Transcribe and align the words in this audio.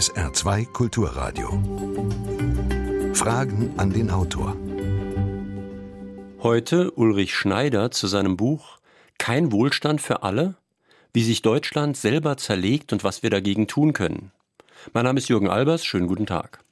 SR2 0.00 0.64
Kulturradio. 0.72 1.50
Fragen 3.12 3.74
an 3.76 3.92
den 3.92 4.10
Autor. 4.10 4.56
Heute 6.42 6.90
Ulrich 6.92 7.34
Schneider 7.34 7.90
zu 7.90 8.06
seinem 8.06 8.38
Buch 8.38 8.78
Kein 9.18 9.52
Wohlstand 9.52 10.00
für 10.00 10.22
alle? 10.22 10.54
Wie 11.12 11.22
sich 11.22 11.42
Deutschland 11.42 11.98
selber 11.98 12.38
zerlegt 12.38 12.94
und 12.94 13.04
was 13.04 13.22
wir 13.22 13.28
dagegen 13.28 13.66
tun 13.66 13.92
können. 13.92 14.32
Mein 14.94 15.04
Name 15.04 15.18
ist 15.18 15.28
Jürgen 15.28 15.50
Albers, 15.50 15.84
schönen 15.84 16.06
guten 16.06 16.24
Tag. 16.24 16.64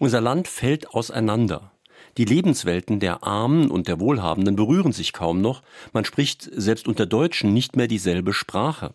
Unser 0.00 0.20
Land 0.20 0.48
fällt 0.48 0.92
auseinander. 0.92 1.70
Die 2.16 2.24
Lebenswelten 2.24 2.98
der 2.98 3.22
Armen 3.22 3.70
und 3.70 3.86
der 3.86 4.00
Wohlhabenden 4.00 4.56
berühren 4.56 4.90
sich 4.90 5.12
kaum 5.12 5.40
noch, 5.40 5.62
man 5.92 6.04
spricht 6.04 6.50
selbst 6.52 6.88
unter 6.88 7.06
Deutschen 7.06 7.54
nicht 7.54 7.76
mehr 7.76 7.86
dieselbe 7.86 8.32
Sprache. 8.32 8.92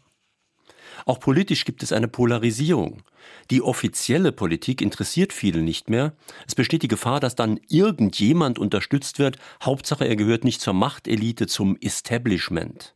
Auch 1.05 1.20
politisch 1.20 1.66
gibt 1.66 1.84
es 1.84 1.91
eine 1.91 2.07
Polarisierung. 2.07 3.04
Die 3.52 3.62
offizielle 3.62 4.31
Politik 4.31 4.81
interessiert 4.81 5.34
viele 5.34 5.62
nicht 5.62 5.90
mehr. 5.90 6.13
Es 6.48 6.55
besteht 6.55 6.84
die 6.84 6.88
Gefahr, 6.88 7.20
dass 7.20 7.36
dann 7.36 7.59
irgendjemand 7.67 8.59
unterstützt 8.59 9.20
wird. 9.20 9.38
Hauptsache, 9.62 10.08
er 10.08 10.16
gehört 10.16 10.44
nicht 10.44 10.62
zur 10.62 10.73
Machtelite, 10.73 11.48
zum 11.48 11.77
Establishment. 11.81 12.95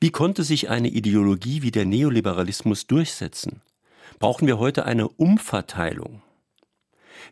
Wie 0.00 0.10
konnte 0.10 0.44
sich 0.44 0.68
eine 0.70 0.88
Ideologie 0.88 1.62
wie 1.62 1.72
der 1.72 1.84
Neoliberalismus 1.84 2.86
durchsetzen? 2.86 3.62
Brauchen 4.18 4.46
wir 4.46 4.58
heute 4.58 4.84
eine 4.84 5.08
Umverteilung? 5.08 6.22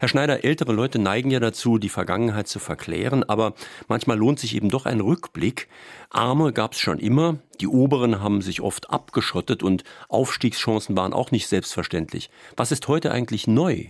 Herr 0.01 0.09
Schneider, 0.09 0.45
ältere 0.45 0.73
Leute 0.73 0.99
neigen 0.99 1.31
ja 1.31 1.41
dazu, 1.41 1.79
die 1.79 1.89
Vergangenheit 1.89 2.49
zu 2.49 2.59
verklären, 2.59 3.25
aber 3.25 3.55
manchmal 3.89 4.19
lohnt 4.19 4.39
sich 4.39 4.55
eben 4.55 4.69
doch 4.69 4.87
ein 4.87 5.01
Rückblick. 5.01 5.69
Arme 6.11 6.53
gab 6.53 6.73
es 6.73 6.81
schon 6.81 6.99
immer, 6.99 7.39
die 7.61 7.69
Oberen 7.69 8.21
haben 8.21 8.43
sich 8.43 8.61
oft 8.61 8.91
abgeschottet 8.91 9.63
und 9.63 9.85
Aufstiegschancen 10.09 10.97
waren 10.97 11.13
auch 11.13 11.31
nicht 11.31 11.49
selbstverständlich. 11.49 12.31
Was 12.57 12.73
ist 12.73 12.89
heute 12.89 13.13
eigentlich 13.13 13.47
neu? 13.47 13.87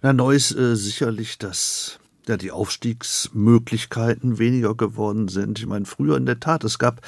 Na, 0.00 0.12
neu 0.12 0.34
ist 0.34 0.54
äh, 0.56 0.76
sicherlich, 0.76 1.38
dass 1.38 2.00
ja, 2.26 2.36
die 2.36 2.50
Aufstiegsmöglichkeiten 2.50 4.38
weniger 4.38 4.74
geworden 4.74 5.28
sind. 5.28 5.58
Ich 5.58 5.66
meine, 5.66 5.84
früher 5.84 6.16
in 6.16 6.26
der 6.26 6.40
Tat, 6.40 6.64
es 6.64 6.78
gab 6.78 7.00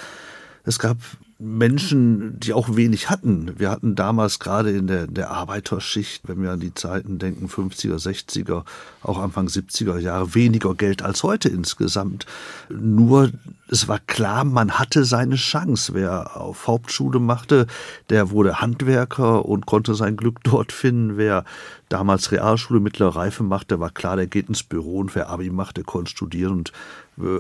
es 0.64 0.78
gab 0.78 0.96
Menschen, 1.38 2.38
die 2.38 2.52
auch 2.52 2.76
wenig 2.76 3.10
hatten. 3.10 3.58
Wir 3.58 3.70
hatten 3.70 3.96
damals 3.96 4.38
gerade 4.38 4.70
in 4.70 4.86
der, 4.86 5.06
der 5.06 5.30
Arbeiterschicht, 5.30 6.28
wenn 6.28 6.42
wir 6.42 6.52
an 6.52 6.60
die 6.60 6.74
Zeiten 6.74 7.18
denken, 7.18 7.48
50er, 7.48 7.96
60er, 7.96 8.64
auch 9.02 9.18
Anfang 9.18 9.48
70er 9.48 9.98
Jahre, 9.98 10.34
weniger 10.34 10.74
Geld 10.74 11.02
als 11.02 11.22
heute 11.24 11.48
insgesamt. 11.48 12.26
Nur 12.68 13.32
es 13.68 13.88
war 13.88 13.98
klar, 13.98 14.44
man 14.44 14.78
hatte 14.78 15.04
seine 15.04 15.34
Chance. 15.34 15.94
Wer 15.94 16.36
auf 16.36 16.68
Hauptschule 16.68 17.18
machte, 17.18 17.66
der 18.10 18.30
wurde 18.30 18.60
Handwerker 18.60 19.44
und 19.44 19.66
konnte 19.66 19.94
sein 19.94 20.16
Glück 20.16 20.44
dort 20.44 20.70
finden. 20.70 21.16
Wer 21.16 21.44
damals 21.88 22.30
Realschule, 22.30 22.78
mittlere 22.78 23.16
Reife 23.16 23.42
machte, 23.42 23.80
war 23.80 23.90
klar, 23.90 24.16
der 24.16 24.26
geht 24.26 24.48
ins 24.48 24.62
Büro 24.62 24.98
und 24.98 25.14
wer 25.14 25.28
Abi 25.28 25.50
machte, 25.50 25.82
konnte 25.82 26.10
studieren 26.10 26.52
und 26.52 26.72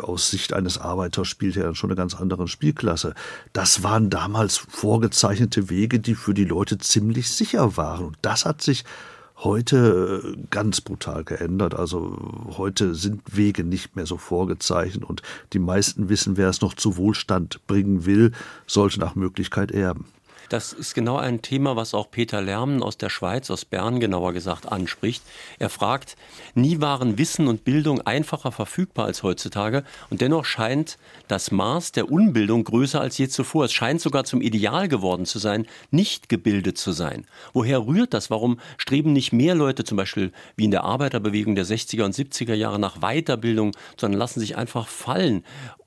aus 0.02 0.30
Sicht 0.30 0.52
eines 0.52 0.78
Arbeiters 0.78 1.28
spielte 1.28 1.60
er 1.60 1.66
dann 1.66 1.74
schon 1.74 1.90
eine 1.90 1.96
ganz 1.96 2.14
andere 2.14 2.48
Spielklasse. 2.48 3.14
Das 3.52 3.82
waren 3.82 4.10
damals 4.10 4.56
vorgezeichnete 4.56 5.68
Wege, 5.70 6.00
die 6.00 6.14
für 6.14 6.34
die 6.34 6.44
Leute 6.44 6.78
ziemlich 6.78 7.30
sicher 7.30 7.76
waren. 7.76 8.06
Und 8.06 8.18
das 8.22 8.44
hat 8.44 8.62
sich 8.62 8.84
heute 9.38 10.22
äh, 10.24 10.36
ganz 10.50 10.80
brutal 10.80 11.24
geändert. 11.24 11.74
Also 11.74 12.16
heute 12.56 12.94
sind 12.94 13.22
Wege 13.34 13.64
nicht 13.64 13.96
mehr 13.96 14.06
so 14.06 14.16
vorgezeichnet 14.16 15.04
und 15.04 15.22
die 15.52 15.58
meisten 15.58 16.08
wissen, 16.08 16.36
wer 16.36 16.48
es 16.48 16.60
noch 16.60 16.74
zu 16.74 16.96
Wohlstand 16.96 17.66
bringen 17.66 18.06
will, 18.06 18.32
sollte 18.66 19.00
nach 19.00 19.14
Möglichkeit 19.14 19.72
erben. 19.72 20.06
Das 20.48 20.72
ist 20.72 20.94
genau 20.94 21.16
ein 21.16 21.42
Thema, 21.42 21.76
was 21.76 21.94
auch 21.94 22.10
Peter 22.10 22.40
Lermen 22.40 22.82
aus 22.82 22.98
der 22.98 23.08
Schweiz, 23.08 23.50
aus 23.50 23.64
Bern 23.64 24.00
genauer 24.00 24.32
gesagt, 24.32 24.70
anspricht. 24.70 25.22
Er 25.58 25.70
fragt, 25.70 26.16
nie 26.54 26.80
waren 26.80 27.18
Wissen 27.18 27.48
und 27.48 27.64
Bildung 27.64 28.00
einfacher 28.02 28.52
verfügbar 28.52 29.06
als 29.06 29.22
heutzutage 29.22 29.84
und 30.10 30.20
dennoch 30.20 30.44
scheint 30.44 30.98
das 31.28 31.50
Maß 31.50 31.92
der 31.92 32.10
Unbildung 32.10 32.64
größer 32.64 33.00
als 33.00 33.18
je 33.18 33.28
zuvor. 33.28 33.64
Es 33.64 33.72
scheint 33.72 34.00
sogar 34.00 34.24
zum 34.24 34.40
Ideal 34.40 34.88
geworden 34.88 35.26
zu 35.26 35.38
sein, 35.38 35.66
nicht 35.90 36.28
gebildet 36.28 36.78
zu 36.78 36.92
sein. 36.92 37.26
Woher 37.52 37.86
rührt 37.86 38.14
das? 38.14 38.30
Warum 38.30 38.60
streben 38.76 39.12
nicht 39.12 39.32
mehr 39.32 39.54
Leute 39.54 39.84
zum 39.84 39.96
Beispiel 39.96 40.32
wie 40.56 40.64
in 40.64 40.70
der 40.70 40.84
Arbeiterbewegung 40.84 41.54
der 41.54 41.66
60er 41.66 42.04
und 42.04 42.14
70er 42.14 42.54
Jahre 42.54 42.78
nach 42.78 42.98
Weiterbildung, 42.98 43.72
sondern 43.96 44.18
lassen 44.18 44.40
sich 44.40 44.56
einfach 44.56 44.88
fallen? 44.88 45.44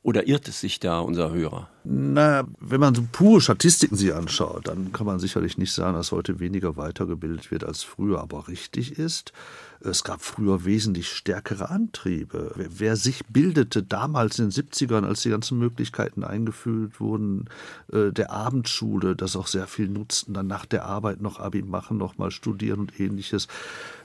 Oder 0.07 0.25
irrt 0.25 0.47
es 0.47 0.61
sich 0.61 0.79
da 0.79 1.01
unser 1.01 1.33
Hörer? 1.33 1.67
Na, 1.83 2.47
wenn 2.61 2.79
man 2.79 2.95
so 2.95 3.03
pure 3.11 3.41
Statistiken 3.41 3.97
sich 3.97 4.13
anschaut, 4.13 4.69
dann 4.69 4.93
kann 4.93 5.05
man 5.05 5.19
sicherlich 5.19 5.57
nicht 5.57 5.73
sagen, 5.73 5.97
dass 5.97 6.13
heute 6.13 6.39
weniger 6.39 6.77
weitergebildet 6.77 7.51
wird 7.51 7.65
als 7.65 7.83
früher. 7.83 8.21
Aber 8.21 8.47
richtig 8.47 8.97
ist, 8.97 9.33
es 9.81 10.05
gab 10.05 10.21
früher 10.21 10.63
wesentlich 10.63 11.09
stärkere 11.09 11.69
Antriebe. 11.69 12.53
Wer 12.55 12.95
sich 12.95 13.25
bildete 13.27 13.83
damals 13.83 14.39
in 14.39 14.49
den 14.49 14.51
70ern, 14.51 15.05
als 15.05 15.23
die 15.23 15.29
ganzen 15.29 15.59
Möglichkeiten 15.59 16.23
eingeführt 16.23 17.01
wurden, 17.01 17.49
äh, 17.91 18.13
der 18.13 18.31
Abendschule, 18.31 19.13
das 19.13 19.35
auch 19.35 19.47
sehr 19.47 19.67
viel 19.67 19.89
nutzten, 19.89 20.33
dann 20.33 20.47
nach 20.47 20.65
der 20.65 20.85
Arbeit 20.85 21.19
noch 21.19 21.41
Abi 21.41 21.63
machen, 21.63 21.97
noch 21.97 22.17
mal 22.17 22.31
studieren 22.31 22.79
und 22.79 22.97
ähnliches. 22.97 23.49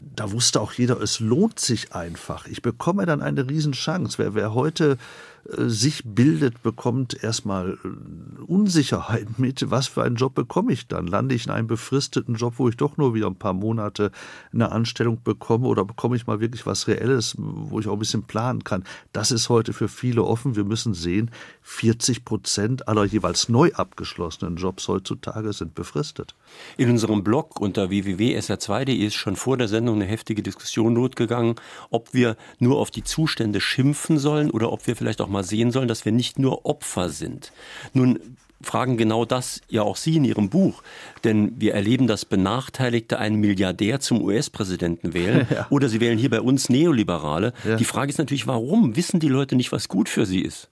Da 0.01 0.33
wusste 0.33 0.61
auch 0.61 0.73
jeder, 0.73 1.01
es 1.01 1.21
lohnt 1.21 1.61
sich 1.61 1.95
einfach. 1.95 2.49
Ich 2.49 2.61
bekomme 2.61 3.07
dann 3.07 3.23
eine 3.23 3.49
Riesenchance. 3.49 4.19
Wer, 4.19 4.35
wer 4.35 4.53
heute 4.53 4.99
sich 5.45 6.03
bildet, 6.05 6.63
bekommt 6.63 7.23
erstmal 7.23 7.79
äh, 7.85 8.43
Unsicherheit 8.43 9.27
mit, 9.39 9.71
was 9.71 9.89
für 9.89 10.03
einen 10.03 10.17
Job 10.17 10.35
bekomme 10.35 10.73
ich 10.73 10.87
dann? 10.87 11.07
Lande 11.07 11.35
ich 11.35 11.47
in 11.47 11.53
einem 11.53 11.67
befristeten 11.67 12.37
Job, 12.37 12.55
wo 12.59 12.69
ich 12.69 12.77
doch 12.77 12.97
nur 12.97 13.15
wieder 13.15 13.27
ein 13.27 13.37
paar 13.37 13.53
Monate 13.53 14.13
eine 14.53 14.71
Anstellung 14.71 15.21
bekomme 15.23 15.67
oder 15.67 15.85
bekomme 15.85 16.17
ich 16.17 16.27
mal 16.27 16.41
wirklich 16.41 16.67
was 16.67 16.87
Reelles, 16.87 17.35
wo 17.39 17.81
ich 17.81 17.89
auch 17.89 17.95
ein 17.95 17.99
bisschen 17.99 18.23
planen 18.23 18.65
kann. 18.65 18.85
Das 19.13 19.33
ist 19.33 19.49
heute 19.49 19.73
für 19.73 19.89
viele 19.89 20.23
offen. 20.25 20.57
Wir 20.57 20.65
müssen 20.65 20.95
sehen, 20.95 21.31
40 21.63 22.25
Prozent 22.25 22.89
aller 22.89 23.05
jeweils 23.05 23.49
neu 23.49 23.73
abgeschlossenen 23.73 24.57
Jobs 24.57 24.87
heutzutage 24.89 25.53
sind 25.53 25.75
befristet. 25.75 26.35
In 26.77 26.91
unserem 26.91 27.23
Blog 27.23 27.61
unter 27.61 27.91
www.sr2.de 27.91 28.95
ist 28.95 29.15
schon 29.15 29.37
vor 29.37 29.57
der 29.57 29.69
Sendung 29.69 29.97
eine 29.97 30.07
heftige 30.07 30.43
Diskussion 30.43 30.95
losgegangen, 30.95 31.57
ob 31.91 32.15
wir 32.15 32.37
nur 32.59 32.79
auf 32.79 32.91
die 32.91 33.05
Zustände 33.05 33.61
schimpfen 33.61 34.19
sollen 34.19 34.51
oder 34.51 34.73
ob 34.73 34.87
wir 34.87 34.97
vielleicht 34.97 35.21
auch 35.21 35.29
mal 35.29 35.45
sehen 35.45 35.71
sollen, 35.71 35.89
dass 35.89 36.05
wir 36.05 36.13
nicht 36.13 36.39
nur 36.39 36.65
Opfer 36.65 37.11
sind. 37.11 37.53
Nun 37.93 38.19
fragen 38.63 38.97
genau 38.97 39.25
das 39.25 39.61
ja 39.69 39.83
auch 39.83 39.97
Sie 39.97 40.17
in 40.17 40.25
Ihrem 40.25 40.49
Buch. 40.49 40.83
Denn 41.25 41.61
wir 41.61 41.75
erleben, 41.75 42.07
dass 42.07 42.25
Benachteiligte 42.25 43.19
einen 43.19 43.37
Milliardär 43.37 44.01
zum 44.01 44.23
US-Präsidenten 44.23 45.15
wählen 45.15 45.47
ja. 45.55 45.67
oder 45.71 45.89
sie 45.89 46.01
wählen 46.01 46.19
hier 46.19 46.31
bei 46.31 46.41
uns 46.41 46.69
Neoliberale. 46.69 47.53
Ja. 47.67 47.77
Die 47.77 47.85
Frage 47.85 48.11
ist 48.11 48.19
natürlich, 48.19 48.47
warum 48.47 48.97
wissen 48.97 49.21
die 49.21 49.29
Leute 49.29 49.57
nicht, 49.57 49.73
was 49.73 49.89
gut 49.89 50.09
für 50.09 50.27
sie 50.27 50.41
ist? 50.41 50.69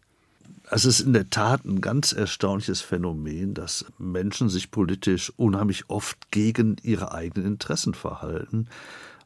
Es 0.72 0.84
ist 0.84 1.00
in 1.00 1.12
der 1.12 1.28
Tat 1.28 1.64
ein 1.64 1.80
ganz 1.80 2.12
erstaunliches 2.12 2.80
Phänomen, 2.80 3.54
dass 3.54 3.86
Menschen 3.98 4.48
sich 4.48 4.70
politisch 4.70 5.32
unheimlich 5.36 5.90
oft 5.90 6.30
gegen 6.30 6.76
ihre 6.84 7.12
eigenen 7.12 7.48
Interessen 7.48 7.92
verhalten. 7.92 8.68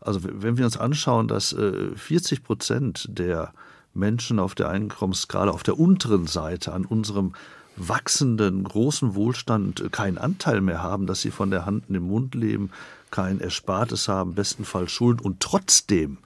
Also 0.00 0.21
wenn 0.22 0.56
wir 0.56 0.65
uns 0.65 0.78
anschauen, 0.78 1.28
dass 1.28 1.55
40 1.55 2.38
äh, 2.38 2.43
Prozent 2.43 3.09
der 3.10 3.53
Menschen 3.93 4.38
auf 4.38 4.55
der 4.55 4.71
Einkommensskala 4.71 5.53
auf 5.53 5.62
der 5.62 5.78
unteren 5.78 6.27
Seite 6.27 6.72
an 6.72 6.87
unserem 6.87 7.34
wachsenden 7.76 8.65
großen 8.65 9.15
Wohlstand 9.15 9.93
keinen 9.93 10.16
Anteil 10.16 10.62
mehr 10.62 10.82
haben, 10.82 11.06
dass 11.06 11.21
sie 11.21 11.31
von 11.31 11.50
der 11.50 11.66
Hand 11.66 11.84
in 11.88 11.94
den 11.94 12.05
Mund 12.05 12.34
leben, 12.34 12.71
kein 13.11 13.41
Erspartes 13.41 14.09
haben, 14.09 14.34
bestenfalls 14.34 14.93
Schulden 14.93 15.21
und 15.21 15.41
trotzdem 15.41 16.19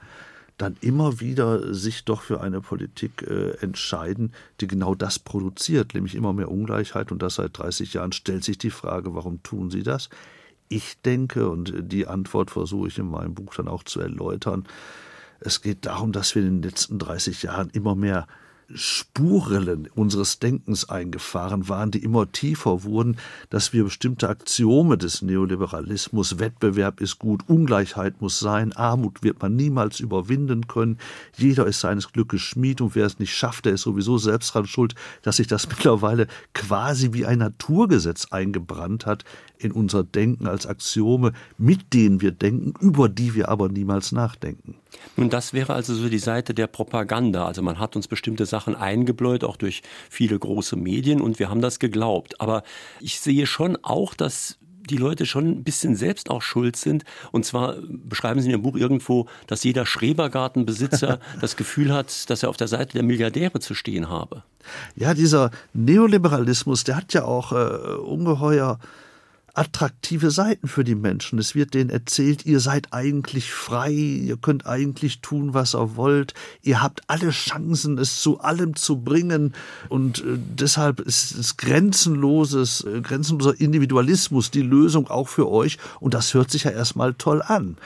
dann 0.58 0.76
immer 0.80 1.20
wieder 1.20 1.72
sich 1.72 2.04
doch 2.04 2.20
für 2.20 2.40
eine 2.40 2.60
Politik 2.60 3.22
äh, 3.22 3.52
entscheiden, 3.60 4.32
die 4.60 4.66
genau 4.66 4.94
das 4.94 5.18
produziert, 5.18 5.94
nämlich 5.94 6.16
immer 6.16 6.32
mehr 6.32 6.50
Ungleichheit 6.50 7.12
und 7.12 7.22
das 7.22 7.36
seit 7.36 7.56
30 7.56 7.94
Jahren, 7.94 8.12
stellt 8.12 8.44
sich 8.44 8.58
die 8.58 8.70
Frage, 8.70 9.14
warum 9.14 9.42
tun 9.42 9.70
sie 9.70 9.84
das? 9.84 10.10
Ich 10.68 11.00
denke, 11.00 11.48
und 11.48 11.72
die 11.78 12.06
Antwort 12.06 12.50
versuche 12.50 12.88
ich 12.88 12.98
in 12.98 13.08
meinem 13.08 13.34
Buch 13.34 13.54
dann 13.54 13.68
auch 13.68 13.84
zu 13.84 14.00
erläutern, 14.00 14.66
es 15.40 15.62
geht 15.62 15.86
darum, 15.86 16.10
dass 16.10 16.34
wir 16.34 16.42
in 16.42 16.60
den 16.60 16.62
letzten 16.62 16.98
30 16.98 17.44
Jahren 17.44 17.70
immer 17.70 17.94
mehr 17.94 18.26
Spuren 18.74 19.88
unseres 19.94 20.40
Denkens 20.40 20.90
eingefahren 20.90 21.70
waren, 21.70 21.90
die 21.90 22.02
immer 22.02 22.30
tiefer 22.30 22.84
wurden, 22.84 23.16
dass 23.48 23.72
wir 23.72 23.84
bestimmte 23.84 24.28
Axiome 24.28 24.98
des 24.98 25.22
Neoliberalismus, 25.22 26.38
Wettbewerb 26.38 27.00
ist 27.00 27.18
gut, 27.18 27.48
Ungleichheit 27.48 28.20
muss 28.20 28.38
sein, 28.38 28.74
Armut 28.74 29.22
wird 29.22 29.40
man 29.40 29.56
niemals 29.56 30.00
überwinden 30.00 30.66
können, 30.66 30.98
jeder 31.38 31.66
ist 31.66 31.80
seines 31.80 32.12
Glückes 32.12 32.42
Schmied 32.42 32.82
und 32.82 32.94
wer 32.94 33.06
es 33.06 33.18
nicht 33.18 33.34
schafft, 33.34 33.64
der 33.64 33.72
ist 33.72 33.82
sowieso 33.82 34.18
selbst 34.18 34.52
dran 34.52 34.66
schuld, 34.66 34.94
dass 35.22 35.36
sich 35.36 35.46
das 35.46 35.66
mittlerweile 35.68 36.26
quasi 36.52 37.14
wie 37.14 37.24
ein 37.24 37.38
Naturgesetz 37.38 38.26
eingebrannt 38.32 39.06
hat 39.06 39.24
in 39.58 39.72
unser 39.72 40.04
Denken 40.04 40.46
als 40.46 40.66
Axiome, 40.66 41.32
mit 41.56 41.92
denen 41.92 42.20
wir 42.20 42.32
denken, 42.32 42.74
über 42.80 43.08
die 43.08 43.34
wir 43.34 43.48
aber 43.48 43.68
niemals 43.68 44.12
nachdenken. 44.12 44.76
Nun, 45.16 45.30
das 45.30 45.52
wäre 45.52 45.74
also 45.74 45.94
so 45.94 46.08
die 46.08 46.18
Seite 46.18 46.54
der 46.54 46.66
Propaganda. 46.66 47.46
Also 47.46 47.62
man 47.62 47.78
hat 47.78 47.96
uns 47.96 48.08
bestimmte 48.08 48.46
Sachen 48.46 48.74
eingebläut, 48.74 49.44
auch 49.44 49.56
durch 49.56 49.82
viele 50.10 50.38
große 50.38 50.76
Medien, 50.76 51.20
und 51.20 51.38
wir 51.38 51.50
haben 51.50 51.60
das 51.60 51.78
geglaubt. 51.78 52.40
Aber 52.40 52.62
ich 53.00 53.20
sehe 53.20 53.46
schon 53.46 53.76
auch, 53.82 54.14
dass 54.14 54.58
die 54.88 54.96
Leute 54.96 55.26
schon 55.26 55.46
ein 55.46 55.64
bisschen 55.64 55.96
selbst 55.96 56.30
auch 56.30 56.42
schuld 56.42 56.76
sind. 56.76 57.04
Und 57.30 57.44
zwar 57.44 57.76
beschreiben 57.88 58.40
Sie 58.40 58.46
in 58.46 58.52
Ihrem 58.52 58.62
Buch 58.62 58.76
irgendwo, 58.76 59.26
dass 59.46 59.62
jeder 59.64 59.86
Schrebergartenbesitzer 59.86 61.20
das 61.40 61.56
Gefühl 61.56 61.92
hat, 61.92 62.30
dass 62.30 62.42
er 62.42 62.48
auf 62.48 62.56
der 62.56 62.68
Seite 62.68 62.94
der 62.94 63.02
Milliardäre 63.02 63.60
zu 63.60 63.74
stehen 63.74 64.08
habe. 64.08 64.42
Ja, 64.96 65.14
dieser 65.14 65.50
Neoliberalismus, 65.72 66.84
der 66.84 66.96
hat 66.96 67.14
ja 67.14 67.24
auch 67.24 67.52
äh, 67.52 67.96
ungeheuer 67.96 68.78
attraktive 69.58 70.30
Seiten 70.30 70.68
für 70.68 70.84
die 70.84 70.94
Menschen. 70.94 71.38
Es 71.40 71.56
wird 71.56 71.74
denen 71.74 71.90
erzählt, 71.90 72.46
ihr 72.46 72.60
seid 72.60 72.92
eigentlich 72.92 73.52
frei, 73.52 73.90
ihr 73.90 74.36
könnt 74.36 74.66
eigentlich 74.66 75.20
tun, 75.20 75.52
was 75.52 75.74
ihr 75.74 75.96
wollt, 75.96 76.32
ihr 76.62 76.80
habt 76.80 77.02
alle 77.08 77.30
Chancen, 77.30 77.98
es 77.98 78.22
zu 78.22 78.38
allem 78.38 78.76
zu 78.76 79.00
bringen 79.00 79.54
und 79.88 80.20
äh, 80.20 80.38
deshalb 80.38 81.00
ist 81.00 81.36
es 81.36 81.56
grenzenloses, 81.56 82.84
äh, 82.84 83.00
grenzenloser 83.00 83.60
Individualismus 83.60 84.52
die 84.52 84.62
Lösung 84.62 85.08
auch 85.08 85.26
für 85.26 85.48
euch 85.50 85.78
und 85.98 86.14
das 86.14 86.34
hört 86.34 86.52
sich 86.52 86.64
ja 86.64 86.70
erstmal 86.70 87.14
toll 87.14 87.42
an. 87.42 87.76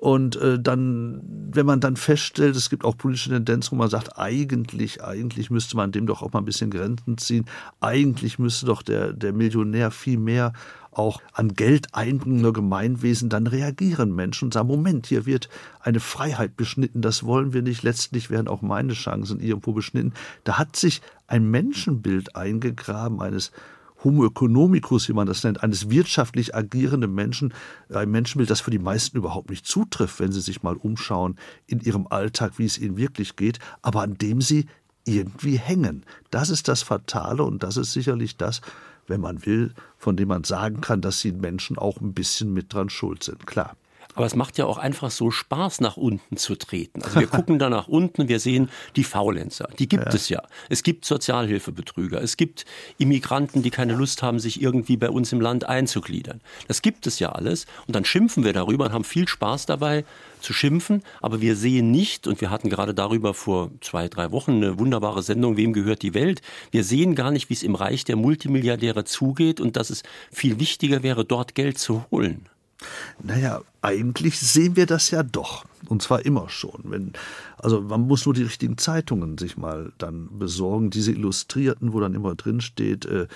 Und 0.00 0.36
äh, 0.36 0.58
dann, 0.58 1.20
wenn 1.52 1.66
man 1.66 1.80
dann 1.80 1.94
feststellt, 1.94 2.56
es 2.56 2.70
gibt 2.70 2.86
auch 2.86 2.96
politische 2.96 3.28
Tendenzen, 3.28 3.72
wo 3.72 3.76
man 3.76 3.90
sagt, 3.90 4.18
eigentlich, 4.18 5.04
eigentlich 5.04 5.50
müsste 5.50 5.76
man 5.76 5.92
dem 5.92 6.06
doch 6.06 6.22
auch 6.22 6.32
mal 6.32 6.38
ein 6.38 6.46
bisschen 6.46 6.70
Grenzen 6.70 7.18
ziehen. 7.18 7.44
Eigentlich 7.80 8.38
müsste 8.38 8.64
doch 8.64 8.80
der, 8.80 9.12
der 9.12 9.34
Millionär 9.34 9.90
viel 9.90 10.16
mehr 10.16 10.54
auch 11.00 11.20
an 11.32 11.54
Geld 11.54 11.94
einbringender 11.94 12.52
Gemeinwesen, 12.52 13.30
dann 13.30 13.46
reagieren 13.46 14.14
Menschen 14.14 14.46
und 14.46 14.54
sagen, 14.54 14.68
Moment, 14.68 15.06
hier 15.06 15.24
wird 15.24 15.48
eine 15.80 15.98
Freiheit 15.98 16.56
beschnitten, 16.56 17.00
das 17.00 17.24
wollen 17.24 17.54
wir 17.54 17.62
nicht, 17.62 17.82
letztlich 17.82 18.28
werden 18.28 18.48
auch 18.48 18.60
meine 18.60 18.92
Chancen 18.92 19.40
irgendwo 19.40 19.72
beschnitten. 19.72 20.12
Da 20.44 20.58
hat 20.58 20.76
sich 20.76 21.00
ein 21.26 21.50
Menschenbild 21.50 22.36
eingegraben 22.36 23.20
eines 23.22 23.50
Homo 24.04 24.26
economicus, 24.26 25.08
wie 25.08 25.14
man 25.14 25.26
das 25.26 25.42
nennt, 25.42 25.62
eines 25.62 25.90
wirtschaftlich 25.90 26.54
agierenden 26.54 27.14
Menschen, 27.14 27.54
ein 27.92 28.10
Menschenbild, 28.10 28.50
das 28.50 28.60
für 28.60 28.70
die 28.70 28.78
meisten 28.78 29.16
überhaupt 29.16 29.50
nicht 29.50 29.66
zutrifft, 29.66 30.20
wenn 30.20 30.32
sie 30.32 30.40
sich 30.40 30.62
mal 30.62 30.76
umschauen 30.76 31.36
in 31.66 31.80
ihrem 31.80 32.06
Alltag, 32.08 32.58
wie 32.58 32.66
es 32.66 32.78
ihnen 32.78 32.96
wirklich 32.96 33.36
geht, 33.36 33.58
aber 33.82 34.02
an 34.02 34.14
dem 34.18 34.40
sie 34.40 34.66
irgendwie 35.06 35.58
hängen. 35.58 36.04
Das 36.30 36.50
ist 36.50 36.68
das 36.68 36.82
Fatale 36.82 37.42
und 37.42 37.62
das 37.62 37.76
ist 37.76 37.92
sicherlich 37.92 38.36
das, 38.36 38.60
wenn 39.06 39.20
man 39.20 39.44
will, 39.46 39.74
von 39.96 40.16
dem 40.16 40.28
man 40.28 40.44
sagen 40.44 40.80
kann, 40.80 41.00
dass 41.00 41.20
die 41.20 41.32
Menschen 41.32 41.78
auch 41.78 42.00
ein 42.00 42.14
bisschen 42.14 42.52
mit 42.52 42.72
dran 42.72 42.90
schuld 42.90 43.22
sind. 43.22 43.46
Klar. 43.46 43.76
Aber 44.14 44.26
es 44.26 44.34
macht 44.34 44.58
ja 44.58 44.66
auch 44.66 44.78
einfach 44.78 45.10
so 45.10 45.30
Spaß, 45.30 45.80
nach 45.80 45.96
unten 45.96 46.36
zu 46.36 46.56
treten. 46.56 47.02
Also 47.02 47.20
wir 47.20 47.26
gucken 47.28 47.58
da 47.58 47.70
nach 47.70 47.88
unten, 47.88 48.28
wir 48.28 48.40
sehen 48.40 48.70
die 48.96 49.04
Faulenzer. 49.04 49.68
Die 49.78 49.88
gibt 49.88 50.06
ja. 50.06 50.14
es 50.14 50.28
ja. 50.28 50.42
Es 50.68 50.82
gibt 50.82 51.04
Sozialhilfebetrüger. 51.04 52.20
Es 52.20 52.36
gibt 52.36 52.64
Immigranten, 52.98 53.62
die 53.62 53.70
keine 53.70 53.94
Lust 53.94 54.22
haben, 54.22 54.40
sich 54.40 54.60
irgendwie 54.60 54.96
bei 54.96 55.10
uns 55.10 55.32
im 55.32 55.40
Land 55.40 55.68
einzugliedern. 55.68 56.40
Das 56.68 56.82
gibt 56.82 57.06
es 57.06 57.18
ja 57.18 57.30
alles. 57.30 57.66
Und 57.86 57.96
dann 57.96 58.04
schimpfen 58.04 58.44
wir 58.44 58.52
darüber 58.52 58.86
und 58.86 58.92
haben 58.92 59.04
viel 59.04 59.28
Spaß 59.28 59.66
dabei 59.66 60.04
zu 60.40 60.52
schimpfen. 60.52 61.02
Aber 61.20 61.40
wir 61.40 61.56
sehen 61.56 61.90
nicht, 61.90 62.26
und 62.26 62.40
wir 62.40 62.50
hatten 62.50 62.68
gerade 62.68 62.94
darüber 62.94 63.34
vor 63.34 63.70
zwei, 63.80 64.08
drei 64.08 64.32
Wochen 64.32 64.52
eine 64.52 64.78
wunderbare 64.78 65.22
Sendung, 65.22 65.56
Wem 65.56 65.72
gehört 65.72 66.02
die 66.02 66.14
Welt? 66.14 66.42
Wir 66.70 66.84
sehen 66.84 67.14
gar 67.14 67.30
nicht, 67.30 67.48
wie 67.50 67.54
es 67.54 67.62
im 67.62 67.74
Reich 67.74 68.04
der 68.04 68.16
Multimilliardäre 68.16 69.04
zugeht 69.04 69.60
und 69.60 69.76
dass 69.76 69.90
es 69.90 70.02
viel 70.32 70.58
wichtiger 70.58 71.02
wäre, 71.02 71.24
dort 71.24 71.54
Geld 71.54 71.78
zu 71.78 72.04
holen. 72.10 72.49
Naja, 73.22 73.60
eigentlich 73.82 74.38
sehen 74.38 74.76
wir 74.76 74.86
das 74.86 75.10
ja 75.10 75.22
doch. 75.22 75.64
Und 75.88 76.02
zwar 76.02 76.24
immer 76.24 76.48
schon. 76.48 76.82
Wenn, 76.84 77.12
also 77.58 77.80
man 77.80 78.02
muss 78.02 78.24
nur 78.26 78.34
die 78.34 78.42
richtigen 78.42 78.78
Zeitungen 78.78 79.38
sich 79.38 79.56
mal 79.56 79.92
dann 79.98 80.38
besorgen, 80.38 80.90
diese 80.90 81.12
Illustrierten, 81.12 81.92
wo 81.92 82.00
dann 82.00 82.14
immer 82.14 82.34
drin 82.34 82.60
steht, 82.60 83.06
äh, 83.06 83.26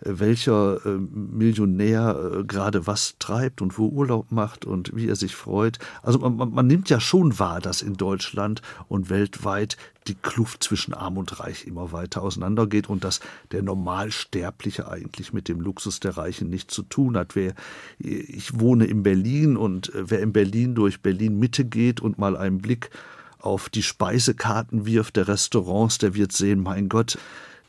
welcher 0.00 0.84
äh, 0.86 0.98
Millionär 0.98 2.38
äh, 2.40 2.44
gerade 2.44 2.86
was 2.86 3.16
treibt 3.18 3.60
und 3.60 3.78
wo 3.78 3.88
Urlaub 3.88 4.30
macht 4.30 4.64
und 4.64 4.94
wie 4.94 5.08
er 5.08 5.16
sich 5.16 5.34
freut. 5.34 5.78
Also 6.02 6.18
man, 6.20 6.52
man 6.52 6.66
nimmt 6.66 6.88
ja 6.88 7.00
schon 7.00 7.38
wahr, 7.38 7.60
dass 7.60 7.82
in 7.82 7.94
Deutschland 7.94 8.62
und 8.88 9.10
weltweit 9.10 9.76
die 10.08 10.14
Kluft 10.14 10.64
zwischen 10.64 10.94
Arm 10.94 11.18
und 11.18 11.38
Reich 11.40 11.66
immer 11.66 11.92
weiter 11.92 12.22
auseinandergeht 12.22 12.88
und 12.88 13.04
dass 13.04 13.20
der 13.52 13.62
Normalsterbliche 13.62 14.90
eigentlich 14.90 15.32
mit 15.32 15.48
dem 15.48 15.60
Luxus 15.60 16.00
der 16.00 16.16
Reichen 16.16 16.48
nichts 16.48 16.74
zu 16.74 16.82
tun 16.82 17.16
hat. 17.16 17.36
Wer, 17.36 17.54
ich 17.98 18.58
wohne 18.58 18.86
in 18.86 19.02
Berlin 19.02 19.56
und 19.56 19.94
äh, 19.94 20.10
wer 20.10 20.20
in 20.20 20.32
Berlin 20.32 20.74
durch 20.74 21.02
Berlin 21.02 21.38
Mitte 21.38 21.64
geht 21.64 21.87
und 22.00 22.18
mal 22.18 22.36
einen 22.36 22.58
Blick 22.58 22.90
auf 23.40 23.68
die 23.68 23.82
Speisekarten 23.82 24.86
wirft 24.86 25.16
der 25.16 25.28
Restaurants, 25.28 25.98
der 25.98 26.14
wird 26.14 26.32
sehen, 26.32 26.62
mein 26.62 26.88
Gott, 26.88 27.18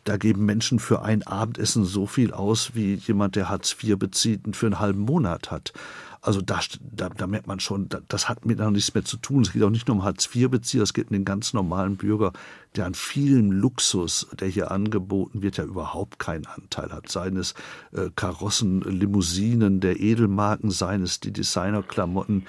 da 0.04 0.18
geben 0.18 0.46
Menschen 0.46 0.80
für 0.80 1.04
ein 1.04 1.24
Abendessen 1.28 1.86
so 1.86 2.08
viel 2.08 2.34
aus, 2.34 2.72
wie 2.74 2.96
jemand, 2.96 3.36
der 3.36 3.50
Hartz 3.50 3.76
IV 3.82 3.98
bezieht 3.98 4.46
und 4.46 4.56
für 4.56 4.66
einen 4.66 4.80
halben 4.80 5.02
Monat 5.02 5.52
hat. 5.52 5.74
Also 6.22 6.42
da, 6.42 6.60
da, 6.82 7.10
da 7.10 7.28
merkt 7.28 7.48
man 7.48 7.62
schon, 7.62 7.88
das 8.10 8.28
hat 8.28 8.46
miteinander 8.46 8.76
nichts 8.76 8.94
mehr 8.94 9.06
zu 9.06 9.16
tun. 9.18 9.44
Es 9.44 9.54
geht 9.54 9.64
auch 9.64 9.70
nicht 9.70 9.88
nur 9.88 9.98
um 9.98 10.04
Hartz-IV-Bezieher, 10.04 10.84
es 10.84 10.94
geht 10.94 11.08
um 11.10 11.14
den 11.14 11.24
ganz 11.24 11.54
normalen 11.54 11.96
Bürger, 11.96 12.34
der 12.76 12.88
an 12.88 12.94
vielem 12.94 13.52
Luxus, 13.52 14.28
der 14.38 14.50
hier 14.50 14.72
angeboten 14.72 15.42
wird, 15.42 15.58
ja 15.58 15.64
überhaupt 15.64 16.20
keinen 16.20 16.46
Anteil 16.46 16.92
hat. 16.92 17.10
Seien 17.10 17.38
es 17.38 17.54
äh, 17.94 18.10
Karossen, 18.16 18.82
Limousinen 18.82 19.80
der 19.80 20.00
Edelmarken, 20.00 20.72
seien 20.72 21.04
es 21.04 21.22
die 21.22 21.32
Designerklamotten, 21.32 22.46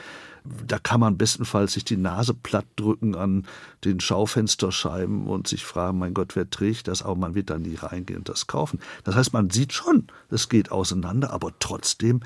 da 0.66 0.78
kann 0.78 1.00
man 1.00 1.18
bestenfalls 1.18 1.74
sich 1.74 1.84
die 1.84 1.96
Nase 1.96 2.34
platt 2.34 2.66
drücken 2.76 3.14
an 3.14 3.46
den 3.84 4.00
Schaufensterscheiben 4.00 5.26
und 5.26 5.48
sich 5.48 5.64
fragen, 5.64 5.98
mein 5.98 6.14
Gott, 6.14 6.36
wer 6.36 6.48
trägt 6.48 6.88
das? 6.88 7.02
Aber 7.02 7.16
man 7.16 7.34
wird 7.34 7.50
da 7.50 7.58
nie 7.58 7.76
reingehen 7.76 8.18
und 8.18 8.28
das 8.28 8.46
kaufen. 8.46 8.80
Das 9.04 9.14
heißt, 9.14 9.32
man 9.32 9.50
sieht 9.50 9.72
schon, 9.72 10.06
es 10.30 10.48
geht 10.48 10.70
auseinander, 10.72 11.32
aber 11.32 11.52
trotzdem 11.58 12.20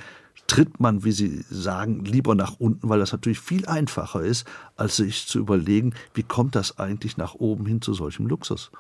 tritt 0.46 0.81
man, 0.81 1.05
wie 1.05 1.12
Sie 1.12 1.44
sagen, 1.50 2.05
lieber 2.05 2.34
nach 2.34 2.56
unten, 2.58 2.88
weil 2.88 2.99
das 2.99 3.12
natürlich 3.12 3.40
viel 3.40 3.66
einfacher 3.66 4.22
ist, 4.22 4.46
als 4.76 4.96
sich 4.96 5.26
zu 5.26 5.38
überlegen, 5.38 5.94
wie 6.12 6.22
kommt 6.22 6.55
das 6.55 6.78
eigentlich 6.78 7.17
nach 7.17 7.34
oben 7.34 7.67
hin 7.67 7.81
zu 7.81 7.94
solchem 7.94 8.26
Luxus. 8.26 8.70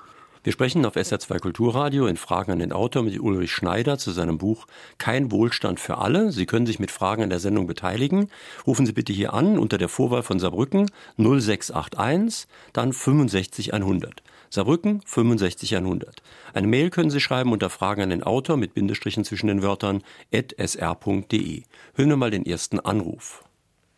Wir 0.44 0.52
sprechen 0.52 0.84
auf 0.84 0.94
SR2 0.94 1.38
Kulturradio 1.38 2.06
in 2.06 2.18
Fragen 2.18 2.52
an 2.52 2.58
den 2.58 2.70
Autor 2.70 3.02
mit 3.02 3.18
Ulrich 3.18 3.50
Schneider 3.50 3.96
zu 3.96 4.10
seinem 4.10 4.36
Buch 4.36 4.66
Kein 4.98 5.32
Wohlstand 5.32 5.80
für 5.80 5.96
alle. 5.96 6.32
Sie 6.32 6.44
können 6.44 6.66
sich 6.66 6.78
mit 6.78 6.90
Fragen 6.90 7.22
an 7.22 7.30
der 7.30 7.40
Sendung 7.40 7.66
beteiligen. 7.66 8.28
Rufen 8.66 8.84
Sie 8.84 8.92
bitte 8.92 9.14
hier 9.14 9.32
an 9.32 9.58
unter 9.58 9.78
der 9.78 9.88
Vorwahl 9.88 10.22
von 10.22 10.38
Saarbrücken 10.38 10.90
0681, 11.16 12.46
dann 12.74 12.92
65100. 12.92 14.22
Saarbrücken 14.50 15.00
65100. 15.06 16.22
Eine 16.52 16.66
Mail 16.66 16.90
können 16.90 17.08
Sie 17.08 17.20
schreiben 17.20 17.50
unter 17.50 17.70
Fragen 17.70 18.02
an 18.02 18.10
den 18.10 18.22
Autor 18.22 18.58
mit 18.58 18.74
Bindestrichen 18.74 19.24
zwischen 19.24 19.46
den 19.46 19.62
Wörtern 19.62 20.02
sr.de. 20.30 21.62
Hören 21.94 22.08
wir 22.10 22.16
mal 22.18 22.30
den 22.30 22.44
ersten 22.44 22.80
Anruf. 22.80 23.42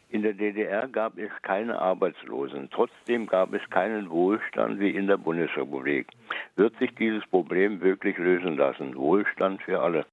In 0.09 0.23
der 0.23 0.35
DDR 0.35 0.87
gab 0.87 1.19
es 1.19 1.31
keine 1.43 1.81
Arbeitslosen. 1.81 2.69
Trotzdem 2.71 3.27
gab 3.27 3.53
es 3.53 3.63
keinen 3.71 4.09
Wohlstand 4.09 4.79
wie 4.79 4.91
in 4.91 5.09
der 5.09 5.17
Bundesrepublik. 5.17 6.09
Wird 6.55 6.79
sich 6.79 6.95
dieses 6.95 7.27
Problem 7.27 7.81
wirklich 7.81 8.17
lösen 8.17 8.57
lassen? 8.57 8.95
Wohlstand 8.97 9.63
für 9.63 9.81
alle. 9.81 10.07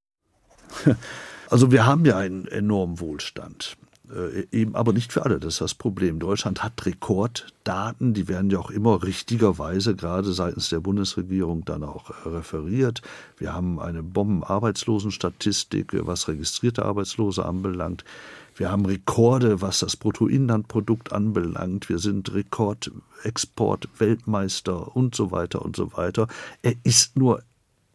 Also 1.49 1.71
wir 1.71 1.85
haben 1.85 2.03
ja 2.03 2.17
einen 2.17 2.47
enormen 2.47 2.99
Wohlstand. 2.99 3.77
Äh, 4.11 4.47
eben 4.51 4.75
aber 4.75 4.91
nicht 4.91 5.13
für 5.13 5.23
alle, 5.23 5.39
das 5.39 5.53
ist 5.55 5.61
das 5.61 5.73
Problem. 5.75 6.19
Deutschland 6.19 6.63
hat 6.63 6.85
Rekorddaten, 6.85 8.13
die 8.13 8.27
werden 8.27 8.49
ja 8.49 8.59
auch 8.59 8.71
immer 8.71 9.01
richtigerweise 9.03 9.95
gerade 9.95 10.33
seitens 10.33 10.69
der 10.69 10.81
Bundesregierung 10.81 11.63
dann 11.63 11.83
auch 11.83 12.09
äh, 12.09 12.29
referiert. 12.29 13.01
Wir 13.37 13.53
haben 13.53 13.79
eine 13.79 14.03
Bombenarbeitslosenstatistik, 14.03 15.95
was 16.05 16.27
registrierte 16.27 16.83
Arbeitslose 16.83 17.45
anbelangt. 17.45 18.03
Wir 18.55 18.71
haben 18.71 18.85
Rekorde, 18.85 19.61
was 19.61 19.79
das 19.79 19.97
Bruttoinlandprodukt 19.97 21.11
anbelangt. 21.11 21.89
Wir 21.89 21.99
sind 21.99 22.33
Rekordexport, 22.33 23.89
Weltmeister 23.97 24.95
und 24.95 25.15
so 25.15 25.31
weiter 25.31 25.63
und 25.63 25.75
so 25.75 25.93
weiter. 25.93 26.27
Er 26.61 26.75
ist 26.83 27.17
nur 27.17 27.41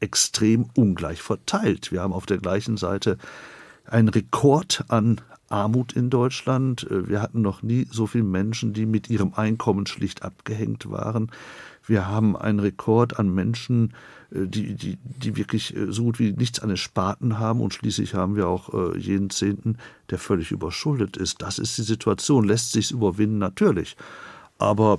extrem 0.00 0.67
ungleich 0.77 1.23
verteilt. 1.23 1.93
Wir 1.93 2.03
haben 2.03 2.12
auf 2.12 2.27
der 2.27 2.38
gleichen 2.38 2.77
Seite 2.77 3.19
einen 3.85 4.09
Rekord 4.09 4.85
an 4.88 5.21
Armut 5.49 5.93
in 5.95 6.11
Deutschland. 6.11 6.87
Wir 6.91 7.23
hatten 7.23 7.41
noch 7.41 7.62
nie 7.62 7.87
so 7.91 8.07
viele 8.07 8.25
Menschen, 8.25 8.73
die 8.73 8.87
mit 8.87 9.09
ihrem 9.09 9.35
Einkommen 9.35 9.87
schlicht 9.87 10.23
abgehängt 10.23 10.91
waren. 10.91 11.31
Wir 11.88 12.07
haben 12.07 12.37
einen 12.37 12.61
Rekord 12.61 13.18
an 13.18 13.35
Menschen, 13.35 13.95
äh, 14.30 14.47
die, 14.47 14.75
die, 14.75 14.99
die 15.04 15.37
wirklich 15.37 15.75
äh, 15.75 15.90
so 15.90 16.04
gut 16.04 16.18
wie 16.18 16.33
nichts 16.33 16.61
an 16.61 16.68
den 16.68 16.76
Spaten 16.76 17.38
haben 17.38 17.61
und 17.61 17.75
schließlich 17.75 18.14
haben 18.14 18.37
wir 18.37 18.47
auch 18.47 18.73
äh, 18.73 18.99
jeden 18.99 19.30
Zehnten, 19.30 19.78
der 20.11 20.18
völlig 20.18 20.52
überschuldet 20.52 21.16
ist. 21.16 21.42
Das 21.42 21.59
ist 21.59 21.76
die 21.78 21.83
Situation. 21.83 22.45
Lässt 22.45 22.73
sich 22.73 22.90
überwinden? 22.90 23.38
Natürlich. 23.38 23.97
Aber 24.59 24.99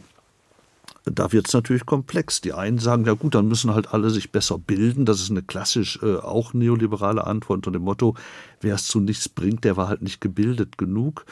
da 1.06 1.32
wird 1.32 1.48
es 1.48 1.54
natürlich 1.54 1.86
komplex. 1.86 2.42
Die 2.42 2.54
einen 2.54 2.80
sagen, 2.80 3.06
ja 3.06 3.14
gut, 3.14 3.36
dann 3.36 3.48
müssen 3.48 3.74
halt 3.74 3.94
alle 3.94 4.10
sich 4.10 4.32
besser 4.32 4.58
bilden. 4.58 5.06
Das 5.06 5.22
ist 5.22 5.32
eine 5.32 5.44
klassisch 5.44 6.00
äh, 6.02 6.18
auch 6.18 6.54
neoliberale 6.54 7.26
Antwort 7.26 7.58
unter 7.58 7.72
dem 7.72 7.84
Motto, 7.84 8.16
wer 8.62 8.76
es 8.76 8.88
zu 8.88 9.00
nichts 9.00 9.30
bringt, 9.30 9.64
der 9.64 9.78
war 9.78 9.88
halt 9.88 10.02
nicht 10.02 10.22
gebildet 10.22 10.78
genug. 10.78 11.26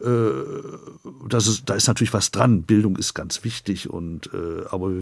Äh, 0.00 0.08
das 1.28 1.46
ist, 1.46 1.68
da 1.68 1.74
ist 1.74 1.88
natürlich 1.88 2.12
was 2.12 2.30
dran. 2.30 2.62
Bildung 2.62 2.96
ist 2.96 3.14
ganz 3.14 3.44
wichtig 3.44 3.88
und 3.90 4.30
äh, 4.32 4.64
aber 4.70 4.92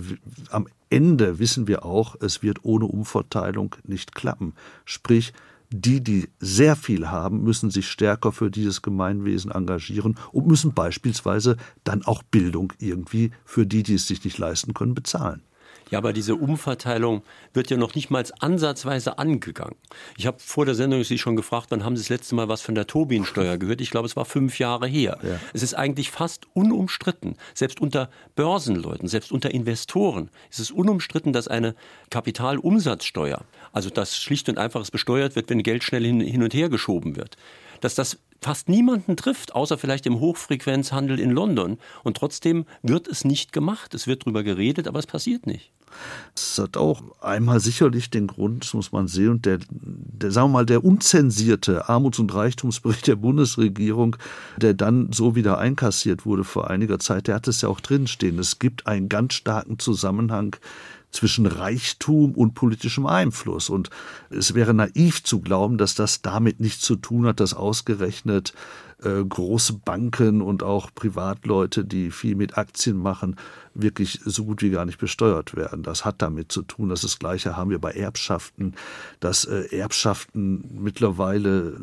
am 0.51 0.69
Ende 0.91 1.39
wissen 1.39 1.67
wir 1.67 1.85
auch, 1.85 2.17
es 2.21 2.43
wird 2.43 2.65
ohne 2.65 2.87
Umverteilung 2.87 3.75
nicht 3.85 4.15
klappen. 4.15 4.55
Sprich, 4.85 5.33
die, 5.71 6.03
die 6.03 6.29
sehr 6.39 6.77
viel 6.77 7.09
haben, 7.09 7.43
müssen 7.43 7.71
sich 7.71 7.89
stärker 7.89 8.31
für 8.31 8.51
dieses 8.51 8.83
Gemeinwesen 8.83 9.51
engagieren 9.51 10.17
und 10.31 10.47
müssen 10.47 10.73
beispielsweise 10.73 11.57
dann 11.83 12.05
auch 12.05 12.23
Bildung 12.23 12.73
irgendwie 12.79 13.33
für 13.45 13.67
die, 13.67 13.83
die 13.83 13.95
es 13.95 14.07
sich 14.07 14.23
nicht 14.25 14.39
leisten 14.39 14.75
können, 14.75 14.95
bezahlen. 14.95 15.43
Ja, 15.95 15.99
aber 15.99 16.13
diese 16.13 16.35
Umverteilung 16.35 17.23
wird 17.53 17.71
ja 17.71 17.77
noch 17.77 17.95
nicht 17.95 18.11
mal 18.11 18.25
ansatzweise 18.41 19.17
angegangen. 19.19 19.77
Ich 20.17 20.27
habe 20.27 20.39
vor 20.41 20.67
der 20.67 20.75
Sendung 20.75 21.05
Sie 21.05 21.19
schon 21.19 21.37
gefragt, 21.37 21.69
wann 21.71 21.85
haben 21.85 21.97
Sie 21.97 22.03
das 22.03 22.09
letzte 22.09 22.35
Mal 22.35 22.49
was 22.49 22.63
von 22.63 22.75
der 22.75 22.89
Tobin-Steuer 22.89 23.59
gehört? 23.59 23.81
Ich 23.81 23.93
glaube, 23.93 24.07
es 24.07 24.17
war 24.17 24.25
fünf 24.25 24.59
Jahre 24.59 24.89
her. 24.89 25.19
Ja. 25.23 25.39
Es 25.53 25.63
ist 25.63 25.75
eigentlich 25.75 26.11
fast 26.11 26.49
unumstritten, 26.53 27.37
selbst 27.55 27.81
unter 27.81 28.11
Börsenleuten, 28.35 29.07
selbst 29.07 29.31
unter 29.31 29.53
Investoren, 29.53 30.31
ist 30.51 30.59
es 30.59 30.73
unumstritten, 30.73 31.33
dass 31.33 31.47
eine 31.47 31.77
Kapitalumsatzsteuer, 32.11 33.45
also 33.73 33.89
dass 33.89 34.17
schlicht 34.17 34.49
und 34.49 34.59
einfach 34.59 34.91
besteuert 34.91 35.37
wird, 35.37 35.49
wenn 35.49 35.63
Geld 35.63 35.85
schnell 35.85 36.05
hin, 36.05 36.19
hin 36.19 36.43
und 36.43 36.55
her 36.55 36.71
geschoben 36.71 37.15
wird, 37.15 37.37
dass 37.81 37.95
das 37.95 38.19
fast 38.45 38.69
niemanden 38.69 39.17
trifft, 39.17 39.55
außer 39.55 39.79
vielleicht 39.79 40.07
im 40.07 40.21
Hochfrequenzhandel 40.21 41.19
in 41.19 41.31
London. 41.31 41.79
Und 42.03 42.17
trotzdem 42.17 42.67
wird 42.83 43.09
es 43.09 43.25
nicht 43.25 43.53
gemacht. 43.53 43.95
Es 43.95 44.07
wird 44.07 44.23
darüber 44.23 44.43
geredet, 44.43 44.87
aber 44.87 44.99
es 44.99 45.07
passiert 45.07 45.47
nicht. 45.47 45.73
Es 46.37 46.59
hat 46.59 46.77
auch 46.77 47.03
einmal 47.21 47.61
sicherlich 47.61 48.11
den 48.11 48.27
Grund, 48.27 48.65
das 48.65 48.75
muss 48.75 48.93
man 48.93 49.07
sehen, 49.07 49.31
und 49.31 49.47
der, 49.47 49.59
der, 49.71 50.31
sagen 50.31 50.49
wir 50.49 50.55
mal, 50.55 50.67
der 50.67 50.85
unzensierte 50.85 51.89
Armuts- 51.89 52.19
und 52.19 52.35
Reichtumsbericht 52.35 53.07
der 53.07 53.17
Bundesregierung, 53.17 54.17
der 54.57 54.75
dann 54.75 55.13
so 55.13 55.37
wieder 55.37 55.59
einkassiert 55.59 56.27
wurde 56.27 56.45
vor 56.45 56.71
einiger 56.71 56.99
Zeit, 56.99 57.29
der 57.29 57.37
hat 57.37 57.49
es 57.49 57.61
ja 57.61 57.69
auch 57.69 57.81
drinstehen. 57.81 58.39
Es 58.39 58.59
gibt 58.59 58.87
einen 58.87 59.09
ganz 59.09 59.35
starken 59.35 59.79
Zusammenhang 59.79 60.57
zwischen 61.15 61.47
Reichtum 61.47 62.33
und 62.33 62.55
politischem 62.55 63.07
Einfluss. 63.07 63.71
Und 63.71 63.91
es 64.31 64.55
wäre 64.55 64.75
naiv 64.75 65.23
zu 65.23 65.41
glauben, 65.41 65.79
dass 65.79 65.95
das 65.95 66.23
damit 66.23 66.61
nichts 66.61 66.83
zu 66.83 66.97
tun 66.97 67.27
hat, 67.27 67.41
dass 67.41 67.55
ausgerechnet 67.55 68.53
äh, 69.03 69.25
große 69.25 69.75
Banken 69.85 70.41
und 70.41 70.63
auch 70.63 70.91
Privatleute, 70.95 71.85
die 71.85 72.11
viel 72.11 72.35
mit 72.37 72.57
Aktien 72.57 72.97
machen, 72.97 73.37
wirklich 73.75 74.21
so 74.25 74.45
gut 74.45 74.63
wie 74.63 74.71
gar 74.71 74.85
nicht 74.85 74.99
besteuert 74.99 75.57
werden. 75.57 75.83
Das 75.83 76.05
hat 76.05 76.23
damit 76.23 76.53
zu 76.53 76.63
tun. 76.63 76.89
Das, 76.89 77.03
das 77.03 77.19
Gleiche 77.19 77.57
haben 77.57 77.71
wir 77.71 77.81
bei 77.81 77.93
Erbschaften, 77.93 78.75
dass 79.21 79.45
äh, 79.45 79.77
Erbschaften 79.77 80.83
mittlerweile 80.83 81.79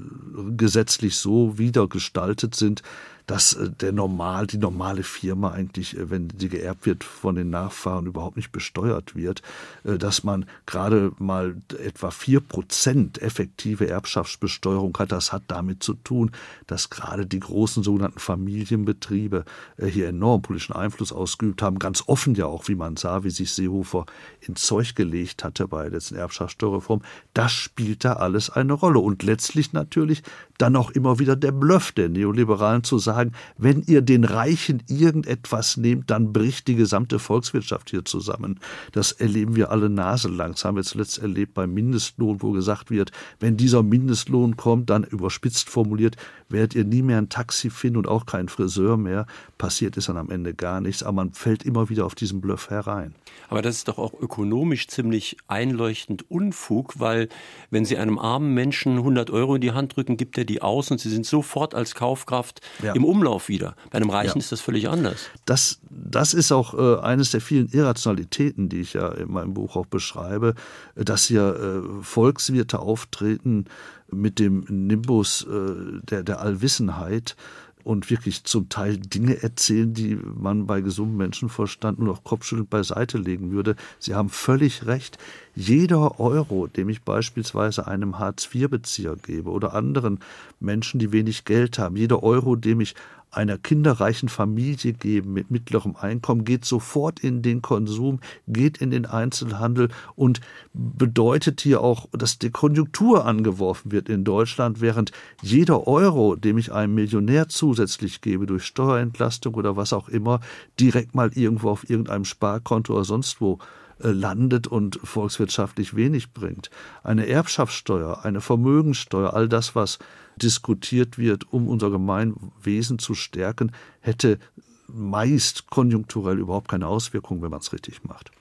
gesetzlich 0.57 1.17
so 1.17 1.57
wieder 1.57 1.87
gestaltet 1.87 2.55
sind, 2.55 2.81
dass 3.27 3.53
äh, 3.53 3.69
der 3.69 3.91
normal, 3.91 4.47
die 4.47 4.57
normale 4.57 5.03
Firma 5.03 5.51
eigentlich, 5.51 5.97
äh, 5.97 6.09
wenn 6.09 6.29
sie 6.37 6.49
geerbt 6.49 6.85
wird 6.85 7.03
von 7.03 7.35
den 7.35 7.49
Nachfahren, 7.49 8.05
überhaupt 8.05 8.37
nicht 8.37 8.51
besteuert 8.51 9.15
wird, 9.15 9.41
äh, 9.83 9.97
dass 9.97 10.23
man 10.23 10.45
gerade 10.65 11.11
mal 11.19 11.55
etwa 11.83 12.11
vier 12.11 12.39
Prozent 12.39 13.21
effektive 13.21 13.87
Erbschaftsbesteuerung 13.87 14.95
hat. 14.97 15.11
Das 15.11 15.31
hat 15.31 15.43
damit 15.47 15.83
zu 15.83 15.93
tun, 15.93 16.31
dass 16.67 16.89
gerade 16.89 17.25
die 17.25 17.39
großen 17.39 17.83
sogenannten 17.83 18.19
Familienbetriebe 18.19 19.45
hier 19.81 20.07
enorm 20.09 20.41
politischen 20.41 20.73
Einfluss 20.73 21.11
ausgeübt 21.11 21.61
haben. 21.61 21.79
Ganz 21.79 22.03
offen 22.07 22.35
ja 22.35 22.45
auch, 22.45 22.67
wie 22.67 22.75
man 22.75 22.97
sah, 22.97 23.23
wie 23.23 23.29
sich 23.29 23.51
Seehofer 23.51 24.05
ins 24.39 24.61
Zeug 24.63 24.95
gelegt 24.95 25.43
hatte 25.43 25.67
bei 25.67 25.83
der 25.83 25.91
letzten 25.91 26.15
Erbschaftssteuerreform. 26.15 27.01
Das 27.33 27.51
spielt 27.51 28.05
da 28.05 28.13
alles 28.13 28.49
eine 28.49 28.73
Rolle. 28.73 28.99
Und 28.99 29.23
letztlich 29.23 29.73
natürlich 29.73 30.23
dann 30.57 30.75
auch 30.75 30.91
immer 30.91 31.19
wieder 31.19 31.35
der 31.35 31.51
Bluff 31.51 31.91
der 31.91 32.09
Neoliberalen 32.09 32.83
zu 32.83 32.99
sagen, 33.13 33.31
wenn 33.57 33.81
ihr 33.83 34.01
den 34.01 34.23
Reichen 34.23 34.83
irgendetwas 34.87 35.77
nehmt, 35.77 36.09
dann 36.09 36.33
bricht 36.33 36.67
die 36.67 36.75
gesamte 36.75 37.19
Volkswirtschaft 37.19 37.89
hier 37.89 38.05
zusammen. 38.05 38.59
Das 38.91 39.11
erleben 39.11 39.55
wir 39.55 39.71
alle 39.71 39.89
naselang. 39.89 40.51
Das 40.53 40.65
haben 40.65 40.77
wir 40.77 40.83
zuletzt 40.83 41.19
erlebt 41.19 41.53
beim 41.53 41.73
Mindestlohn, 41.73 42.41
wo 42.41 42.51
gesagt 42.51 42.89
wird, 42.89 43.11
wenn 43.39 43.57
dieser 43.57 43.83
Mindestlohn 43.83 44.57
kommt, 44.57 44.89
dann 44.89 45.03
überspitzt 45.03 45.69
formuliert, 45.69 46.15
werdet 46.49 46.75
ihr 46.75 46.83
nie 46.83 47.01
mehr 47.01 47.17
ein 47.17 47.29
Taxi 47.29 47.69
finden 47.69 47.97
und 47.97 48.07
auch 48.07 48.25
keinen 48.25 48.49
Friseur 48.49 48.97
mehr. 48.97 49.25
Passiert 49.57 49.97
ist 49.97 50.09
dann 50.09 50.17
am 50.17 50.29
Ende 50.29 50.53
gar 50.53 50.81
nichts, 50.81 51.03
aber 51.03 51.13
man 51.13 51.33
fällt 51.33 51.63
immer 51.63 51.89
wieder 51.89 52.05
auf 52.05 52.15
diesen 52.15 52.41
Bluff 52.41 52.69
herein. 52.69 53.15
Aber 53.49 53.61
das 53.61 53.75
ist 53.75 53.87
doch 53.87 53.97
auch 53.97 54.13
ökonomisch 54.13 54.87
ziemlich 54.87 55.37
einleuchtend 55.47 56.29
Unfug, 56.31 56.99
weil 56.99 57.29
wenn 57.69 57.85
Sie 57.85 57.97
einem 57.97 58.17
armen 58.17 58.53
Menschen 58.53 58.97
100 58.97 59.29
Euro 59.29 59.55
in 59.55 59.61
die 59.61 59.71
Hand 59.71 59.95
drücken, 59.95 60.17
gibt 60.17 60.37
er 60.37 60.45
die 60.45 60.61
aus 60.61 60.91
und 60.91 60.99
Sie 60.99 61.09
sind 61.09 61.25
sofort 61.25 61.75
als 61.75 61.95
Kaufkraft 61.95 62.61
ja. 62.81 62.93
im 62.93 63.00
Umlauf 63.03 63.49
wieder. 63.49 63.75
Bei 63.89 63.97
einem 63.97 64.09
Reichen 64.09 64.37
ja. 64.37 64.39
ist 64.39 64.51
das 64.51 64.61
völlig 64.61 64.89
anders. 64.89 65.29
Das, 65.45 65.79
das 65.89 66.33
ist 66.33 66.51
auch 66.51 66.73
äh, 66.73 67.01
eines 67.01 67.31
der 67.31 67.41
vielen 67.41 67.69
Irrationalitäten, 67.69 68.69
die 68.69 68.81
ich 68.81 68.93
ja 68.93 69.09
in 69.09 69.31
meinem 69.31 69.53
Buch 69.53 69.75
auch 69.75 69.85
beschreibe, 69.85 70.55
dass 70.95 71.25
hier 71.25 71.55
äh, 71.55 72.03
Volkswirte 72.03 72.79
auftreten 72.79 73.65
mit 74.11 74.39
dem 74.39 74.65
Nimbus 74.67 75.45
äh, 75.49 76.01
der, 76.03 76.23
der 76.23 76.41
Allwissenheit 76.41 77.35
und 77.83 78.09
wirklich 78.09 78.43
zum 78.43 78.69
Teil 78.69 78.97
Dinge 78.97 79.41
erzählen, 79.41 79.93
die 79.93 80.15
man 80.15 80.67
bei 80.67 80.81
gesundem 80.81 81.17
Menschenverstand 81.17 81.99
nur 81.99 82.07
noch 82.07 82.23
kopfschüttelnd 82.23 82.69
beiseite 82.69 83.17
legen 83.17 83.51
würde. 83.51 83.75
Sie 83.99 84.15
haben 84.15 84.29
völlig 84.29 84.85
recht. 84.85 85.17
Jeder 85.55 86.19
Euro, 86.19 86.67
dem 86.67 86.89
ich 86.89 87.01
beispielsweise 87.01 87.87
einem 87.87 88.19
Hartz-IV-Bezieher 88.19 89.15
gebe 89.17 89.49
oder 89.49 89.73
anderen 89.73 90.19
Menschen, 90.59 90.99
die 90.99 91.11
wenig 91.11 91.45
Geld 91.45 91.77
haben, 91.77 91.95
jeder 91.95 92.23
Euro, 92.23 92.55
dem 92.55 92.81
ich 92.81 92.95
einer 93.31 93.57
kinderreichen 93.57 94.29
Familie 94.29 94.93
geben 94.93 95.33
mit 95.33 95.51
mittlerem 95.51 95.95
Einkommen, 95.95 96.43
geht 96.43 96.65
sofort 96.65 97.21
in 97.21 97.41
den 97.41 97.61
Konsum, 97.61 98.19
geht 98.47 98.77
in 98.77 98.91
den 98.91 99.05
Einzelhandel 99.05 99.89
und 100.15 100.41
bedeutet 100.73 101.61
hier 101.61 101.81
auch, 101.81 102.07
dass 102.11 102.39
die 102.39 102.51
Konjunktur 102.51 103.25
angeworfen 103.25 103.91
wird 103.91 104.09
in 104.09 104.25
Deutschland, 104.25 104.81
während 104.81 105.11
jeder 105.41 105.87
Euro, 105.87 106.35
dem 106.35 106.57
ich 106.57 106.73
einem 106.73 106.93
Millionär 106.93 107.47
zusätzlich 107.47 108.21
gebe, 108.21 108.45
durch 108.45 108.65
Steuerentlastung 108.65 109.55
oder 109.55 109.77
was 109.77 109.93
auch 109.93 110.09
immer, 110.09 110.41
direkt 110.79 111.15
mal 111.15 111.31
irgendwo 111.33 111.69
auf 111.69 111.89
irgendeinem 111.89 112.25
Sparkonto 112.25 112.93
oder 112.93 113.05
sonst 113.05 113.39
wo 113.39 113.59
äh, 114.03 114.11
landet 114.11 114.67
und 114.67 114.99
volkswirtschaftlich 115.03 115.95
wenig 115.95 116.33
bringt. 116.33 116.69
Eine 117.03 117.27
Erbschaftssteuer, 117.27 118.25
eine 118.25 118.41
Vermögensteuer, 118.41 119.33
all 119.33 119.47
das, 119.47 119.75
was 119.75 119.99
diskutiert 120.41 121.17
wird, 121.17 121.51
um 121.51 121.67
unser 121.67 121.89
Gemeinwesen 121.89 122.99
zu 122.99 123.13
stärken, 123.13 123.71
hätte 123.99 124.39
meist 124.87 125.69
konjunkturell 125.69 126.39
überhaupt 126.39 126.69
keine 126.69 126.87
Auswirkung, 126.87 127.41
wenn 127.41 127.51
man 127.51 127.61
es 127.61 127.73
richtig 127.73 128.03
macht. 128.03 128.31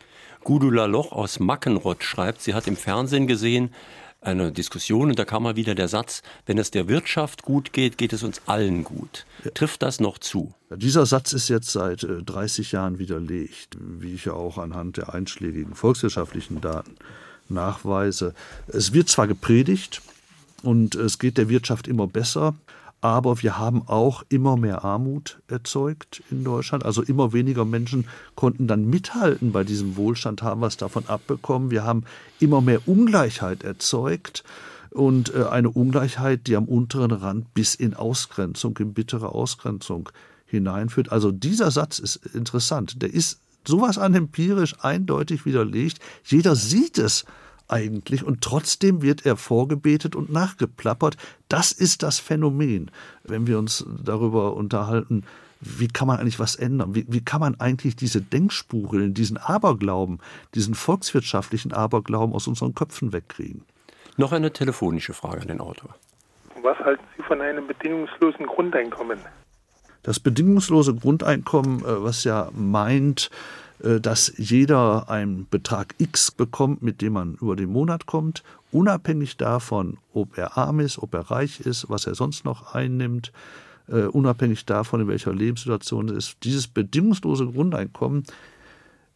Gudula 0.42 0.86
Loch 0.86 1.12
aus 1.12 1.38
Mackenrott 1.38 2.02
schreibt, 2.02 2.40
sie 2.40 2.54
hat 2.54 2.66
im 2.66 2.76
Fernsehen 2.76 3.26
gesehen, 3.26 3.70
eine 4.22 4.52
Diskussion 4.52 5.08
und 5.08 5.18
da 5.18 5.24
kam 5.24 5.44
mal 5.44 5.56
wieder 5.56 5.74
der 5.74 5.88
Satz, 5.88 6.22
wenn 6.44 6.58
es 6.58 6.70
der 6.70 6.88
Wirtschaft 6.88 7.42
gut 7.42 7.72
geht, 7.72 7.96
geht 7.96 8.12
es 8.12 8.22
uns 8.22 8.42
allen 8.46 8.84
gut. 8.84 9.24
Trifft 9.54 9.82
das 9.82 9.98
noch 9.98 10.18
zu? 10.18 10.52
Dieser 10.70 11.06
Satz 11.06 11.32
ist 11.32 11.48
jetzt 11.48 11.70
seit 11.70 12.06
30 12.06 12.72
äh, 12.72 12.76
Jahren 12.76 12.98
widerlegt, 12.98 13.78
wie 13.80 14.14
ich 14.14 14.26
ja 14.26 14.34
auch 14.34 14.58
anhand 14.58 14.98
der 14.98 15.14
einschlägigen 15.14 15.74
volkswirtschaftlichen 15.74 16.60
Daten 16.60 16.96
nachweise. 17.48 18.34
Es 18.66 18.92
wird 18.92 19.08
zwar 19.08 19.26
gepredigt, 19.26 20.02
und 20.62 20.94
es 20.94 21.18
geht 21.18 21.38
der 21.38 21.48
Wirtschaft 21.48 21.88
immer 21.88 22.06
besser. 22.06 22.54
Aber 23.02 23.42
wir 23.42 23.58
haben 23.58 23.88
auch 23.88 24.24
immer 24.28 24.58
mehr 24.58 24.84
Armut 24.84 25.40
erzeugt 25.48 26.22
in 26.30 26.44
Deutschland. 26.44 26.84
Also 26.84 27.02
immer 27.02 27.32
weniger 27.32 27.64
Menschen 27.64 28.06
konnten 28.34 28.66
dann 28.66 28.90
mithalten 28.90 29.52
bei 29.52 29.64
diesem 29.64 29.96
Wohlstand, 29.96 30.42
haben 30.42 30.60
was 30.60 30.76
davon 30.76 31.06
abbekommen. 31.06 31.70
Wir 31.70 31.84
haben 31.84 32.04
immer 32.40 32.60
mehr 32.60 32.86
Ungleichheit 32.86 33.64
erzeugt 33.64 34.44
und 34.90 35.34
äh, 35.34 35.44
eine 35.44 35.70
Ungleichheit, 35.70 36.46
die 36.46 36.56
am 36.56 36.66
unteren 36.66 37.12
Rand 37.12 37.54
bis 37.54 37.74
in 37.74 37.94
Ausgrenzung, 37.94 38.76
in 38.78 38.92
bittere 38.92 39.34
Ausgrenzung 39.34 40.10
hineinführt. 40.44 41.10
Also 41.10 41.30
dieser 41.30 41.70
Satz 41.70 41.98
ist 42.00 42.16
interessant. 42.16 43.00
Der 43.00 43.14
ist 43.14 43.40
sowas 43.66 43.96
an 43.96 44.14
empirisch 44.14 44.74
eindeutig 44.80 45.46
widerlegt. 45.46 46.00
Jeder 46.24 46.54
sieht 46.54 46.98
es 46.98 47.24
eigentlich 47.70 48.24
und 48.24 48.42
trotzdem 48.42 49.02
wird 49.02 49.26
er 49.26 49.36
vorgebetet 49.36 50.16
und 50.16 50.30
nachgeplappert. 50.30 51.16
Das 51.48 51.72
ist 51.72 52.02
das 52.02 52.18
Phänomen, 52.18 52.90
wenn 53.24 53.46
wir 53.46 53.58
uns 53.58 53.86
darüber 54.02 54.54
unterhalten, 54.54 55.24
wie 55.60 55.88
kann 55.88 56.08
man 56.08 56.18
eigentlich 56.18 56.40
was 56.40 56.56
ändern? 56.56 56.94
Wie, 56.94 57.04
wie 57.08 57.22
kann 57.22 57.40
man 57.40 57.60
eigentlich 57.60 57.94
diese 57.94 58.22
Denkspuren, 58.22 59.12
diesen 59.12 59.36
Aberglauben, 59.36 60.18
diesen 60.54 60.74
volkswirtschaftlichen 60.74 61.72
Aberglauben 61.72 62.34
aus 62.34 62.46
unseren 62.46 62.74
Köpfen 62.74 63.12
wegkriegen? 63.12 63.64
Noch 64.16 64.32
eine 64.32 64.52
telefonische 64.52 65.12
Frage 65.12 65.42
an 65.42 65.48
den 65.48 65.60
Autor. 65.60 65.94
Was 66.62 66.78
halten 66.78 67.04
Sie 67.16 67.22
von 67.22 67.40
einem 67.40 67.66
bedingungslosen 67.66 68.46
Grundeinkommen? 68.46 69.18
Das 70.02 70.18
bedingungslose 70.18 70.94
Grundeinkommen, 70.94 71.80
äh, 71.80 72.02
was 72.02 72.24
ja 72.24 72.48
meint, 72.54 73.30
äh, 73.30 73.59
dass 74.00 74.32
jeder 74.36 75.08
einen 75.08 75.46
Betrag 75.48 75.94
X 75.98 76.30
bekommt, 76.30 76.82
mit 76.82 77.00
dem 77.00 77.14
man 77.14 77.34
über 77.36 77.56
den 77.56 77.70
Monat 77.70 78.06
kommt, 78.06 78.42
unabhängig 78.72 79.36
davon, 79.36 79.98
ob 80.12 80.36
er 80.36 80.58
arm 80.58 80.80
ist, 80.80 80.98
ob 80.98 81.14
er 81.14 81.30
reich 81.30 81.60
ist, 81.60 81.88
was 81.88 82.06
er 82.06 82.14
sonst 82.14 82.44
noch 82.44 82.74
einnimmt, 82.74 83.32
uh, 83.88 84.08
unabhängig 84.10 84.66
davon, 84.66 85.00
in 85.00 85.08
welcher 85.08 85.34
Lebenssituation 85.34 86.08
er 86.08 86.16
ist. 86.16 86.36
Dieses 86.44 86.66
bedingungslose 86.68 87.46
Grundeinkommen 87.46 88.24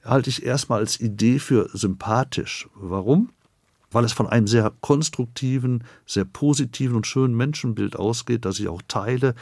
halte 0.05 0.31
ich 0.31 0.45
erstmal 0.45 0.81
als 0.81 1.01
Idee 1.01 1.39
für 1.39 1.69
sympathisch. 1.73 2.69
Warum? 2.75 3.31
weil 3.95 4.05
es 4.05 4.13
von 4.13 4.27
einem 4.27 4.49
sehr 4.49 4.73
konstruktiven, 4.81 5.85
sehr 6.05 6.25
positiven 6.25 6.97
und 6.97 7.07
schönen 7.07 7.37
Menschenbild 7.37 7.95
ausgeht, 7.95 8.45
das 8.45 8.59
ich 8.59 8.67
auch 8.67 8.83
teile, 8.89 9.37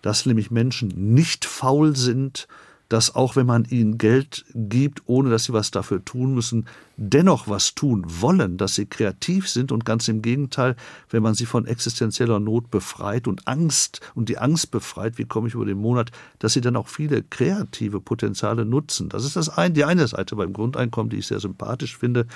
dass 0.00 0.26
nämlich 0.26 0.52
Menschen 0.52 1.14
nicht 1.14 1.44
faul 1.44 1.96
sind, 1.96 2.46
dass 2.88 3.14
auch 3.14 3.36
wenn 3.36 3.46
man 3.46 3.64
ihnen 3.64 3.98
Geld 3.98 4.44
gibt, 4.54 5.02
ohne 5.06 5.30
dass 5.30 5.44
sie 5.44 5.52
was 5.52 5.70
dafür 5.70 6.04
tun 6.04 6.34
müssen, 6.34 6.66
dennoch 6.96 7.48
was 7.48 7.74
tun 7.74 8.04
wollen, 8.06 8.56
dass 8.56 8.76
sie 8.76 8.86
kreativ 8.86 9.48
sind 9.48 9.72
und 9.72 9.84
ganz 9.84 10.08
im 10.08 10.22
Gegenteil, 10.22 10.76
wenn 11.10 11.22
man 11.22 11.34
sie 11.34 11.46
von 11.46 11.66
existenzieller 11.66 12.38
Not 12.38 12.70
befreit 12.70 13.26
und 13.26 13.46
Angst 13.48 14.00
und 14.14 14.28
die 14.28 14.38
Angst 14.38 14.70
befreit, 14.70 15.18
wie 15.18 15.24
komme 15.24 15.48
ich 15.48 15.54
über 15.54 15.66
den 15.66 15.78
Monat, 15.78 16.10
dass 16.38 16.52
sie 16.52 16.60
dann 16.60 16.76
auch 16.76 16.88
viele 16.88 17.22
kreative 17.22 18.00
Potenziale 18.00 18.64
nutzen. 18.64 19.08
Das 19.08 19.24
ist 19.24 19.36
das 19.36 19.48
ein, 19.48 19.74
die 19.74 19.84
eine 19.84 20.06
Seite 20.06 20.36
beim 20.36 20.52
Grundeinkommen, 20.52 21.10
die 21.10 21.18
ich 21.18 21.26
sehr 21.26 21.40
sympathisch 21.40 21.96
finde, 21.96 22.26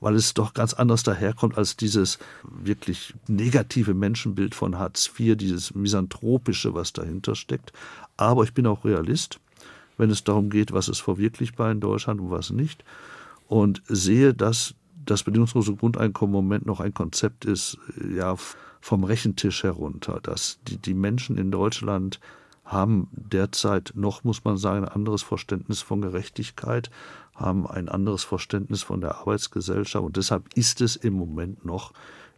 weil 0.00 0.14
es 0.14 0.32
doch 0.32 0.54
ganz 0.54 0.72
anders 0.72 1.02
daherkommt 1.02 1.58
als 1.58 1.76
dieses 1.76 2.18
wirklich 2.42 3.14
negative 3.28 3.92
Menschenbild 3.92 4.54
von 4.54 4.78
Hartz 4.78 5.10
IV, 5.18 5.36
dieses 5.36 5.74
misanthropische, 5.74 6.72
was 6.74 6.94
dahinter 6.94 7.34
steckt. 7.34 7.72
Aber 8.16 8.44
ich 8.44 8.54
bin 8.54 8.66
auch 8.66 8.84
Realist 8.84 9.40
wenn 10.00 10.10
es 10.10 10.24
darum 10.24 10.50
geht, 10.50 10.72
was 10.72 10.88
ist 10.88 11.00
verwirklichbar 11.00 11.70
in 11.70 11.80
Deutschland 11.80 12.20
und 12.20 12.30
was 12.30 12.50
nicht. 12.50 12.84
Und 13.46 13.82
sehe, 13.86 14.34
dass 14.34 14.74
das 15.04 15.22
bedingungslose 15.22 15.74
Grundeinkommen 15.74 16.34
im 16.34 16.44
Moment 16.44 16.66
noch 16.66 16.80
ein 16.80 16.94
Konzept 16.94 17.44
ist, 17.44 17.78
ja, 18.16 18.36
vom 18.80 19.04
Rechentisch 19.04 19.62
herunter, 19.62 20.20
dass 20.22 20.58
die, 20.66 20.78
die 20.78 20.94
Menschen 20.94 21.36
in 21.36 21.50
Deutschland 21.50 22.18
haben 22.64 23.08
derzeit 23.12 23.92
noch, 23.94 24.24
muss 24.24 24.44
man 24.44 24.56
sagen, 24.56 24.84
ein 24.84 24.92
anderes 24.92 25.22
Verständnis 25.22 25.82
von 25.82 26.00
Gerechtigkeit, 26.00 26.90
haben 27.34 27.66
ein 27.66 27.88
anderes 27.88 28.24
Verständnis 28.24 28.82
von 28.82 29.00
der 29.00 29.16
Arbeitsgesellschaft 29.16 30.04
und 30.04 30.16
deshalb 30.16 30.44
ist 30.54 30.80
es 30.80 30.96
im 30.96 31.14
Moment 31.14 31.64
noch 31.64 31.92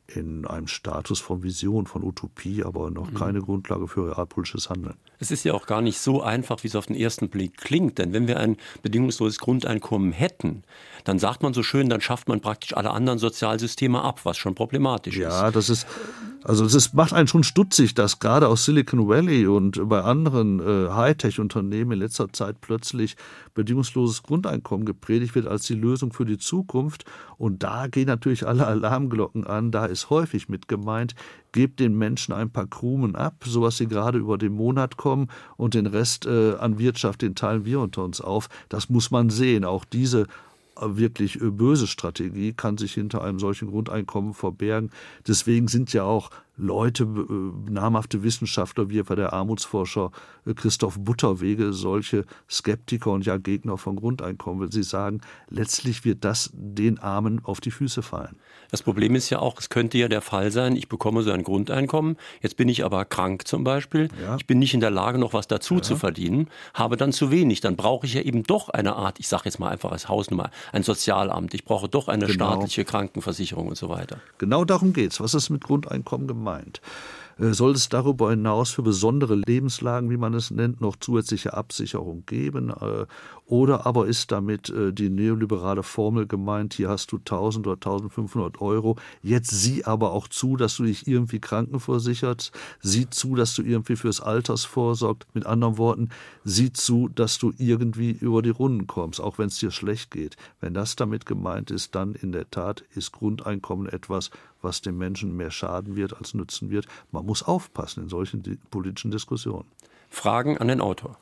in 0.06 0.46
einem 0.46 0.66
Status 0.66 1.20
von 1.20 1.42
Vision, 1.42 1.86
von 1.86 2.02
Utopie, 2.02 2.64
aber 2.64 2.90
noch 2.90 3.10
mhm. 3.10 3.14
keine 3.14 3.40
Grundlage 3.40 3.86
für 3.88 4.08
realpolitisches 4.08 4.70
Handeln. 4.70 4.96
Es 5.22 5.30
ist 5.30 5.44
ja 5.44 5.54
auch 5.54 5.66
gar 5.66 5.82
nicht 5.82 6.00
so 6.00 6.20
einfach, 6.20 6.64
wie 6.64 6.66
es 6.66 6.74
auf 6.74 6.86
den 6.86 6.96
ersten 6.96 7.28
Blick 7.28 7.56
klingt, 7.56 7.98
denn 7.98 8.12
wenn 8.12 8.26
wir 8.26 8.40
ein 8.40 8.56
bedingungsloses 8.82 9.38
Grundeinkommen 9.38 10.10
hätten, 10.10 10.64
dann 11.04 11.20
sagt 11.20 11.44
man 11.44 11.54
so 11.54 11.62
schön, 11.62 11.88
dann 11.88 12.00
schafft 12.00 12.28
man 12.28 12.40
praktisch 12.40 12.76
alle 12.76 12.90
anderen 12.90 13.20
Sozialsysteme 13.20 14.02
ab, 14.02 14.20
was 14.24 14.36
schon 14.36 14.56
problematisch 14.56 15.16
ist. 15.16 15.22
Ja, 15.22 15.52
das 15.52 15.70
ist 15.70 15.86
also 16.44 16.64
es 16.64 16.92
macht 16.92 17.12
einen 17.12 17.28
schon 17.28 17.44
stutzig, 17.44 17.94
dass 17.94 18.18
gerade 18.18 18.48
aus 18.48 18.64
Silicon 18.64 19.08
Valley 19.08 19.46
und 19.46 19.88
bei 19.88 20.02
anderen 20.02 20.58
äh, 20.60 20.90
Hightech-Unternehmen 20.90 21.92
in 21.92 21.98
letzter 22.00 22.32
Zeit 22.32 22.60
plötzlich 22.60 23.16
bedingungsloses 23.54 24.22
Grundeinkommen 24.22 24.84
gepredigt 24.84 25.34
wird 25.34 25.46
als 25.46 25.66
die 25.66 25.74
Lösung 25.74 26.12
für 26.12 26.24
die 26.24 26.38
Zukunft. 26.38 27.04
Und 27.38 27.62
da 27.62 27.86
gehen 27.86 28.06
natürlich 28.06 28.46
alle 28.46 28.66
Alarmglocken 28.66 29.46
an. 29.46 29.70
Da 29.70 29.86
ist 29.86 30.10
häufig 30.10 30.48
mit 30.48 30.66
gemeint, 30.66 31.14
gebt 31.52 31.80
den 31.80 31.96
Menschen 31.96 32.32
ein 32.32 32.50
paar 32.50 32.66
Krumen 32.66 33.14
ab, 33.14 33.44
so 33.44 33.62
was 33.62 33.76
sie 33.76 33.86
gerade 33.86 34.18
über 34.18 34.38
den 34.38 34.52
Monat 34.52 34.96
kommen 34.96 35.28
und 35.56 35.74
den 35.74 35.86
Rest 35.86 36.26
äh, 36.26 36.54
an 36.56 36.78
Wirtschaft, 36.78 37.22
den 37.22 37.34
teilen 37.34 37.64
wir 37.64 37.80
unter 37.80 38.04
uns 38.04 38.20
auf. 38.20 38.48
Das 38.68 38.88
muss 38.88 39.10
man 39.10 39.30
sehen. 39.30 39.64
Auch 39.64 39.84
diese 39.84 40.26
wirklich 40.80 41.40
äh, 41.40 41.50
böse 41.50 41.86
Strategie 41.86 42.52
kann 42.52 42.78
sich 42.78 42.94
hinter 42.94 43.22
einem 43.22 43.38
solchen 43.38 43.68
Grundeinkommen 43.68 44.34
verbergen. 44.34 44.90
Deswegen 45.26 45.68
sind 45.68 45.92
ja 45.92 46.04
auch 46.04 46.30
Leute, 46.62 47.02
äh, 47.04 47.70
namhafte 47.70 48.22
Wissenschaftler 48.22 48.88
wie 48.88 48.98
etwa 48.98 49.16
der 49.16 49.32
Armutsforscher 49.32 50.12
äh, 50.46 50.54
Christoph 50.54 50.98
Butterwege, 50.98 51.72
solche 51.72 52.24
Skeptiker 52.48 53.10
und 53.10 53.26
ja 53.26 53.36
Gegner 53.36 53.76
von 53.76 53.96
Grundeinkommen, 53.96 54.62
weil 54.62 54.72
sie 54.72 54.84
sagen, 54.84 55.20
letztlich 55.50 56.04
wird 56.04 56.24
das 56.24 56.50
den 56.54 56.98
Armen 57.00 57.40
auf 57.44 57.60
die 57.60 57.72
Füße 57.72 58.02
fallen. 58.02 58.36
Das 58.70 58.82
Problem 58.82 59.14
ist 59.16 59.28
ja 59.28 59.40
auch, 59.40 59.58
es 59.58 59.68
könnte 59.68 59.98
ja 59.98 60.08
der 60.08 60.22
Fall 60.22 60.50
sein, 60.52 60.76
ich 60.76 60.88
bekomme 60.88 61.22
so 61.22 61.32
ein 61.32 61.42
Grundeinkommen, 61.42 62.16
jetzt 62.40 62.56
bin 62.56 62.68
ich 62.68 62.84
aber 62.84 63.04
krank 63.04 63.46
zum 63.46 63.64
Beispiel, 63.64 64.08
ja. 64.22 64.36
ich 64.36 64.46
bin 64.46 64.60
nicht 64.60 64.72
in 64.72 64.80
der 64.80 64.90
Lage, 64.90 65.18
noch 65.18 65.32
was 65.32 65.48
dazu 65.48 65.74
ja. 65.74 65.82
zu 65.82 65.96
verdienen, 65.96 66.48
habe 66.74 66.96
dann 66.96 67.12
zu 67.12 67.30
wenig, 67.30 67.60
dann 67.60 67.76
brauche 67.76 68.06
ich 68.06 68.14
ja 68.14 68.22
eben 68.22 68.44
doch 68.44 68.68
eine 68.68 68.94
Art, 68.94 69.18
ich 69.18 69.28
sage 69.28 69.42
jetzt 69.46 69.58
mal 69.58 69.68
einfach 69.68 69.90
als 69.90 70.08
Hausnummer, 70.08 70.50
ein 70.72 70.84
Sozialamt, 70.84 71.54
ich 71.54 71.64
brauche 71.64 71.88
doch 71.88 72.08
eine 72.08 72.26
genau. 72.26 72.34
staatliche 72.34 72.84
Krankenversicherung 72.84 73.68
und 73.68 73.76
so 73.76 73.88
weiter. 73.88 74.18
Genau 74.38 74.64
darum 74.64 74.92
geht 74.92 75.12
es. 75.12 75.20
Was 75.20 75.34
ist 75.34 75.50
mit 75.50 75.64
Grundeinkommen 75.64 76.26
gemeint? 76.28 76.51
Äh, 77.38 77.52
soll 77.54 77.72
es 77.72 77.88
darüber 77.88 78.30
hinaus 78.30 78.70
für 78.70 78.82
besondere 78.82 79.34
Lebenslagen, 79.34 80.10
wie 80.10 80.16
man 80.16 80.34
es 80.34 80.50
nennt, 80.50 80.80
noch 80.80 80.96
zusätzliche 80.96 81.54
Absicherung 81.54 82.24
geben? 82.26 82.70
Äh, 82.70 83.06
oder 83.46 83.86
aber 83.86 84.06
ist 84.06 84.32
damit 84.32 84.70
äh, 84.70 84.92
die 84.92 85.10
neoliberale 85.10 85.82
Formel 85.82 86.26
gemeint, 86.26 86.74
hier 86.74 86.88
hast 86.88 87.12
du 87.12 87.18
1000 87.18 87.66
oder 87.66 87.76
1500 87.76 88.60
Euro, 88.60 88.96
jetzt 89.22 89.50
sieh 89.50 89.84
aber 89.84 90.12
auch 90.12 90.28
zu, 90.28 90.56
dass 90.56 90.76
du 90.76 90.84
dich 90.84 91.06
irgendwie 91.06 91.40
krankenversicherst, 91.40 92.52
sieh 92.80 93.10
zu, 93.10 93.34
dass 93.34 93.54
du 93.54 93.62
irgendwie 93.62 93.96
fürs 93.96 94.20
Alters 94.20 94.64
vorsorgst. 94.64 95.28
Mit 95.34 95.46
anderen 95.46 95.78
Worten, 95.78 96.08
sieh 96.44 96.72
zu, 96.72 97.08
dass 97.08 97.38
du 97.38 97.52
irgendwie 97.58 98.12
über 98.12 98.42
die 98.42 98.50
Runden 98.50 98.86
kommst, 98.86 99.20
auch 99.20 99.38
wenn 99.38 99.48
es 99.48 99.58
dir 99.58 99.70
schlecht 99.70 100.10
geht. 100.10 100.36
Wenn 100.60 100.74
das 100.74 100.96
damit 100.96 101.26
gemeint 101.26 101.70
ist, 101.70 101.94
dann 101.94 102.14
in 102.14 102.32
der 102.32 102.50
Tat 102.50 102.84
ist 102.94 103.12
Grundeinkommen 103.12 103.86
etwas, 103.86 104.30
was 104.62 104.80
dem 104.80 104.98
Menschen 104.98 105.36
mehr 105.36 105.50
schaden 105.50 105.96
wird 105.96 106.16
als 106.16 106.34
nützen 106.34 106.70
wird. 106.70 106.86
Man 107.10 107.26
muss 107.26 107.42
aufpassen 107.42 108.04
in 108.04 108.08
solchen 108.08 108.42
politischen 108.70 109.10
Diskussionen. 109.10 109.68
Fragen 110.08 110.58
an 110.58 110.68
den 110.68 110.80
Autor. 110.80 111.18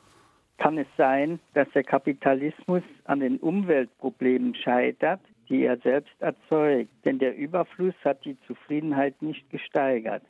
Kann 0.57 0.77
es 0.77 0.87
sein, 0.95 1.39
dass 1.53 1.67
der 1.73 1.83
Kapitalismus 1.83 2.83
an 3.05 3.19
den 3.19 3.37
Umweltproblemen 3.37 4.53
scheitert, 4.53 5.21
die 5.49 5.63
er 5.63 5.77
selbst 5.79 6.13
erzeugt? 6.19 6.91
Denn 7.03 7.17
der 7.17 7.35
Überfluss 7.35 7.95
hat 8.03 8.23
die 8.25 8.37
Zufriedenheit 8.45 9.19
nicht 9.21 9.49
gesteigert. 9.49 10.23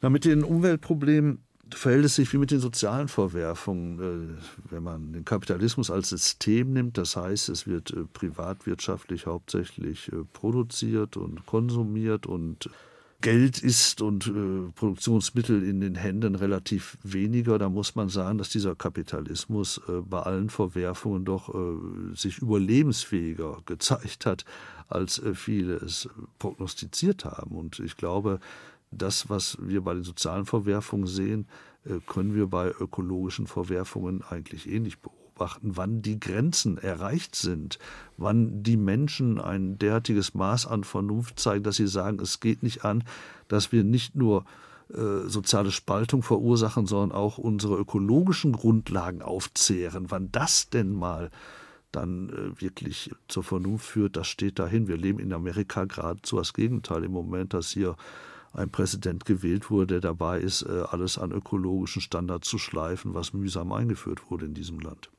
Na, 0.00 0.10
mit 0.10 0.24
den 0.24 0.42
Umweltproblemen 0.42 1.44
verhält 1.74 2.04
es 2.04 2.16
sich 2.16 2.32
wie 2.32 2.38
mit 2.38 2.50
den 2.50 2.60
sozialen 2.60 3.08
Verwerfungen. 3.08 3.98
Äh, 3.98 4.70
wenn 4.70 4.82
man 4.82 5.12
den 5.12 5.24
Kapitalismus 5.24 5.90
als 5.90 6.08
System 6.08 6.72
nimmt, 6.72 6.98
das 6.98 7.16
heißt, 7.16 7.48
es 7.48 7.66
wird 7.66 7.90
äh, 7.90 8.04
privatwirtschaftlich 8.12 9.26
hauptsächlich 9.26 10.12
äh, 10.12 10.24
produziert 10.32 11.16
und 11.16 11.46
konsumiert 11.46 12.26
und 12.26 12.70
Geld 13.20 13.62
ist 13.62 14.02
und 14.02 14.74
Produktionsmittel 14.74 15.62
in 15.62 15.80
den 15.80 15.94
Händen 15.94 16.34
relativ 16.34 16.98
weniger, 17.04 17.56
da 17.56 17.68
muss 17.68 17.94
man 17.94 18.08
sagen, 18.08 18.36
dass 18.36 18.48
dieser 18.48 18.74
Kapitalismus 18.74 19.80
bei 20.10 20.18
allen 20.18 20.50
Verwerfungen 20.50 21.24
doch 21.24 21.54
sich 22.16 22.38
überlebensfähiger 22.38 23.58
gezeigt 23.64 24.26
hat, 24.26 24.44
als 24.88 25.22
viele 25.34 25.76
es 25.76 26.08
prognostiziert 26.40 27.24
haben. 27.24 27.54
Und 27.54 27.78
ich 27.78 27.96
glaube, 27.96 28.40
das, 28.92 29.28
was 29.28 29.56
wir 29.60 29.82
bei 29.82 29.94
den 29.94 30.04
sozialen 30.04 30.46
Verwerfungen 30.46 31.06
sehen, 31.06 31.46
äh, 31.84 31.98
können 32.06 32.34
wir 32.34 32.46
bei 32.46 32.70
ökologischen 32.70 33.46
Verwerfungen 33.46 34.22
eigentlich 34.22 34.68
ähnlich 34.68 34.98
beobachten, 35.00 35.76
wann 35.76 36.02
die 36.02 36.20
Grenzen 36.20 36.78
erreicht 36.78 37.34
sind, 37.34 37.78
wann 38.16 38.62
die 38.62 38.76
Menschen 38.76 39.40
ein 39.40 39.78
derartiges 39.78 40.34
Maß 40.34 40.66
an 40.66 40.84
Vernunft 40.84 41.40
zeigen, 41.40 41.64
dass 41.64 41.76
sie 41.76 41.88
sagen, 41.88 42.20
es 42.20 42.40
geht 42.40 42.62
nicht 42.62 42.84
an, 42.84 43.04
dass 43.48 43.72
wir 43.72 43.82
nicht 43.82 44.14
nur 44.14 44.44
äh, 44.92 45.26
soziale 45.26 45.70
Spaltung 45.70 46.22
verursachen, 46.22 46.86
sondern 46.86 47.16
auch 47.16 47.38
unsere 47.38 47.76
ökologischen 47.76 48.52
Grundlagen 48.52 49.22
aufzehren. 49.22 50.10
Wann 50.10 50.30
das 50.30 50.68
denn 50.68 50.92
mal 50.92 51.30
dann 51.92 52.30
äh, 52.30 52.60
wirklich 52.60 53.10
zur 53.28 53.42
Vernunft 53.42 53.86
führt, 53.86 54.16
das 54.16 54.26
steht 54.28 54.58
dahin. 54.58 54.88
Wir 54.88 54.96
leben 54.96 55.18
in 55.18 55.32
Amerika 55.32 55.84
geradezu 55.84 56.36
das 56.36 56.52
Gegenteil 56.52 57.04
im 57.04 57.12
Moment, 57.12 57.54
dass 57.54 57.70
hier 57.70 57.96
ein 58.52 58.70
Präsident 58.70 59.24
gewählt 59.24 59.70
wurde, 59.70 59.86
der 59.86 60.00
dabei 60.00 60.40
ist, 60.40 60.62
äh, 60.62 60.82
alles 60.90 61.18
an 61.18 61.32
ökologischen 61.32 62.02
Standards 62.02 62.48
zu 62.48 62.58
schleifen, 62.58 63.14
was 63.14 63.32
mühsam 63.32 63.72
eingeführt 63.72 64.30
wurde 64.30 64.46
in 64.46 64.54
diesem 64.54 64.80
Land. 64.80 65.10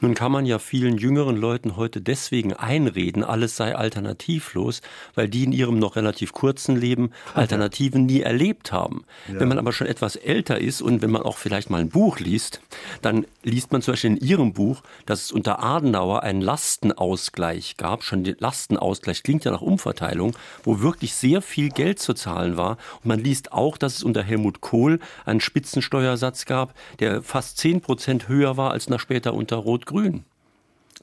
Nun 0.00 0.14
kann 0.14 0.32
man 0.32 0.44
ja 0.44 0.58
vielen 0.58 0.98
jüngeren 0.98 1.36
Leuten 1.36 1.76
heute 1.76 2.00
deswegen 2.00 2.52
einreden, 2.52 3.24
alles 3.24 3.56
sei 3.56 3.74
alternativlos, 3.74 4.82
weil 5.14 5.28
die 5.28 5.44
in 5.44 5.52
ihrem 5.52 5.78
noch 5.78 5.96
relativ 5.96 6.32
kurzen 6.32 6.76
Leben 6.76 7.10
Alternativen 7.34 8.04
nie 8.06 8.20
erlebt 8.20 8.72
haben. 8.72 9.04
Ja. 9.28 9.40
Wenn 9.40 9.48
man 9.48 9.58
aber 9.58 9.72
schon 9.72 9.86
etwas 9.86 10.16
älter 10.16 10.60
ist 10.60 10.82
und 10.82 11.02
wenn 11.02 11.10
man 11.10 11.22
auch 11.22 11.38
vielleicht 11.38 11.70
mal 11.70 11.80
ein 11.80 11.88
Buch 11.88 12.18
liest, 12.18 12.60
dann 13.00 13.26
liest 13.42 13.72
man 13.72 13.82
zum 13.82 13.92
Beispiel 13.92 14.10
in 14.10 14.16
Ihrem 14.18 14.52
Buch, 14.52 14.82
dass 15.06 15.24
es 15.24 15.32
unter 15.32 15.62
Adenauer 15.62 16.22
einen 16.22 16.40
Lastenausgleich 16.42 17.76
gab. 17.76 18.02
Schon 18.02 18.24
der 18.24 18.36
Lastenausgleich 18.38 19.22
klingt 19.22 19.44
ja 19.44 19.50
nach 19.50 19.62
Umverteilung, 19.62 20.36
wo 20.62 20.80
wirklich 20.80 21.14
sehr 21.14 21.42
viel 21.42 21.70
Geld 21.70 22.00
zu 22.00 22.14
zahlen 22.14 22.56
war. 22.56 22.76
Und 22.96 23.06
man 23.06 23.20
liest 23.20 23.52
auch, 23.52 23.78
dass 23.78 23.96
es 23.96 24.02
unter 24.02 24.22
Helmut 24.22 24.60
Kohl 24.60 25.00
einen 25.24 25.40
Spitzensteuersatz 25.40 26.44
gab, 26.44 26.74
der 26.98 27.22
fast 27.22 27.58
zehn 27.58 27.80
Prozent 27.80 28.28
höher 28.28 28.56
war 28.56 28.72
als 28.72 28.88
nach 28.88 29.00
später 29.00 29.34
unter 29.34 29.56
Rot-Grün. 29.66 30.24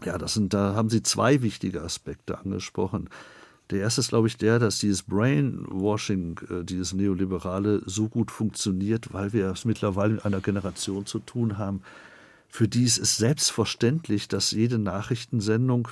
Ja, 0.03 0.17
das 0.17 0.33
sind, 0.33 0.53
da 0.53 0.73
haben 0.73 0.89
Sie 0.89 1.03
zwei 1.03 1.41
wichtige 1.41 1.81
Aspekte 1.81 2.39
angesprochen. 2.39 3.09
Der 3.69 3.79
erste 3.79 4.01
ist, 4.01 4.09
glaube 4.09 4.27
ich, 4.27 4.37
der, 4.37 4.59
dass 4.59 4.79
dieses 4.79 5.03
Brainwashing, 5.03 6.39
äh, 6.49 6.63
dieses 6.63 6.93
Neoliberale 6.93 7.81
so 7.85 8.09
gut 8.09 8.31
funktioniert, 8.31 9.13
weil 9.13 9.33
wir 9.33 9.47
es 9.47 9.65
mittlerweile 9.65 10.13
mit 10.13 10.25
einer 10.25 10.41
Generation 10.41 11.05
zu 11.05 11.19
tun 11.19 11.57
haben, 11.57 11.81
für 12.49 12.67
die 12.67 12.83
ist 12.83 12.99
es 12.99 13.17
selbstverständlich, 13.17 14.27
dass 14.27 14.51
jede 14.51 14.77
Nachrichtensendung 14.77 15.87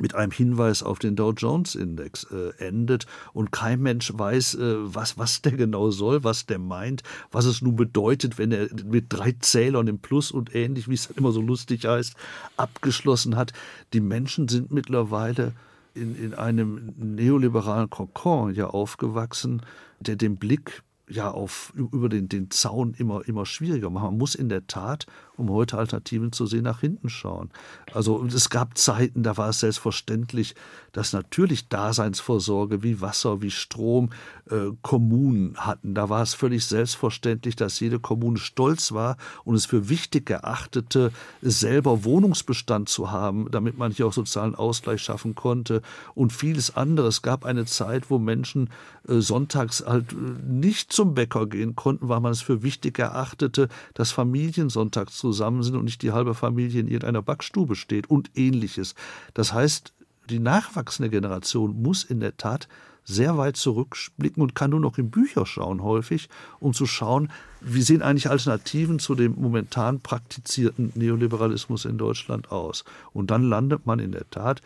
mit 0.00 0.14
einem 0.14 0.32
Hinweis 0.32 0.82
auf 0.82 0.98
den 0.98 1.16
Dow 1.16 1.32
Jones 1.32 1.74
Index 1.74 2.24
äh, 2.24 2.50
endet 2.58 3.06
und 3.32 3.52
kein 3.52 3.80
Mensch 3.80 4.12
weiß, 4.14 4.54
äh, 4.54 4.74
was, 4.94 5.18
was 5.18 5.42
der 5.42 5.52
genau 5.52 5.90
soll, 5.90 6.24
was 6.24 6.46
der 6.46 6.58
meint, 6.58 7.02
was 7.30 7.44
es 7.44 7.62
nun 7.62 7.76
bedeutet, 7.76 8.38
wenn 8.38 8.52
er 8.52 8.68
mit 8.84 9.06
drei 9.08 9.32
Zählern 9.40 9.86
im 9.88 9.98
Plus 9.98 10.30
und 10.30 10.54
ähnlich, 10.54 10.88
wie 10.88 10.94
es 10.94 11.06
immer 11.06 11.32
so 11.32 11.40
lustig 11.40 11.84
heißt, 11.84 12.14
abgeschlossen 12.56 13.36
hat. 13.36 13.52
Die 13.92 14.00
Menschen 14.00 14.48
sind 14.48 14.72
mittlerweile 14.72 15.52
in, 15.94 16.16
in 16.16 16.34
einem 16.34 16.92
neoliberalen 16.96 17.90
Kokon 17.90 18.54
ja 18.54 18.68
aufgewachsen, 18.68 19.62
der 20.00 20.16
den 20.16 20.36
Blick 20.36 20.82
ja 21.08 21.30
auf 21.30 21.72
über 21.76 22.08
den, 22.08 22.28
den 22.28 22.50
Zaun 22.50 22.94
immer, 22.94 23.26
immer 23.26 23.46
schwieriger 23.46 23.90
machen. 23.90 24.10
Man 24.10 24.18
muss 24.18 24.34
in 24.34 24.48
der 24.48 24.66
Tat 24.66 25.06
um 25.38 25.50
heute 25.50 25.78
Alternativen 25.78 26.32
zu 26.32 26.46
sehen, 26.46 26.64
nach 26.64 26.80
hinten 26.80 27.08
schauen. 27.08 27.50
Also 27.92 28.24
es 28.24 28.50
gab 28.50 28.76
Zeiten, 28.76 29.22
da 29.22 29.36
war 29.36 29.50
es 29.50 29.60
selbstverständlich, 29.60 30.54
dass 30.92 31.12
natürlich 31.12 31.68
Daseinsvorsorge 31.68 32.82
wie 32.82 33.00
Wasser, 33.00 33.40
wie 33.40 33.50
Strom 33.50 34.10
äh, 34.50 34.72
Kommunen 34.82 35.56
hatten. 35.56 35.94
Da 35.94 36.08
war 36.08 36.22
es 36.22 36.34
völlig 36.34 36.66
selbstverständlich, 36.66 37.56
dass 37.56 37.80
jede 37.80 38.00
Kommune 38.00 38.38
stolz 38.38 38.92
war 38.92 39.16
und 39.44 39.54
es 39.54 39.66
für 39.66 39.88
wichtig 39.88 40.30
erachtete, 40.30 41.12
selber 41.42 42.04
Wohnungsbestand 42.04 42.88
zu 42.88 43.10
haben, 43.10 43.50
damit 43.50 43.78
man 43.78 43.92
hier 43.92 44.06
auch 44.06 44.12
sozialen 44.12 44.54
Ausgleich 44.54 45.02
schaffen 45.02 45.34
konnte 45.34 45.82
und 46.14 46.32
vieles 46.32 46.76
andere. 46.76 47.08
Es 47.08 47.22
gab 47.22 47.44
eine 47.44 47.64
Zeit, 47.64 48.10
wo 48.10 48.18
Menschen 48.18 48.70
äh, 49.08 49.20
sonntags 49.20 49.84
halt 49.86 50.12
äh, 50.12 50.16
nicht 50.46 50.92
zum 50.92 51.14
Bäcker 51.14 51.46
gehen 51.46 51.76
konnten, 51.76 52.08
weil 52.08 52.20
man 52.20 52.32
es 52.32 52.40
für 52.40 52.62
wichtig 52.62 52.98
erachtete, 52.98 53.68
dass 53.94 54.10
Familien 54.10 54.70
sonntags 54.70 55.16
zu 55.16 55.27
zusammen 55.32 55.62
sind 55.62 55.76
und 55.76 55.84
nicht 55.84 56.02
die 56.02 56.12
halbe 56.12 56.34
Familie 56.34 56.80
in 56.80 56.88
irgendeiner 56.88 57.22
Backstube 57.22 57.76
steht 57.76 58.08
und 58.08 58.30
ähnliches. 58.34 58.94
Das 59.34 59.52
heißt, 59.52 59.92
die 60.30 60.38
nachwachsende 60.38 61.10
Generation 61.10 61.82
muss 61.82 62.04
in 62.04 62.20
der 62.20 62.36
Tat 62.36 62.68
sehr 63.04 63.38
weit 63.38 63.56
zurückblicken 63.56 64.42
und 64.42 64.54
kann 64.54 64.70
nur 64.70 64.80
noch 64.80 64.98
in 64.98 65.10
Bücher 65.10 65.46
schauen 65.46 65.82
häufig, 65.82 66.28
um 66.60 66.74
zu 66.74 66.86
schauen, 66.86 67.30
wie 67.62 67.80
sehen 67.80 68.02
eigentlich 68.02 68.28
Alternativen 68.28 68.98
zu 68.98 69.14
dem 69.14 69.34
momentan 69.38 70.00
praktizierten 70.00 70.92
Neoliberalismus 70.94 71.86
in 71.86 71.96
Deutschland 71.96 72.52
aus. 72.52 72.84
Und 73.14 73.30
dann 73.30 73.42
landet 73.42 73.86
man 73.86 73.98
in 73.98 74.12
der 74.12 74.28
Tat 74.28 74.60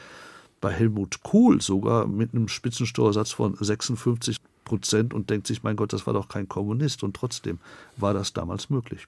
bei 0.61 0.73
Helmut 0.73 1.23
Kohl 1.23 1.61
sogar 1.63 2.09
mit 2.09 2.35
einem 2.35 2.49
Spitzensteuersatz 2.49 3.31
von 3.31 3.57
56 3.59 4.39
Prozent 4.65 5.15
und 5.15 5.31
denkt 5.31 5.47
sich, 5.47 5.63
mein 5.63 5.77
Gott, 5.77 5.93
das 5.93 6.07
war 6.07 6.15
doch 6.15 6.29
kein 6.29 6.49
Kommunist. 6.49 7.03
Und 7.03 7.15
trotzdem 7.15 7.59
war 7.97 8.13
das 8.15 8.33
damals 8.33 8.71
möglich. 8.71 9.07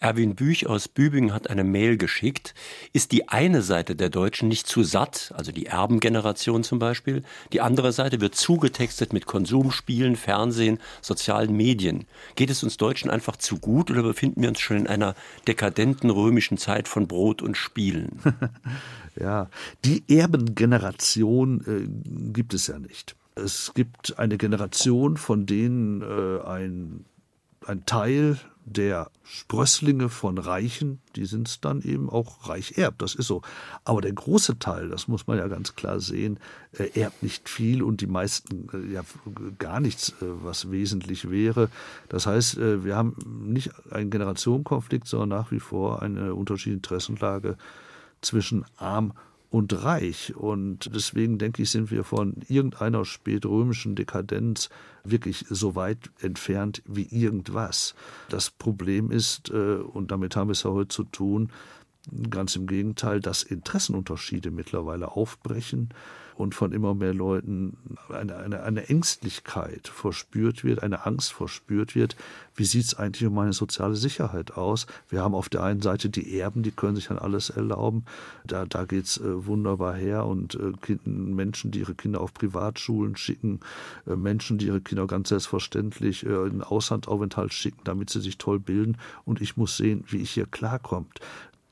Erwin 0.00 0.34
Büch 0.34 0.66
aus 0.66 0.88
Bübingen 0.88 1.32
hat 1.32 1.50
eine 1.50 1.64
Mail 1.64 1.96
geschickt. 1.96 2.54
Ist 2.92 3.12
die 3.12 3.28
eine 3.28 3.62
Seite 3.62 3.96
der 3.96 4.10
Deutschen 4.10 4.48
nicht 4.48 4.66
zu 4.66 4.82
satt, 4.82 5.32
also 5.36 5.52
die 5.52 5.66
Erbengeneration 5.66 6.64
zum 6.64 6.78
Beispiel? 6.78 7.22
Die 7.52 7.60
andere 7.60 7.92
Seite 7.92 8.20
wird 8.20 8.34
zugetextet 8.34 9.12
mit 9.12 9.26
Konsumspielen, 9.26 10.16
Fernsehen, 10.16 10.78
sozialen 11.00 11.56
Medien. 11.56 12.06
Geht 12.36 12.50
es 12.50 12.62
uns 12.62 12.76
Deutschen 12.76 13.10
einfach 13.10 13.36
zu 13.36 13.58
gut 13.58 13.90
oder 13.90 14.02
befinden 14.02 14.42
wir 14.42 14.48
uns 14.48 14.60
schon 14.60 14.78
in 14.78 14.86
einer 14.86 15.14
dekadenten 15.46 16.10
römischen 16.10 16.58
Zeit 16.58 16.88
von 16.88 17.08
Brot 17.08 17.42
und 17.42 17.56
Spielen? 17.56 18.20
ja, 19.20 19.48
die 19.84 20.04
Erbengeneration 20.08 21.60
äh, 21.66 22.32
gibt 22.32 22.54
es 22.54 22.66
ja 22.66 22.78
nicht. 22.78 23.16
Es 23.36 23.72
gibt 23.74 24.18
eine 24.18 24.38
Generation, 24.38 25.16
von 25.16 25.46
denen 25.46 26.02
äh, 26.02 26.40
ein, 26.46 27.04
ein 27.66 27.84
Teil 27.84 28.38
der 28.66 29.10
Sprösslinge 29.22 30.08
von 30.08 30.38
Reichen, 30.38 31.00
die 31.16 31.26
sind 31.26 31.48
es 31.48 31.60
dann 31.60 31.82
eben 31.82 32.08
auch 32.08 32.48
reich 32.48 32.78
erbt, 32.78 33.02
das 33.02 33.14
ist 33.14 33.26
so. 33.26 33.42
Aber 33.84 34.00
der 34.00 34.12
große 34.12 34.58
Teil, 34.58 34.88
das 34.88 35.06
muss 35.06 35.26
man 35.26 35.38
ja 35.38 35.48
ganz 35.48 35.74
klar 35.74 36.00
sehen, 36.00 36.38
äh, 36.72 36.98
erbt 36.98 37.22
nicht 37.22 37.48
viel 37.48 37.82
und 37.82 38.00
die 38.00 38.06
meisten 38.06 38.68
äh, 38.72 38.92
ja 38.92 39.02
gar 39.58 39.80
nichts, 39.80 40.10
äh, 40.10 40.14
was 40.20 40.70
wesentlich 40.70 41.30
wäre. 41.30 41.68
Das 42.08 42.26
heißt, 42.26 42.56
wir 42.56 42.96
haben 42.96 43.16
nicht 43.44 43.70
einen 43.90 44.10
Generationenkonflikt, 44.10 45.06
sondern 45.06 45.40
nach 45.40 45.50
wie 45.50 45.60
vor 45.60 46.02
eine 46.02 46.34
unterschiedliche 46.34 46.76
Interessenlage 46.76 47.56
zwischen 48.20 48.64
arm 48.76 49.10
und 49.10 49.18
und 49.54 49.84
reich. 49.84 50.34
Und 50.34 50.92
deswegen 50.92 51.38
denke 51.38 51.62
ich, 51.62 51.70
sind 51.70 51.92
wir 51.92 52.02
von 52.02 52.34
irgendeiner 52.48 53.04
spätrömischen 53.04 53.94
Dekadenz 53.94 54.68
wirklich 55.04 55.44
so 55.48 55.76
weit 55.76 56.10
entfernt 56.20 56.82
wie 56.86 57.06
irgendwas. 57.06 57.94
Das 58.30 58.50
Problem 58.50 59.12
ist, 59.12 59.50
äh, 59.50 59.76
und 59.76 60.10
damit 60.10 60.34
haben 60.34 60.48
wir 60.48 60.54
es 60.54 60.64
ja 60.64 60.70
heute 60.72 60.88
zu 60.88 61.04
tun, 61.04 61.52
ganz 62.30 62.56
im 62.56 62.66
Gegenteil, 62.66 63.20
dass 63.20 63.44
Interessenunterschiede 63.44 64.50
mittlerweile 64.50 65.12
aufbrechen 65.12 65.90
und 66.36 66.54
von 66.54 66.72
immer 66.72 66.94
mehr 66.94 67.14
Leuten 67.14 67.76
eine, 68.08 68.36
eine, 68.36 68.62
eine 68.62 68.88
Ängstlichkeit 68.88 69.88
verspürt 69.88 70.64
wird, 70.64 70.82
eine 70.82 71.06
Angst 71.06 71.32
verspürt 71.32 71.94
wird. 71.94 72.16
Wie 72.56 72.64
sieht 72.64 72.84
es 72.84 72.94
eigentlich 72.94 73.26
um 73.26 73.34
meine 73.34 73.52
soziale 73.52 73.96
Sicherheit 73.96 74.52
aus? 74.56 74.86
Wir 75.08 75.22
haben 75.22 75.34
auf 75.34 75.48
der 75.48 75.62
einen 75.62 75.82
Seite 75.82 76.08
die 76.08 76.38
Erben, 76.38 76.62
die 76.62 76.70
können 76.70 76.96
sich 76.96 77.06
dann 77.06 77.18
alles 77.18 77.50
erlauben. 77.50 78.04
Da, 78.46 78.64
da 78.64 78.84
geht 78.84 79.04
es 79.04 79.18
äh, 79.18 79.46
wunderbar 79.46 79.94
her 79.94 80.26
und 80.26 80.54
äh, 80.56 80.72
Menschen, 81.08 81.70
die 81.70 81.80
ihre 81.80 81.94
Kinder 81.94 82.20
auf 82.20 82.34
Privatschulen 82.34 83.16
schicken, 83.16 83.60
äh, 84.06 84.16
Menschen, 84.16 84.58
die 84.58 84.66
ihre 84.66 84.80
Kinder 84.80 85.06
ganz 85.06 85.28
selbstverständlich 85.28 86.24
in 86.24 86.62
Auslandsaufenthalt 86.62 87.52
schicken, 87.52 87.80
damit 87.84 88.10
sie 88.10 88.20
sich 88.20 88.38
toll 88.38 88.58
bilden. 88.58 88.98
Und 89.24 89.40
ich 89.40 89.56
muss 89.56 89.76
sehen, 89.76 90.04
wie 90.08 90.18
ich 90.18 90.30
hier 90.30 90.46
klarkommt. 90.46 91.20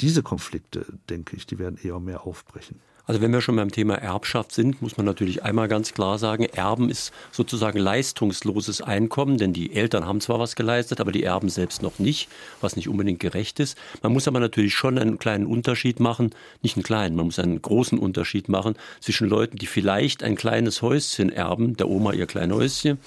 Diese 0.01 0.23
Konflikte, 0.23 0.87
denke 1.09 1.37
ich, 1.37 1.47
die 1.47 1.59
werden 1.59 1.79
eher 1.83 2.01
mehr 2.01 2.27
aufbrechen. 2.27 2.81
Also 3.05 3.21
wenn 3.21 3.33
wir 3.33 3.41
schon 3.41 3.57
beim 3.57 3.73
Thema 3.73 3.97
Erbschaft 3.97 4.53
sind, 4.53 4.81
muss 4.81 4.97
man 4.97 5.05
natürlich 5.05 5.43
einmal 5.43 5.67
ganz 5.67 5.93
klar 5.93 6.19
sagen, 6.19 6.45
Erben 6.45 6.89
ist 6.89 7.13
sozusagen 7.33 7.79
leistungsloses 7.79 8.81
Einkommen, 8.81 9.39
denn 9.39 9.53
die 9.53 9.75
Eltern 9.75 10.07
haben 10.07 10.21
zwar 10.21 10.39
was 10.39 10.55
geleistet, 10.55 11.01
aber 11.01 11.11
die 11.11 11.25
Erben 11.25 11.49
selbst 11.49 11.83
noch 11.83 11.99
nicht, 11.99 12.29
was 12.61 12.77
nicht 12.77 12.89
unbedingt 12.89 13.19
gerecht 13.19 13.59
ist. 13.59 13.77
Man 14.03 14.13
muss 14.13 14.29
aber 14.29 14.39
natürlich 14.39 14.75
schon 14.75 14.99
einen 14.99 15.19
kleinen 15.19 15.47
Unterschied 15.47 15.99
machen, 15.99 16.31
nicht 16.63 16.77
einen 16.77 16.85
kleinen, 16.85 17.17
man 17.17 17.27
muss 17.27 17.41
einen 17.41 17.61
großen 17.61 17.99
Unterschied 17.99 18.49
machen 18.49 18.75
zwischen 19.01 19.29
Leuten, 19.29 19.57
die 19.59 19.67
vielleicht 19.67 20.23
ein 20.23 20.37
kleines 20.37 20.81
Häuschen 20.81 21.33
erben, 21.33 21.77
der 21.77 21.89
Oma 21.89 22.13
ihr 22.13 22.27
kleines 22.27 22.57
Häuschen, 22.57 22.99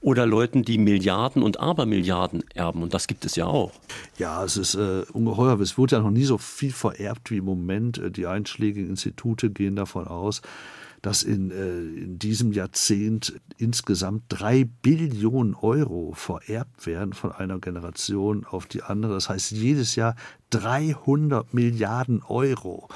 oder 0.00 0.26
Leuten, 0.26 0.62
die 0.62 0.76
Milliarden 0.76 1.42
und 1.42 1.58
Abermilliarden 1.58 2.44
erben. 2.54 2.82
Und 2.82 2.92
das 2.92 3.06
gibt 3.06 3.24
es 3.24 3.34
ja 3.36 3.46
auch. 3.46 3.72
Ja, 4.18 4.44
es 4.44 4.58
ist 4.58 4.74
äh, 4.74 5.04
ungeheuer. 5.12 5.58
Es 5.60 5.78
wurde 5.78 5.96
ja 5.96 6.02
noch 6.02 6.10
nie 6.10 6.24
so 6.24 6.36
viel 6.36 6.72
vererbt 6.72 7.30
wie 7.30 7.38
im 7.38 7.44
Moment. 7.44 7.98
Äh, 7.98 8.10
die 8.10 8.26
einschlägigen 8.26 8.90
Institute 8.90 9.37
Institute 9.38 9.52
gehen 9.52 9.76
davon 9.76 10.06
aus, 10.06 10.42
dass 11.00 11.22
in, 11.22 11.52
äh, 11.52 11.78
in 11.78 12.18
diesem 12.18 12.52
Jahrzehnt 12.52 13.40
insgesamt 13.56 14.24
drei 14.28 14.64
Billionen 14.82 15.54
Euro 15.54 16.12
vererbt 16.14 16.86
werden 16.86 17.12
von 17.12 17.30
einer 17.30 17.60
Generation 17.60 18.44
auf 18.44 18.66
die 18.66 18.82
andere. 18.82 19.14
Das 19.14 19.28
heißt 19.28 19.52
jedes 19.52 19.94
Jahr 19.94 20.16
300 20.50 21.54
Milliarden 21.54 22.22
Euro. 22.24 22.88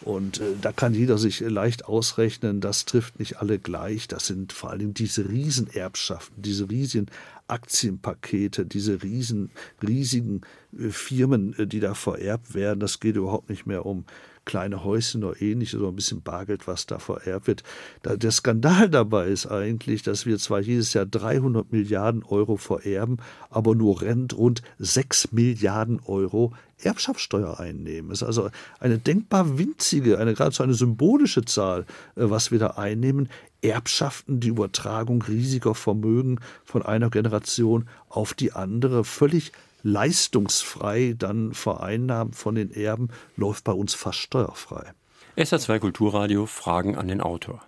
Und 0.00 0.40
äh, 0.40 0.54
da 0.58 0.72
kann 0.72 0.94
jeder 0.94 1.18
sich 1.18 1.40
leicht 1.40 1.84
ausrechnen, 1.84 2.62
das 2.62 2.86
trifft 2.86 3.18
nicht 3.18 3.38
alle 3.38 3.58
gleich. 3.58 4.08
Das 4.08 4.26
sind 4.26 4.54
vor 4.54 4.70
allem 4.70 4.94
diese 4.94 5.28
Riesenerbschaften, 5.28 6.40
diese 6.40 6.70
riesigen 6.70 7.06
Aktienpakete, 7.48 8.64
diese 8.64 9.02
riesen, 9.02 9.50
riesigen 9.86 10.40
äh, 10.72 10.88
Firmen, 10.88 11.52
äh, 11.58 11.66
die 11.66 11.80
da 11.80 11.92
vererbt 11.92 12.54
werden. 12.54 12.80
Das 12.80 13.00
geht 13.00 13.16
überhaupt 13.16 13.50
nicht 13.50 13.66
mehr 13.66 13.84
um 13.84 14.06
kleine 14.50 14.82
Häuschen 14.82 15.22
oder 15.22 15.40
ähnliches 15.40 15.78
oder 15.78 15.90
ein 15.90 15.94
bisschen 15.94 16.22
Bargeld, 16.22 16.66
was 16.66 16.84
da 16.84 16.98
vererbt 16.98 17.46
wird. 17.46 17.62
Der 18.04 18.32
Skandal 18.32 18.90
dabei 18.90 19.28
ist 19.28 19.46
eigentlich, 19.46 20.02
dass 20.02 20.26
wir 20.26 20.38
zwar 20.38 20.58
jedes 20.58 20.92
Jahr 20.92 21.06
300 21.06 21.70
Milliarden 21.70 22.24
Euro 22.24 22.56
vererben, 22.56 23.18
aber 23.48 23.76
nur 23.76 24.02
rund 24.02 24.62
6 24.80 25.30
Milliarden 25.30 26.00
Euro 26.04 26.52
Erbschaftssteuer 26.82 27.60
einnehmen. 27.60 28.10
Es 28.10 28.22
ist 28.22 28.26
also 28.26 28.50
eine 28.80 28.98
denkbar 28.98 29.56
winzige, 29.56 30.18
eine 30.18 30.34
geradezu 30.34 30.64
eine 30.64 30.74
symbolische 30.74 31.44
Zahl, 31.44 31.82
äh, 32.16 32.28
was 32.28 32.50
wir 32.50 32.58
da 32.58 32.68
einnehmen. 32.70 33.28
Erbschaften, 33.62 34.40
die 34.40 34.48
Übertragung 34.48 35.22
riesiger 35.22 35.76
Vermögen 35.76 36.40
von 36.64 36.82
einer 36.82 37.10
Generation 37.10 37.86
auf 38.08 38.34
die 38.34 38.52
andere, 38.52 39.04
völlig 39.04 39.52
leistungsfrei 39.82 41.14
dann 41.16 41.52
vereinnahmt 41.52 42.36
von 42.36 42.54
den 42.54 42.70
Erben, 42.70 43.08
läuft 43.36 43.64
bei 43.64 43.72
uns 43.72 43.94
fast 43.94 44.18
steuerfrei. 44.18 44.92
SA2 45.36 45.78
Kulturradio 45.78 46.46
Fragen 46.46 46.96
an 46.96 47.08
den 47.08 47.20
Autor. 47.20 47.62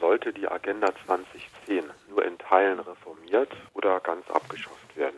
Sollte 0.00 0.32
die 0.32 0.48
Agenda 0.48 0.88
2010 1.06 1.84
nur 2.10 2.24
in 2.24 2.38
Teilen 2.38 2.80
reformiert 2.80 3.50
oder 3.74 4.00
ganz 4.00 4.28
abgeschafft 4.30 4.96
werden? 4.96 5.16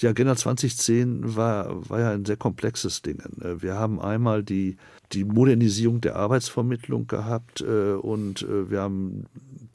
Die 0.00 0.06
Agenda 0.06 0.36
2010 0.36 1.36
war, 1.36 1.88
war 1.88 2.00
ja 2.00 2.10
ein 2.10 2.24
sehr 2.24 2.36
komplexes 2.36 3.02
Ding. 3.02 3.22
Wir 3.36 3.74
haben 3.74 4.00
einmal 4.00 4.42
die, 4.42 4.76
die 5.12 5.24
Modernisierung 5.24 6.00
der 6.00 6.16
Arbeitsvermittlung 6.16 7.06
gehabt 7.06 7.60
äh, 7.60 7.92
und 7.92 8.42
äh, 8.42 8.70
wir 8.70 8.80
haben 8.80 9.26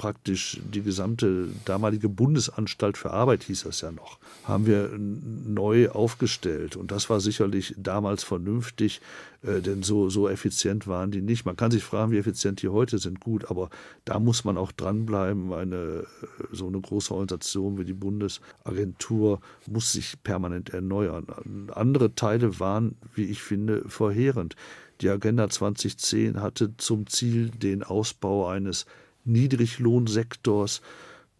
praktisch 0.01 0.59
die 0.73 0.81
gesamte 0.81 1.49
damalige 1.63 2.09
Bundesanstalt 2.09 2.97
für 2.97 3.11
Arbeit, 3.11 3.43
hieß 3.43 3.65
das 3.65 3.81
ja 3.81 3.91
noch, 3.91 4.17
haben 4.45 4.65
wir 4.65 4.89
neu 4.97 5.89
aufgestellt. 5.89 6.75
Und 6.75 6.91
das 6.91 7.11
war 7.11 7.19
sicherlich 7.19 7.75
damals 7.77 8.23
vernünftig, 8.23 8.99
äh, 9.43 9.61
denn 9.61 9.83
so, 9.83 10.09
so 10.09 10.27
effizient 10.27 10.87
waren 10.87 11.11
die 11.11 11.21
nicht. 11.21 11.45
Man 11.45 11.55
kann 11.55 11.69
sich 11.69 11.83
fragen, 11.83 12.11
wie 12.11 12.17
effizient 12.17 12.63
die 12.63 12.69
heute 12.69 12.97
sind, 12.97 13.19
gut, 13.19 13.51
aber 13.51 13.69
da 14.03 14.19
muss 14.19 14.43
man 14.43 14.57
auch 14.57 14.71
dranbleiben. 14.71 15.53
Eine, 15.53 15.75
äh, 15.75 16.05
so 16.51 16.65
eine 16.65 16.81
große 16.81 17.13
Organisation 17.13 17.77
wie 17.77 17.85
die 17.85 17.93
Bundesagentur 17.93 19.39
muss 19.67 19.91
sich 19.91 20.10
permanent 20.17 20.69
erneuern. 20.69 21.27
Andere 21.73 22.15
Teile 22.15 22.59
waren, 22.59 22.95
wie 23.15 23.25
ich 23.25 23.41
finde, 23.41 23.83
verheerend. 23.87 24.55
Die 25.01 25.09
Agenda 25.09 25.49
2010 25.49 26.41
hatte 26.41 26.77
zum 26.77 27.07
Ziel 27.07 27.49
den 27.49 27.83
Ausbau 27.83 28.47
eines 28.47 28.85
Niedriglohnsektors, 29.25 30.81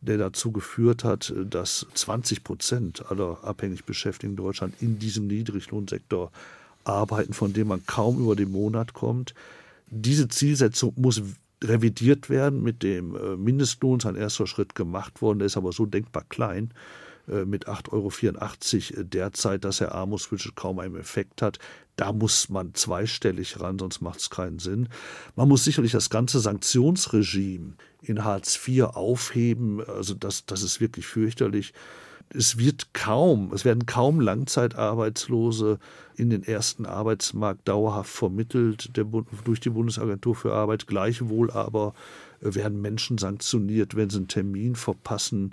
der 0.02 0.18
dazu 0.18 0.52
geführt 0.52 1.04
hat, 1.04 1.34
dass 1.50 1.86
20 1.94 2.44
Prozent 2.44 3.12
aller 3.12 3.44
abhängig 3.44 3.86
Beschäftigten 3.86 4.32
in 4.32 4.36
Deutschland 4.36 4.74
in 4.82 4.98
diesem 4.98 5.28
Niedriglohnsektor 5.28 6.32
arbeiten, 6.84 7.34
von 7.34 7.54
dem 7.54 7.68
man 7.68 7.86
kaum 7.86 8.20
über 8.20 8.36
den 8.36 8.52
Monat 8.52 8.94
kommt. 8.94 9.36
Diese 9.92 10.28
Zielsetzung 10.28 10.94
muss 10.96 11.22
revidiert 11.64 12.30
werden 12.32 12.64
mit 12.64 12.82
dem 12.82 13.16
äh, 13.16 13.36
Mindestlohn, 13.36 14.00
ist 14.00 14.06
ein 14.08 14.16
erster 14.16 14.48
Schritt 14.48 14.74
gemacht 14.74 15.22
worden, 15.22 15.40
der 15.40 15.46
ist 15.46 15.58
aber 15.58 15.72
so 15.72 15.86
denkbar 15.86 16.26
klein 16.30 16.74
mit 17.46 17.68
8,84 17.68 18.98
Euro 18.98 19.04
derzeit, 19.04 19.64
dass 19.64 19.82
er 19.82 19.94
armutswürdig 19.94 20.56
kaum 20.56 20.80
einen 20.80 20.96
Effekt 20.96 21.42
hat. 21.42 21.60
Da 21.96 22.14
muss 22.14 22.50
man 22.50 22.74
zweistellig 22.74 23.60
ran, 23.60 23.80
sonst 23.80 24.02
macht 24.02 24.20
es 24.20 24.30
keinen 24.30 24.60
Sinn. 24.60 24.90
Man 25.36 25.48
muss 25.48 25.64
sicherlich 25.64 25.92
das 25.92 26.10
ganze 26.10 26.40
Sanktionsregime 26.40 27.74
in 28.02 28.24
Hartz 28.24 28.60
IV 28.68 28.84
aufheben. 28.84 29.84
Also 29.86 30.14
das, 30.14 30.46
das 30.46 30.64
ist 30.64 30.82
wirklich 30.82 31.06
fürchterlich 31.06 31.74
es 32.34 32.58
wird 32.58 32.94
kaum, 32.94 33.52
es 33.54 33.66
werden 33.66 33.86
kaum 33.86 34.20
Langzeitarbeitslose 34.20 35.80
in 36.16 36.30
den 36.30 36.44
ersten 36.44 36.86
Arbeitsmarkt 36.86 37.68
dauerhaft 37.68 38.12
vermittelt 38.12 38.96
der, 38.96 39.06
durch 39.44 39.60
die 39.60 39.70
Bundesagentur 39.70 40.36
für 40.36 40.54
Arbeit. 40.54 40.88
Gleichwohl 40.88 41.52
aber 41.52 41.94
werden 42.42 42.82
Menschen 42.82 43.18
sanktioniert, 43.18 43.96
wenn 43.96 44.10
sie 44.10 44.18
einen 44.18 44.28
Termin 44.28 44.76
verpassen 44.76 45.52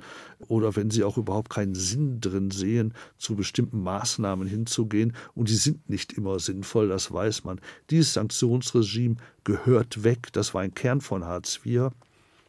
oder 0.48 0.74
wenn 0.74 0.90
sie 0.90 1.04
auch 1.04 1.18
überhaupt 1.18 1.50
keinen 1.50 1.74
Sinn 1.74 2.20
drin 2.20 2.50
sehen, 2.50 2.94
zu 3.18 3.36
bestimmten 3.36 3.82
Maßnahmen 3.82 4.48
hinzugehen. 4.48 5.14
Und 5.34 5.48
die 5.48 5.56
sind 5.56 5.88
nicht 5.88 6.14
immer 6.14 6.38
sinnvoll, 6.38 6.88
das 6.88 7.12
weiß 7.12 7.44
man. 7.44 7.60
Dieses 7.90 8.14
Sanktionsregime 8.14 9.16
gehört 9.44 10.02
weg. 10.04 10.32
Das 10.32 10.54
war 10.54 10.62
ein 10.62 10.74
Kern 10.74 11.00
von 11.00 11.24
Hartz 11.24 11.60
IV. 11.64 11.90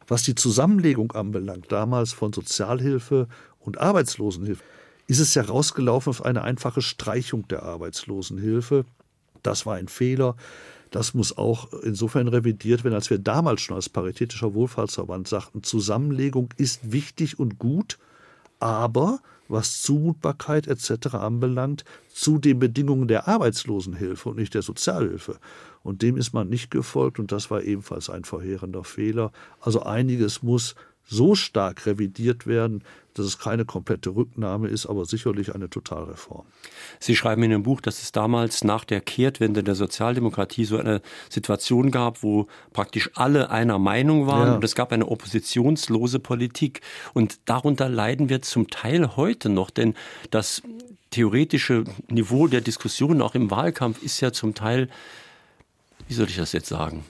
Was 0.08 0.24
die 0.24 0.36
Zusammenlegung 0.36 1.12
anbelangt, 1.12 1.72
damals 1.72 2.14
von 2.14 2.34
Sozialhilfe 2.34 3.28
und 3.60 3.80
Arbeitslosenhilfe, 3.80 4.64
ist 5.08 5.20
es 5.20 5.36
ja 5.36 5.44
rausgelaufen 5.44 6.12
auf 6.12 6.24
eine 6.24 6.44
einfache 6.44 6.82
Streichung 6.82 7.48
der 7.48 7.64
Arbeitslosenhilfe. 7.64 8.86
Das 9.44 9.66
war 9.66 9.76
ein 9.76 9.88
Fehler. 9.88 10.36
Das 10.92 11.14
muss 11.14 11.38
auch 11.38 11.72
insofern 11.84 12.28
revidiert 12.28 12.84
werden, 12.84 12.96
als 12.96 13.10
wir 13.10 13.20
damals 13.20 13.62
schon 13.62 13.76
als 13.76 13.90
Paritätischer 13.90 14.54
Wohlfahrtsverband 14.54 15.28
sagten, 15.28 15.64
Zusammenlegung 15.64 16.54
ist 16.58 16.92
wichtig 16.92 17.40
und 17.40 17.60
gut, 17.60 17.98
aber 18.60 19.20
was 19.48 19.82
Zumutbarkeit 19.82 20.68
etc. 20.68 21.16
anbelangt, 21.16 21.84
zu 22.14 22.38
den 22.38 22.60
Bedingungen 22.60 23.08
der 23.08 23.28
Arbeitslosenhilfe 23.28 24.30
und 24.30 24.38
nicht 24.38 24.54
der 24.54 24.62
Sozialhilfe. 24.62 25.40
Und 25.82 26.02
dem 26.02 26.18
ist 26.18 26.34
man 26.34 26.50
nicht 26.50 26.70
gefolgt 26.72 27.20
und 27.20 27.32
das 27.32 27.50
war 27.50 27.64
ebenfalls 27.64 28.10
ein 28.10 28.26
verheerender 28.26 28.84
Fehler. 28.84 29.32
Also 29.60 29.82
einiges 29.84 30.44
muss 30.44 30.76
so 31.10 31.36
stark 31.36 31.86
revidiert 31.86 32.46
werden, 32.48 32.84
dass 33.16 33.26
es 33.26 33.40
keine 33.40 33.66
komplette 33.66 34.12
Rücknahme 34.16 34.68
ist, 34.68 34.86
aber 34.86 35.06
sicherlich 35.06 35.54
eine 35.56 35.70
Totalreform. 35.70 36.46
Sie 37.00 37.16
schreiben 37.16 37.44
in 37.44 37.52
Ihrem 37.52 37.64
Buch, 37.64 37.82
dass 37.82 38.02
es 38.02 38.12
damals 38.12 38.64
nach 38.64 38.86
der 38.86 39.02
Kehrtwende 39.02 39.64
der 39.64 39.76
Sozialdemokratie 39.76 40.66
so 40.66 40.78
eine 40.78 41.02
Situation 41.30 41.92
gab, 41.92 42.24
wo 42.24 42.48
praktisch 42.72 43.10
alle 43.16 43.50
einer 43.50 43.80
Meinung 43.80 44.28
waren 44.28 44.48
ja. 44.50 44.56
und 44.56 44.64
es 44.64 44.76
gab 44.76 44.92
eine 44.92 45.08
oppositionslose 45.08 46.20
Politik. 46.20 46.82
Und 47.14 47.40
darunter 47.46 47.90
leiden 47.90 48.30
wir 48.30 48.42
zum 48.42 48.70
Teil 48.70 49.18
heute 49.18 49.50
noch, 49.50 49.70
denn 49.72 49.96
das 50.30 50.62
theoretische 51.10 51.86
Niveau 52.10 52.48
der 52.48 52.62
Diskussion 52.62 53.22
auch 53.22 53.34
im 53.34 53.50
Wahlkampf 53.50 54.04
ist 54.04 54.22
ja 54.22 54.32
zum 54.32 54.54
Teil 54.54 54.90
wie 56.10 56.16
soll 56.16 56.28
ich 56.28 56.38
das 56.38 56.54
jetzt 56.54 56.68
sagen? 56.68 57.06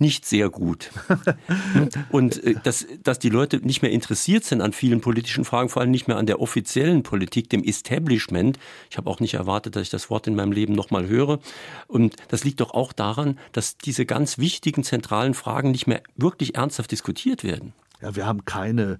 Nicht 0.00 0.24
sehr 0.24 0.50
gut. 0.50 0.90
Und 2.10 2.42
äh, 2.44 2.54
dass, 2.62 2.86
dass 3.02 3.18
die 3.18 3.28
Leute 3.28 3.58
nicht 3.58 3.82
mehr 3.82 3.90
interessiert 3.90 4.44
sind 4.44 4.60
an 4.60 4.72
vielen 4.72 5.00
politischen 5.00 5.44
Fragen, 5.44 5.68
vor 5.68 5.82
allem 5.82 5.90
nicht 5.90 6.08
mehr 6.08 6.16
an 6.16 6.26
der 6.26 6.40
offiziellen 6.40 7.02
Politik, 7.02 7.50
dem 7.50 7.64
Establishment. 7.64 8.58
Ich 8.90 8.96
habe 8.96 9.08
auch 9.10 9.20
nicht 9.20 9.34
erwartet, 9.34 9.76
dass 9.76 9.82
ich 9.82 9.90
das 9.90 10.10
Wort 10.10 10.26
in 10.26 10.34
meinem 10.34 10.52
Leben 10.52 10.74
nochmal 10.74 11.06
höre. 11.08 11.40
Und 11.86 12.16
das 12.28 12.44
liegt 12.44 12.60
doch 12.60 12.72
auch 12.72 12.92
daran, 12.92 13.38
dass 13.52 13.76
diese 13.76 14.06
ganz 14.06 14.38
wichtigen 14.38 14.84
zentralen 14.84 15.34
Fragen 15.34 15.70
nicht 15.70 15.86
mehr 15.86 16.02
wirklich 16.16 16.54
ernsthaft 16.54 16.90
diskutiert 16.90 17.44
werden. 17.44 17.72
Ja, 18.00 18.14
wir 18.16 18.26
haben 18.26 18.44
keine 18.44 18.98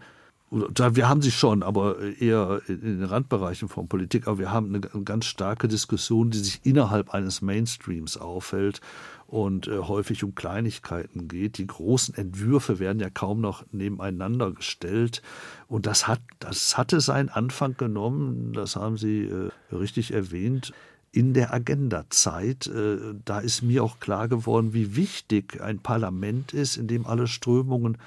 wir 0.51 1.09
haben 1.09 1.21
sie 1.21 1.31
schon, 1.31 1.63
aber 1.63 2.01
eher 2.19 2.63
in 2.69 2.81
den 2.81 3.05
Randbereichen 3.05 3.69
von 3.69 3.89
Politik. 3.89 4.27
Aber 4.27 4.39
wir 4.39 4.51
haben 4.51 4.75
eine 4.75 5.05
ganz 5.05 5.27
starke 5.27 5.69
Diskussion, 5.69 6.31
die 6.31 6.39
sich 6.39 6.61
innerhalb 6.65 7.11
eines 7.11 7.43
Mainstreams 7.43 8.17
aufhält 8.17 8.81
und 9.29 9.69
äh, 9.69 9.79
häufig 9.79 10.25
um 10.25 10.35
Kleinigkeiten 10.35 11.29
geht. 11.29 11.59
Die 11.59 11.67
großen 11.67 12.15
Entwürfe 12.15 12.79
werden 12.79 12.99
ja 12.99 13.11
kaum 13.11 13.43
noch 13.43 13.65
nebeneinander 13.73 14.53
gestellt. 14.53 15.23
Und 15.69 15.85
das 15.85 16.09
hat, 16.09 16.21
das 16.39 16.79
hatte 16.79 17.01
seinen 17.01 17.29
Anfang 17.29 17.77
genommen, 17.77 18.55
das 18.55 18.75
haben 18.75 18.97
Sie 18.97 19.25
äh, 19.25 19.51
richtig 19.71 20.15
erwähnt, 20.15 20.73
in 21.13 21.35
der 21.35 21.53
Agenda-Zeit. 21.53 22.69
Äh, 22.69 22.97
da 23.27 23.41
ist 23.41 23.61
mir 23.61 23.85
auch 23.85 24.01
klar 24.01 24.29
geworden, 24.29 24.73
wie 24.73 24.97
wichtig 24.97 25.61
ein 25.61 25.79
Parlament 25.79 26.55
ist, 26.55 26.79
in 26.79 26.89
dem 26.89 27.07
alle 27.07 27.27
Strömungen 27.27 27.99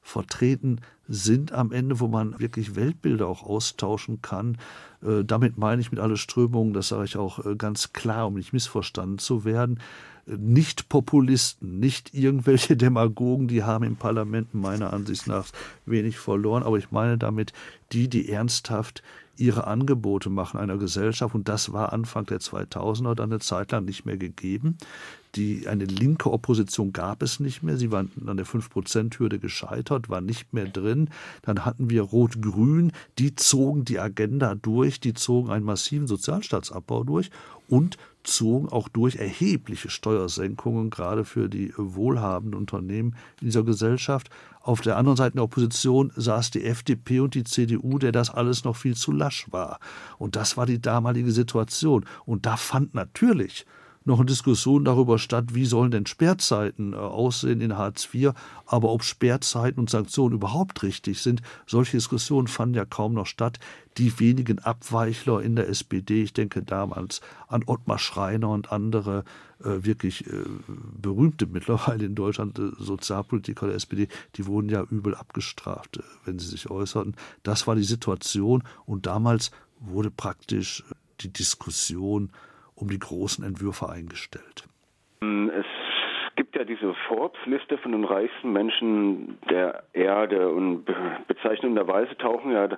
vertreten 0.00 0.80
sind 1.08 1.52
am 1.52 1.72
Ende, 1.72 2.00
wo 2.00 2.06
man 2.06 2.38
wirklich 2.40 2.74
Weltbilder 2.74 3.26
auch 3.26 3.42
austauschen 3.42 4.22
kann. 4.22 4.56
Äh, 5.02 5.24
damit 5.24 5.58
meine 5.58 5.82
ich 5.82 5.90
mit 5.90 6.00
alle 6.00 6.16
Strömungen, 6.16 6.72
das 6.72 6.88
sage 6.88 7.04
ich 7.04 7.18
auch 7.18 7.44
äh, 7.44 7.54
ganz 7.56 7.92
klar, 7.92 8.28
um 8.28 8.34
nicht 8.34 8.54
missverstanden 8.54 9.18
zu 9.18 9.44
werden, 9.44 9.78
nicht 10.36 10.88
Populisten, 10.88 11.78
nicht 11.80 12.14
irgendwelche 12.14 12.76
Demagogen, 12.78 13.48
die 13.48 13.64
haben 13.64 13.84
im 13.84 13.96
Parlament 13.96 14.54
meiner 14.54 14.92
Ansicht 14.92 15.26
nach 15.26 15.46
wenig 15.86 16.18
verloren, 16.18 16.62
aber 16.62 16.78
ich 16.78 16.90
meine 16.90 17.18
damit 17.18 17.52
die, 17.92 18.08
die 18.08 18.28
ernsthaft 18.28 19.02
ihre 19.36 19.66
Angebote 19.66 20.28
machen 20.28 20.60
einer 20.60 20.76
Gesellschaft 20.76 21.34
und 21.34 21.48
das 21.48 21.72
war 21.72 21.92
Anfang 21.92 22.26
der 22.26 22.40
2000er 22.40 23.14
dann 23.14 23.30
eine 23.30 23.40
Zeit 23.40 23.72
lang 23.72 23.84
nicht 23.84 24.04
mehr 24.04 24.18
gegeben. 24.18 24.76
Die, 25.36 25.68
eine 25.68 25.84
linke 25.84 26.32
Opposition 26.32 26.92
gab 26.92 27.22
es 27.22 27.38
nicht 27.38 27.62
mehr. 27.62 27.76
Sie 27.76 27.92
waren 27.92 28.10
an 28.26 28.36
der 28.36 28.46
5-Prozent-Hürde 28.46 29.38
gescheitert, 29.38 30.08
war 30.08 30.20
nicht 30.20 30.52
mehr 30.52 30.66
drin. 30.66 31.08
Dann 31.42 31.64
hatten 31.64 31.88
wir 31.88 32.02
Rot-Grün, 32.02 32.92
die 33.18 33.36
zogen 33.36 33.84
die 33.84 34.00
Agenda 34.00 34.54
durch, 34.56 34.98
die 34.98 35.14
zogen 35.14 35.50
einen 35.50 35.64
massiven 35.64 36.08
Sozialstaatsabbau 36.08 37.04
durch 37.04 37.30
und 37.68 37.96
zogen 38.24 38.68
auch 38.68 38.88
durch 38.88 39.16
erhebliche 39.16 39.88
Steuersenkungen, 39.88 40.90
gerade 40.90 41.24
für 41.24 41.48
die 41.48 41.72
wohlhabenden 41.76 42.58
Unternehmen 42.58 43.14
in 43.40 43.46
dieser 43.46 43.62
Gesellschaft. 43.62 44.28
Auf 44.60 44.80
der 44.80 44.96
anderen 44.96 45.16
Seite 45.16 45.36
der 45.36 45.44
Opposition 45.44 46.12
saß 46.16 46.50
die 46.50 46.64
FDP 46.64 47.20
und 47.20 47.34
die 47.34 47.44
CDU, 47.44 47.98
der 47.98 48.12
das 48.12 48.30
alles 48.30 48.64
noch 48.64 48.76
viel 48.76 48.94
zu 48.94 49.12
lasch 49.12 49.46
war. 49.50 49.78
Und 50.18 50.36
das 50.36 50.56
war 50.56 50.66
die 50.66 50.80
damalige 50.80 51.32
Situation. 51.32 52.04
Und 52.26 52.44
da 52.44 52.56
fand 52.56 52.94
natürlich 52.94 53.64
noch 54.04 54.18
eine 54.18 54.26
Diskussion 54.26 54.84
darüber 54.84 55.18
statt, 55.18 55.54
wie 55.54 55.66
sollen 55.66 55.90
denn 55.90 56.06
Sperrzeiten 56.06 56.94
äh, 56.94 56.96
aussehen 56.96 57.60
in 57.60 57.76
Hartz 57.76 58.08
IV, 58.12 58.32
aber 58.66 58.90
ob 58.90 59.04
Sperrzeiten 59.04 59.78
und 59.78 59.90
Sanktionen 59.90 60.34
überhaupt 60.34 60.82
richtig 60.82 61.20
sind. 61.20 61.42
Solche 61.66 61.98
Diskussionen 61.98 62.48
fanden 62.48 62.76
ja 62.76 62.84
kaum 62.84 63.14
noch 63.14 63.26
statt. 63.26 63.58
Die 63.98 64.18
wenigen 64.18 64.58
Abweichler 64.60 65.42
in 65.42 65.56
der 65.56 65.68
SPD, 65.68 66.22
ich 66.22 66.32
denke 66.32 66.62
damals 66.62 67.20
an 67.48 67.62
Ottmar 67.66 67.98
Schreiner 67.98 68.48
und 68.48 68.72
andere 68.72 69.24
äh, 69.62 69.84
wirklich 69.84 70.26
äh, 70.26 70.44
berühmte 70.96 71.46
mittlerweile 71.46 72.06
in 72.06 72.14
Deutschland 72.14 72.58
äh, 72.58 72.70
Sozialpolitiker 72.78 73.66
der 73.66 73.76
SPD, 73.76 74.08
die 74.36 74.46
wurden 74.46 74.70
ja 74.70 74.82
übel 74.82 75.14
abgestraft, 75.14 75.98
äh, 75.98 76.02
wenn 76.24 76.38
sie 76.38 76.46
sich 76.46 76.70
äußerten. 76.70 77.16
Das 77.42 77.66
war 77.66 77.76
die 77.76 77.84
Situation 77.84 78.62
und 78.86 79.04
damals 79.04 79.50
wurde 79.78 80.10
praktisch 80.10 80.84
die 81.20 81.32
Diskussion 81.32 82.30
um 82.80 82.88
die 82.88 82.98
großen 82.98 83.44
Entwürfe 83.44 83.88
eingestellt. 83.88 84.64
Es 85.20 85.66
gibt 86.36 86.56
ja 86.56 86.64
diese 86.64 86.94
Forbes-Liste 87.06 87.76
von 87.78 87.92
den 87.92 88.04
reichsten 88.04 88.52
Menschen 88.52 89.38
der 89.50 89.82
Erde 89.92 90.48
und 90.48 90.86
bezeichnenderweise 91.26 92.16
tauchen 92.16 92.52
ja 92.52 92.68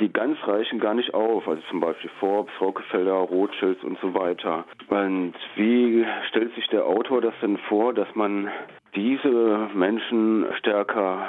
die 0.00 0.10
ganz 0.10 0.38
Reichen 0.46 0.80
gar 0.80 0.94
nicht 0.94 1.12
auf, 1.12 1.46
also 1.46 1.62
zum 1.68 1.80
Beispiel 1.80 2.10
Forbes, 2.18 2.52
Rockefeller, 2.60 3.12
Rothschilds 3.12 3.84
und 3.84 3.98
so 4.00 4.14
weiter. 4.14 4.64
Und 4.88 5.34
wie 5.56 6.06
stellt 6.30 6.54
sich 6.54 6.66
der 6.68 6.86
Autor 6.86 7.20
das 7.20 7.34
denn 7.42 7.58
vor, 7.68 7.92
dass 7.92 8.08
man 8.14 8.50
diese 8.94 9.68
Menschen 9.74 10.46
stärker 10.58 11.26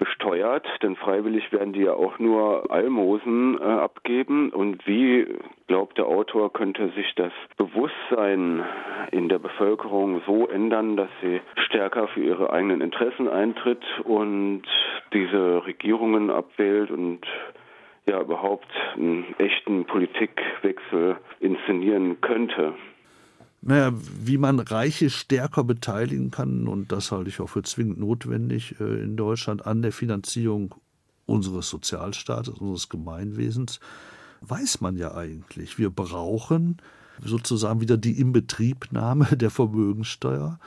besteuert, 0.00 0.66
denn 0.82 0.96
freiwillig 0.96 1.52
werden 1.52 1.74
die 1.74 1.82
ja 1.82 1.92
auch 1.92 2.18
nur 2.18 2.72
Almosen 2.72 3.60
äh, 3.60 3.62
abgeben. 3.62 4.50
Und 4.50 4.84
wie, 4.86 5.26
glaubt 5.68 5.98
der 5.98 6.06
Autor, 6.06 6.52
könnte 6.52 6.88
sich 6.96 7.14
das 7.14 7.32
Bewusstsein 7.58 8.64
in 9.12 9.28
der 9.28 9.38
Bevölkerung 9.38 10.22
so 10.26 10.48
ändern, 10.48 10.96
dass 10.96 11.10
sie 11.20 11.40
stärker 11.66 12.08
für 12.08 12.20
ihre 12.20 12.50
eigenen 12.50 12.80
Interessen 12.80 13.28
eintritt 13.28 13.84
und 14.04 14.62
diese 15.12 15.64
Regierungen 15.66 16.30
abwählt 16.30 16.90
und 16.90 17.20
ja 18.08 18.20
überhaupt 18.20 18.70
einen 18.96 19.34
echten 19.38 19.84
Politikwechsel 19.84 21.18
inszenieren 21.40 22.20
könnte. 22.22 22.72
Naja, 23.62 23.92
wie 24.24 24.38
man 24.38 24.58
Reiche 24.58 25.10
stärker 25.10 25.64
beteiligen 25.64 26.30
kann, 26.30 26.66
und 26.66 26.92
das 26.92 27.12
halte 27.12 27.28
ich 27.28 27.40
auch 27.40 27.48
für 27.50 27.62
zwingend 27.62 27.98
notwendig 27.98 28.80
äh, 28.80 29.02
in 29.02 29.16
Deutschland, 29.16 29.66
an 29.66 29.82
der 29.82 29.92
Finanzierung 29.92 30.74
unseres 31.26 31.68
Sozialstaates, 31.68 32.54
unseres 32.54 32.88
Gemeinwesens, 32.88 33.80
weiß 34.40 34.80
man 34.80 34.96
ja 34.96 35.14
eigentlich. 35.14 35.78
Wir 35.78 35.90
brauchen 35.90 36.78
sozusagen 37.22 37.82
wieder 37.82 37.98
die 37.98 38.18
Inbetriebnahme 38.18 39.26
der 39.36 39.50
Vermögensteuer. 39.50 40.58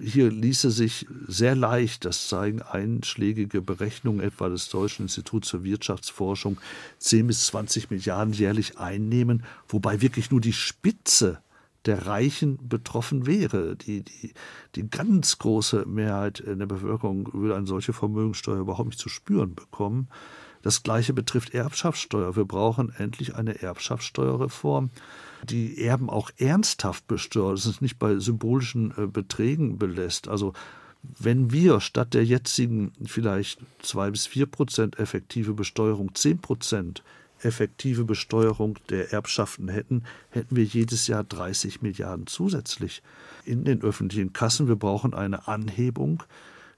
Hier 0.00 0.30
ließe 0.30 0.70
sich 0.70 1.06
sehr 1.26 1.54
leicht, 1.54 2.04
das 2.06 2.28
zeigen 2.28 2.62
einschlägige 2.62 3.60
Berechnungen 3.60 4.20
etwa 4.20 4.48
des 4.48 4.68
Deutschen 4.70 5.02
Instituts 5.02 5.50
für 5.50 5.64
Wirtschaftsforschung, 5.64 6.58
10 6.98 7.26
bis 7.26 7.46
20 7.46 7.90
Milliarden 7.90 8.32
jährlich 8.32 8.78
einnehmen, 8.78 9.42
wobei 9.68 10.00
wirklich 10.00 10.30
nur 10.30 10.40
die 10.40 10.52
Spitze 10.52 11.42
der 11.86 12.06
Reichen 12.06 12.58
betroffen 12.68 13.26
wäre. 13.26 13.76
Die, 13.76 14.02
die, 14.02 14.34
die 14.74 14.88
ganz 14.88 15.38
große 15.38 15.86
Mehrheit 15.86 16.40
in 16.40 16.58
der 16.58 16.66
Bevölkerung 16.66 17.32
würde 17.32 17.56
eine 17.56 17.66
solche 17.66 17.92
Vermögensteuer 17.92 18.60
überhaupt 18.60 18.90
nicht 18.90 18.98
zu 18.98 19.08
spüren 19.08 19.54
bekommen. 19.54 20.08
Das 20.62 20.82
Gleiche 20.82 21.14
betrifft 21.14 21.54
Erbschaftssteuer. 21.54 22.36
Wir 22.36 22.44
brauchen 22.44 22.92
endlich 22.98 23.34
eine 23.34 23.62
Erbschaftssteuerreform, 23.62 24.90
die 25.44 25.82
Erben 25.82 26.10
auch 26.10 26.30
ernsthaft 26.36 27.06
besteuert, 27.06 27.56
dass 27.58 27.64
es 27.64 27.80
nicht 27.80 27.98
bei 27.98 28.18
symbolischen 28.18 28.92
äh, 28.96 29.06
Beträgen 29.06 29.78
belässt. 29.78 30.28
Also 30.28 30.52
wenn 31.02 31.50
wir 31.50 31.80
statt 31.80 32.12
der 32.12 32.26
jetzigen 32.26 32.92
vielleicht 33.06 33.60
zwei 33.80 34.10
bis 34.10 34.26
vier 34.26 34.44
Prozent 34.44 34.98
effektive 34.98 35.54
Besteuerung 35.54 36.14
zehn 36.14 36.38
Prozent 36.38 37.02
effektive 37.42 38.04
Besteuerung 38.04 38.78
der 38.88 39.12
Erbschaften 39.12 39.68
hätten, 39.68 40.04
hätten 40.30 40.56
wir 40.56 40.64
jedes 40.64 41.06
Jahr 41.06 41.24
30 41.24 41.82
Milliarden 41.82 42.26
zusätzlich 42.26 43.02
in 43.44 43.64
den 43.64 43.82
öffentlichen 43.82 44.32
Kassen. 44.32 44.68
Wir 44.68 44.76
brauchen 44.76 45.14
eine 45.14 45.48
Anhebung 45.48 46.22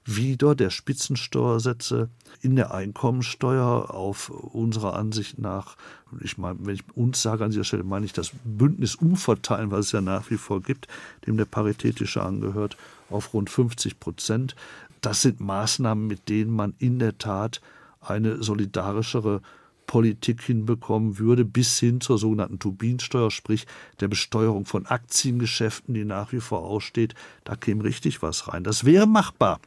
wieder 0.05 0.53
der 0.53 0.69
Spitzensteuersätze 0.69 2.09
in 2.41 2.55
der 2.55 2.73
Einkommensteuer 2.73 3.91
auf 3.91 4.29
unserer 4.29 4.95
Ansicht 4.95 5.39
nach, 5.39 5.77
ich 6.19 6.37
meine, 6.37 6.59
wenn 6.61 6.75
ich 6.75 6.83
uns 6.95 7.21
sage 7.21 7.45
an 7.45 7.51
dieser 7.51 7.63
Stelle, 7.63 7.83
meine 7.83 8.05
ich 8.05 8.13
das 8.13 8.31
Bündnis 8.43 8.95
umverteilen, 8.95 9.71
was 9.71 9.87
es 9.87 9.91
ja 9.93 10.01
nach 10.01 10.29
wie 10.29 10.37
vor 10.37 10.61
gibt, 10.61 10.87
dem 11.25 11.37
der 11.37 11.45
Paritätische 11.45 12.21
angehört, 12.21 12.75
auf 13.09 13.33
rund 13.33 13.49
50 13.49 13.99
Prozent. 13.99 14.55
Das 15.01 15.21
sind 15.21 15.39
Maßnahmen, 15.39 16.05
mit 16.05 16.27
denen 16.27 16.51
man 16.51 16.73
in 16.79 16.99
der 16.99 17.17
Tat 17.17 17.61
eine 18.01 18.43
solidarischere 18.43 19.41
Politik 19.85 20.41
hinbekommen 20.41 21.19
würde, 21.19 21.45
bis 21.45 21.79
hin 21.79 22.01
zur 22.01 22.17
sogenannten 22.17 22.59
Tobin-Steuer, 22.59 23.31
sprich 23.31 23.67
der 23.99 24.07
Besteuerung 24.07 24.65
von 24.65 24.85
Aktiengeschäften, 24.85 25.93
die 25.93 26.05
nach 26.05 26.31
wie 26.31 26.39
vor 26.39 26.63
aussteht. 26.65 27.13
Da 27.43 27.55
käme 27.55 27.83
richtig 27.83 28.21
was 28.21 28.47
rein. 28.47 28.63
Das 28.63 28.85
wäre 28.85 29.07
machbar. 29.07 29.59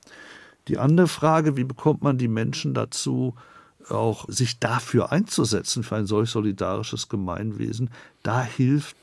Die 0.69 0.79
andere 0.79 1.09
Frage, 1.09 1.57
wie 1.57 1.65
bekommt 1.65 2.03
man 2.03 2.19
die 2.19 2.29
Menschen 2.29 2.75
dazu, 2.75 3.35
auch 3.89 4.27
sich 4.29 4.59
dafür 4.59 5.13
einzusetzen, 5.13 5.83
für 5.83 5.97
ein 5.97 6.07
solch 6.07 6.31
solidarisches 6.31 7.09
Gemeinwesen, 7.09 7.91
da 8.23 8.43
hilft 8.43 8.97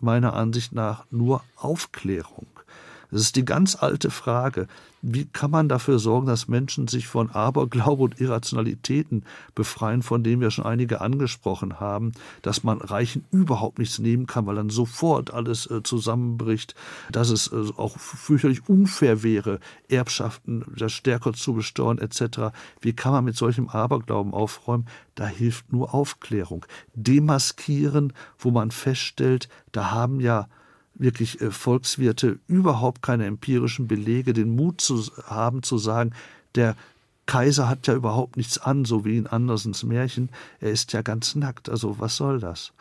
meiner 0.00 0.34
Ansicht 0.34 0.72
nach 0.72 1.06
nur 1.10 1.42
Aufklärung. 1.56 2.46
Das 3.10 3.22
ist 3.22 3.36
die 3.36 3.44
ganz 3.44 3.76
alte 3.76 4.10
Frage. 4.10 4.68
Wie 5.00 5.26
kann 5.26 5.52
man 5.52 5.68
dafür 5.68 6.00
sorgen, 6.00 6.26
dass 6.26 6.48
Menschen 6.48 6.88
sich 6.88 7.06
von 7.06 7.30
Aberglaube 7.30 8.02
und 8.02 8.20
Irrationalitäten 8.20 9.24
befreien, 9.54 10.02
von 10.02 10.24
denen 10.24 10.40
wir 10.40 10.50
schon 10.50 10.66
einige 10.66 11.00
angesprochen 11.00 11.78
haben, 11.78 12.12
dass 12.42 12.64
man 12.64 12.80
Reichen 12.80 13.24
überhaupt 13.30 13.78
nichts 13.78 14.00
nehmen 14.00 14.26
kann, 14.26 14.46
weil 14.46 14.56
dann 14.56 14.70
sofort 14.70 15.32
alles 15.32 15.70
äh, 15.70 15.82
zusammenbricht, 15.84 16.74
dass 17.12 17.30
es 17.30 17.52
äh, 17.52 17.70
auch 17.76 17.96
fürchterlich 17.96 18.68
unfair 18.68 19.22
wäre, 19.22 19.60
Erbschaften 19.88 20.64
stärker 20.88 21.32
zu 21.32 21.54
besteuern 21.54 21.98
etc. 21.98 22.52
Wie 22.80 22.92
kann 22.92 23.12
man 23.12 23.24
mit 23.24 23.36
solchem 23.36 23.68
Aberglauben 23.68 24.34
aufräumen? 24.34 24.86
Da 25.14 25.26
hilft 25.26 25.72
nur 25.72 25.94
Aufklärung. 25.94 26.66
Demaskieren, 26.94 28.12
wo 28.38 28.50
man 28.50 28.72
feststellt, 28.72 29.48
da 29.70 29.92
haben 29.92 30.20
ja 30.20 30.48
wirklich 30.98 31.40
äh, 31.40 31.50
Volkswirte 31.50 32.38
überhaupt 32.48 33.02
keine 33.02 33.26
empirischen 33.26 33.88
Belege, 33.88 34.32
den 34.32 34.54
Mut 34.54 34.80
zu 34.80 35.02
haben, 35.26 35.62
zu 35.62 35.78
sagen, 35.78 36.12
der 36.54 36.76
Kaiser 37.26 37.68
hat 37.68 37.86
ja 37.86 37.94
überhaupt 37.94 38.36
nichts 38.36 38.58
an, 38.58 38.84
so 38.84 39.04
wie 39.04 39.18
in 39.18 39.26
Andersens 39.26 39.84
Märchen. 39.84 40.30
Er 40.60 40.70
ist 40.70 40.92
ja 40.92 41.02
ganz 41.02 41.34
nackt. 41.34 41.68
Also 41.68 41.98
was 41.98 42.16
soll 42.16 42.40
das? 42.40 42.72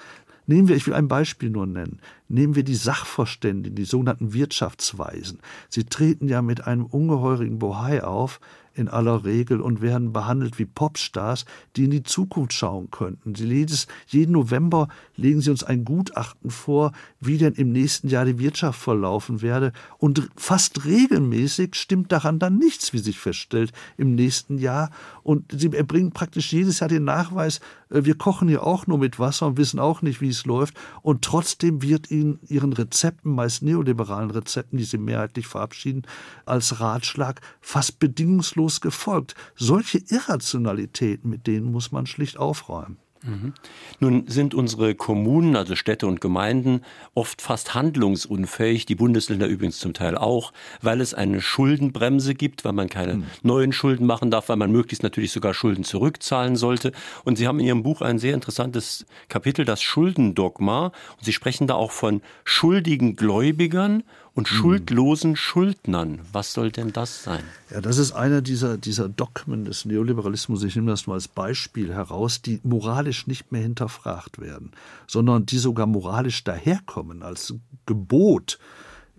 Nehmen 0.50 0.70
wir, 0.70 0.78
ich 0.78 0.88
will 0.88 0.94
ein 0.94 1.10
Beispiel 1.10 1.50
nur 1.50 1.68
nennen, 1.68 2.00
nehmen 2.30 2.56
wir 2.56 2.64
die 2.64 2.76
Sachverständigen, 2.76 3.76
die 3.76 3.84
sogenannten 3.84 4.34
Wirtschaftsweisen. 4.34 5.40
Sie 5.68 5.84
treten 5.84 6.30
ja 6.30 6.42
mit 6.42 6.66
einem 6.66 6.86
ungeheurigen 6.86 7.60
Bohai 7.60 8.02
auf, 8.02 8.40
in 8.78 8.88
aller 8.88 9.26
Regel 9.26 9.62
und 9.62 9.82
werden 9.82 10.14
behandelt 10.14 10.60
wie 10.60 10.66
Popstars, 10.66 11.46
die 11.76 11.86
in 11.86 11.92
die 11.92 12.04
Zukunft 12.04 12.54
schauen 12.54 12.92
könnten. 12.92 13.34
Jedes, 13.34 13.88
jeden 14.08 14.34
November 14.34 14.88
legen 15.16 15.42
sie 15.42 15.50
uns 15.50 15.64
ein 15.64 15.84
Gutachten 15.86 16.52
vor, 16.52 16.92
wie 17.20 17.38
denn 17.38 17.54
im 17.54 17.72
nächsten 17.72 18.08
Jahr 18.08 18.26
die 18.26 18.40
Wirtschaft 18.40 18.80
verlaufen 18.80 19.42
werde. 19.42 19.74
Und 19.98 20.30
fast 20.36 20.86
regelmäßig 20.86 21.76
stimmt 21.76 22.12
daran 22.12 22.40
dann 22.40 22.58
nichts, 22.58 22.94
wie 22.94 23.00
sich 23.00 23.20
feststellt, 23.20 23.72
im 23.98 24.16
nächsten 24.16 24.58
Jahr. 24.58 24.92
Und 25.24 25.52
sie 25.52 25.72
erbringen 25.74 26.12
praktisch 26.12 26.54
jedes 26.54 26.80
Jahr 26.80 26.90
den 26.90 27.04
Nachweis, 27.04 27.60
äh, 27.90 28.06
wir 28.06 28.16
kochen 28.16 28.48
hier 28.48 28.64
auch 28.64 28.88
nur 28.88 28.98
mit 28.98 29.20
Wasser 29.20 29.48
und 29.48 29.58
wissen 29.58 29.80
auch 29.80 30.02
nicht, 30.02 30.22
wie 30.22 30.30
es 30.30 30.46
läuft. 30.46 30.76
Und 31.02 31.24
trotzdem 31.24 31.82
wird 31.82 32.12
ihnen 32.12 32.40
ihren 32.48 32.74
Rezepten, 32.74 33.34
meist 33.34 33.64
neoliberalen 33.64 34.32
Rezepten, 34.32 34.78
die 34.78 34.84
sie 34.84 34.98
mehrheitlich 34.98 35.48
verabschieden, 35.48 36.04
als 36.46 36.80
Ratschlag 36.80 37.42
fast 37.62 38.00
bedingungslos 38.00 38.67
gefolgt. 38.82 39.36
Solche 39.56 40.00
Irrationalitäten, 40.10 41.30
mit 41.30 41.48
denen 41.48 41.72
muss 41.72 41.92
man 41.92 42.06
schlicht 42.06 42.38
aufräumen. 42.38 42.98
Mhm. 43.24 43.54
Nun 44.00 44.28
sind 44.28 44.54
unsere 44.54 44.96
Kommunen, 44.96 45.56
also 45.56 45.76
Städte 45.76 46.08
und 46.08 46.22
Gemeinden, 46.22 46.82
oft 47.14 47.42
fast 47.42 47.74
handlungsunfähig, 47.74 48.86
die 48.86 48.96
Bundesländer 48.96 49.48
übrigens 49.48 49.80
zum 49.80 49.94
Teil 49.94 50.18
auch, 50.18 50.54
weil 50.82 51.02
es 51.02 51.14
eine 51.14 51.42
Schuldenbremse 51.42 52.36
gibt, 52.36 52.66
weil 52.66 52.74
man 52.74 52.90
keine 52.90 53.16
mhm. 53.16 53.24
neuen 53.44 53.74
Schulden 53.74 54.06
machen 54.06 54.32
darf, 54.32 54.50
weil 54.50 54.58
man 54.58 54.72
möglichst 54.72 55.04
natürlich 55.04 55.32
sogar 55.32 55.54
Schulden 55.54 55.84
zurückzahlen 55.84 56.56
sollte. 56.56 56.92
Und 57.24 57.38
Sie 57.38 57.48
haben 57.48 57.60
in 57.60 57.68
Ihrem 57.68 57.84
Buch 57.84 58.02
ein 58.02 58.20
sehr 58.20 58.34
interessantes 58.34 59.06
Kapitel, 59.30 59.66
das 59.66 59.82
Schuldendogma. 59.82 60.86
Und 60.86 61.24
Sie 61.24 61.34
sprechen 61.34 61.68
da 61.68 61.76
auch 61.76 61.92
von 61.92 62.22
schuldigen 62.44 63.16
Gläubigern 63.16 64.04
und 64.38 64.48
hm. 64.50 64.56
schuldlosen 64.56 65.36
Schuldnern. 65.36 66.20
Was 66.32 66.54
soll 66.54 66.72
denn 66.72 66.94
das 66.94 67.24
sein? 67.24 67.44
Ja, 67.72 67.82
das 67.82 67.98
ist 67.98 68.12
einer 68.12 68.42
dieser, 68.42 68.78
dieser 68.78 69.10
Dogmen 69.10 69.66
des 69.66 69.84
Neoliberalismus, 69.84 70.64
ich 70.64 70.76
nehme 70.76 70.92
das 70.92 71.08
mal 71.08 71.16
als 71.16 71.28
Beispiel 71.28 71.92
heraus, 71.92 72.44
die 72.44 72.60
moralisch 72.64 73.26
nicht 73.26 73.52
mehr 73.52 73.64
hinterfragt 73.64 74.40
werden, 74.40 74.72
sondern 75.08 75.48
die 75.48 75.58
sogar 75.58 75.88
moralisch 75.88 76.44
daherkommen 76.44 77.24
als 77.24 77.56
Gebot. 77.88 78.60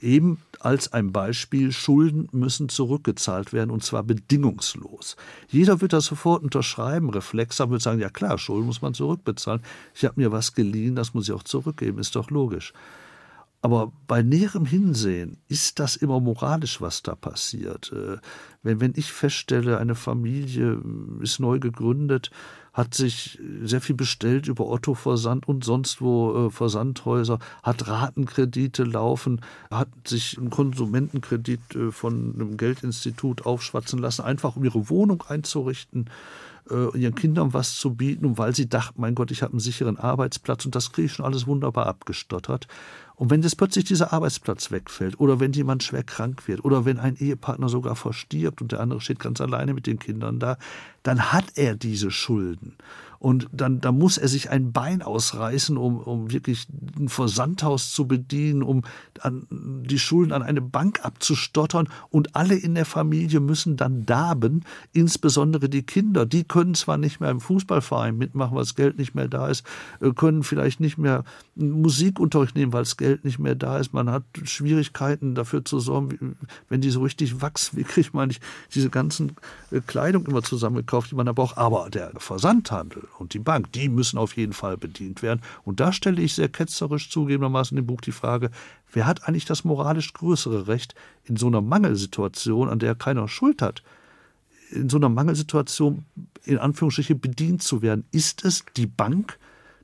Eben 0.01 0.41
als 0.61 0.93
ein 0.93 1.11
Beispiel, 1.11 1.73
Schulden 1.73 2.29
müssen 2.31 2.69
zurückgezahlt 2.69 3.53
werden 3.53 3.71
und 3.73 3.83
zwar 3.83 4.05
bedingungslos. 4.05 5.17
Jeder 5.49 5.81
wird 5.81 5.93
das 5.93 6.05
sofort 6.05 6.45
unterschreiben, 6.45 7.11
reflexer 7.11 7.69
wird 7.71 7.83
sagen, 7.83 7.99
ja 7.99 8.09
klar, 8.09 8.39
Schulden 8.39 8.67
muss 8.67 8.83
man 8.83 8.95
zurückbezahlen. 8.95 9.63
Ich 9.97 10.05
habe 10.05 10.21
mir 10.21 10.31
was 10.31 10.55
geliehen, 10.55 10.95
das 10.95 11.15
muss 11.15 11.29
ich 11.29 11.35
auch 11.35 11.43
zurückgeben, 11.43 11.99
ist 11.99 12.15
doch 12.15 12.31
logisch. 12.31 12.73
Aber 13.61 13.93
bei 14.07 14.23
näherem 14.23 14.65
Hinsehen 14.67 15.39
ist 15.49 15.81
das 15.81 15.97
immer 15.97 16.21
moralisch, 16.21 16.81
was 16.81 17.03
da 17.03 17.17
passiert. 17.17 17.93
Äh, 17.93 18.19
wenn, 18.63 18.81
wenn 18.81 18.93
ich 18.97 19.13
feststelle, 19.13 19.79
eine 19.79 19.97
Familie 19.97 20.81
ist 21.21 21.41
neu 21.41 21.59
gegründet, 21.59 22.31
hat 22.73 22.95
sich 22.95 23.41
sehr 23.65 23.81
viel 23.81 23.97
bestellt 23.97 24.47
über 24.47 24.69
Otto 24.69 24.95
Versand 24.95 25.49
und 25.49 25.65
sonst 25.65 26.01
wo 26.01 26.47
äh, 26.47 26.51
Versandhäuser, 26.51 27.41
hat 27.65 27.89
Ratenkredite 27.89 28.85
laufen, 28.85 29.41
hat 29.73 29.89
sich 30.07 30.39
einen 30.39 30.51
Konsumentenkredit 30.51 31.75
äh, 31.75 31.91
von 31.91 32.35
einem 32.35 32.57
Geldinstitut 32.57 33.45
aufschwatzen 33.45 33.99
lassen, 33.99 34.23
einfach 34.23 34.55
um 34.55 34.65
ihre 34.65 34.89
Wohnung 34.89 35.25
einzurichten 35.27 36.09
äh, 36.71 36.97
ihren 36.99 37.15
Kindern 37.15 37.53
was 37.53 37.75
zu 37.75 37.95
bieten, 37.95 38.39
weil 38.39 38.55
sie 38.55 38.69
dachten, 38.69 39.01
mein 39.01 39.15
Gott, 39.15 39.31
ich 39.31 39.43
habe 39.43 39.55
einen 39.55 39.61
sicheren 39.61 39.97
Arbeitsplatz 39.97 40.65
und 40.65 40.75
das 40.75 40.93
kriege 40.93 41.07
ich 41.07 41.13
schon 41.13 41.25
alles 41.25 41.47
wunderbar 41.47 41.87
abgestottert. 41.87 42.69
Und 43.19 43.31
wenn 43.31 43.43
jetzt 43.43 43.57
plötzlich 43.57 43.85
dieser 43.85 44.13
Arbeitsplatz 44.13 44.71
wegfällt 44.71 45.19
oder 45.19 45.41
wenn 45.41 45.53
jemand 45.53 45.83
schwer 45.83 46.05
krank 46.05 46.47
wird 46.47 46.65
oder 46.65 46.85
wenn 46.85 47.01
ein 47.01 47.17
Ehepartner 47.17 47.69
sogar 47.69 47.97
verstirbt 47.97 48.63
und 48.63 48.71
der 48.71 48.79
andere 48.79 49.01
steht 49.01 49.19
ganz 49.19 49.41
alleine 49.41 49.75
mit 49.75 49.89
den 49.89 49.99
Kindern 49.99 50.39
da, 50.39 50.57
dann 51.03 51.33
hat 51.33 51.47
er 51.57 51.75
diese 51.75 52.13
Schulden. 52.13 52.77
Und 53.19 53.49
dann, 53.53 53.81
dann 53.81 53.99
muss 53.99 54.17
er 54.17 54.29
sich 54.29 54.51
ein 54.51 54.73
Bein 54.73 55.03
ausreißen, 55.03 55.77
um, 55.77 55.99
um 55.99 56.31
wirklich 56.31 56.67
ein 56.99 57.09
Versandhaus 57.09 57.93
zu 57.93 58.07
bedienen, 58.07 58.63
um 58.63 58.83
an, 59.21 59.47
die 59.51 59.99
Schulden 59.99 60.33
an 60.33 60.43
eine 60.43 60.61
Bank 60.61 61.05
abzustottern. 61.05 61.89
Und 62.11 62.37
alle 62.37 62.55
in 62.55 62.75
der 62.75 62.85
Familie 62.85 63.41
müssen 63.41 63.77
dann 63.77 64.07
darben, 64.07 64.65
insbesondere 64.93 65.69
die 65.69 65.83
Kinder. 65.83 66.27
Die 66.27 66.45
können 66.45 66.75
zwar 66.75 66.97
nicht 66.97 67.21
mehr 67.21 67.31
im 67.31 67.41
Fußballverein 67.41 68.17
mitmachen, 68.17 68.55
weil 68.55 68.63
das 68.63 68.77
Geld 68.77 68.99
nicht 68.99 69.15
mehr 69.15 69.29
da 69.29 69.49
ist, 69.49 69.67
äh, 70.01 70.13
können 70.13 70.45
vielleicht 70.45 70.79
nicht 70.79 70.99
mehr 70.99 71.25
Musikunterricht 71.57 72.55
nehmen, 72.55 72.73
weil 72.73 72.83
das 72.83 72.97
Geld 72.97 73.25
nicht 73.25 73.41
mehr 73.41 73.57
da 73.57 73.79
ist. 73.79 73.93
Man 73.93 74.11
hat 74.11 74.23
Schwierigkeiten 74.45 75.35
dafür 75.35 75.65
zu 75.65 75.81
sorgen, 75.81 76.37
wenn 76.69 76.81
die 76.81 76.91
so 76.91 77.03
richtig 77.03 77.41
wachsen, 77.41 77.77
wie 77.79 77.85
kriegt 77.85 78.15
man 78.15 78.29
nicht 78.29 78.43
diese 78.75 78.91
ganzen 78.91 79.33
äh, 79.73 79.81
Kleidung 79.81 80.27
immer 80.27 80.43
zusammengekauft, 80.43 81.11
die 81.11 81.17
man 81.17 81.27
da 81.27 81.33
braucht. 81.33 81.59
Aber 81.59 81.91
der 81.91 82.13
Versandhandel 82.19 83.08
und 83.19 83.35
die 83.35 83.39
Bank, 83.39 83.73
die 83.73 83.89
müssen 83.89 84.19
auf 84.19 84.37
jeden 84.37 84.53
Fall 84.53 84.77
bedient 84.77 85.23
werden. 85.23 85.41
Und 85.65 85.81
da 85.81 85.93
stelle 85.93 86.23
ich 86.23 86.35
sehr 86.35 86.49
ketzerisch 86.49 87.11
zugegebenermaßen 87.11 87.77
im 87.77 87.87
Buch 87.87 88.01
die 88.01 88.13
Frage, 88.13 88.51
wer 88.93 89.07
hat 89.07 89.27
eigentlich 89.27 89.45
das 89.45 89.65
moralisch 89.65 90.13
größere 90.13 90.69
Recht 90.69 90.95
in 91.25 91.37
so 91.37 91.47
einer 91.47 91.61
Mangelsituation, 91.61 92.69
an 92.69 92.79
der 92.79 92.95
keiner 92.95 93.29
Schuld 93.29 93.63
hat, 93.63 93.83
in 94.71 94.89
so 94.89 94.99
einer 94.99 95.09
Mangelsituation 95.09 96.05
in 96.45 96.59
Anführungsstrichen 96.59 97.21
bedient 97.21 97.63
zu 97.63 97.83
werden? 97.83 98.05
Ist 98.13 98.45
es 98.45 98.65
die 98.77 98.87
Bank, 98.87 99.39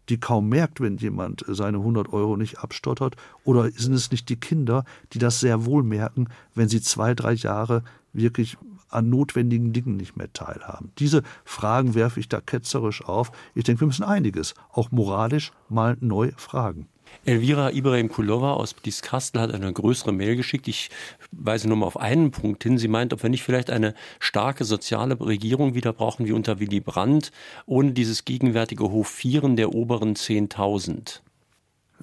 die 0.08 0.18
kaum 0.18 0.48
merkt, 0.48 0.80
wenn 0.80 0.98
jemand 0.98 1.44
seine 1.48 1.78
100 1.78 2.12
Euro 2.12 2.36
nicht 2.36 2.58
abstottert? 2.58 3.16
Oder 3.44 3.70
sind 3.70 3.94
es 3.94 4.10
nicht 4.10 4.28
die 4.28 4.38
Kinder, 4.38 4.84
die 5.12 5.18
das 5.18 5.40
sehr 5.40 5.64
wohl 5.64 5.82
merken, 5.82 6.28
wenn 6.54 6.68
sie 6.68 6.80
zwei, 6.80 7.14
drei 7.14 7.32
Jahre 7.32 7.82
wirklich 8.12 8.56
an 8.88 9.10
notwendigen 9.10 9.72
Dingen 9.72 9.96
nicht 9.96 10.16
mehr 10.16 10.32
teilhaben. 10.32 10.92
Diese 10.98 11.22
Fragen 11.44 11.94
werfe 11.94 12.20
ich 12.20 12.28
da 12.28 12.40
ketzerisch 12.40 13.04
auf. 13.04 13.32
Ich 13.54 13.64
denke, 13.64 13.82
wir 13.82 13.86
müssen 13.86 14.04
einiges, 14.04 14.54
auch 14.72 14.90
moralisch, 14.90 15.52
mal 15.68 15.96
neu 16.00 16.32
fragen. 16.36 16.88
Elvira 17.24 17.70
Ibrahim 17.70 18.08
Kulova 18.08 18.52
aus 18.52 18.74
Blieskastel 18.74 19.40
hat 19.40 19.54
eine 19.54 19.72
größere 19.72 20.12
Mail 20.12 20.36
geschickt. 20.36 20.68
Ich 20.68 20.90
weise 21.32 21.68
nur 21.68 21.76
mal 21.76 21.86
auf 21.86 21.98
einen 21.98 22.30
Punkt 22.30 22.62
hin. 22.62 22.76
Sie 22.76 22.88
meint, 22.88 23.12
ob 23.12 23.22
wir 23.22 23.30
nicht 23.30 23.42
vielleicht 23.42 23.70
eine 23.70 23.94
starke 24.20 24.64
soziale 24.64 25.18
Regierung 25.20 25.74
wieder 25.74 25.92
brauchen 25.92 26.26
wie 26.26 26.32
unter 26.32 26.60
Willy 26.60 26.80
Brandt, 26.80 27.30
ohne 27.66 27.92
dieses 27.92 28.24
gegenwärtige 28.24 28.84
Hofieren 28.84 29.56
der 29.56 29.74
oberen 29.74 30.14
10.000. 30.14 31.20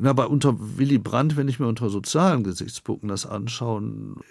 Na, 0.04 0.10
aber 0.10 0.32
unter 0.32 0.56
Willy 0.80 0.98
Brandt, 0.98 1.38
wenn 1.38 1.48
ich 1.48 1.60
mir 1.60 1.68
unter 1.68 1.92
sozialen 1.92 2.44
Gesichtspunkten 2.44 3.08
das 3.08 3.28
anschaue, 3.28 3.84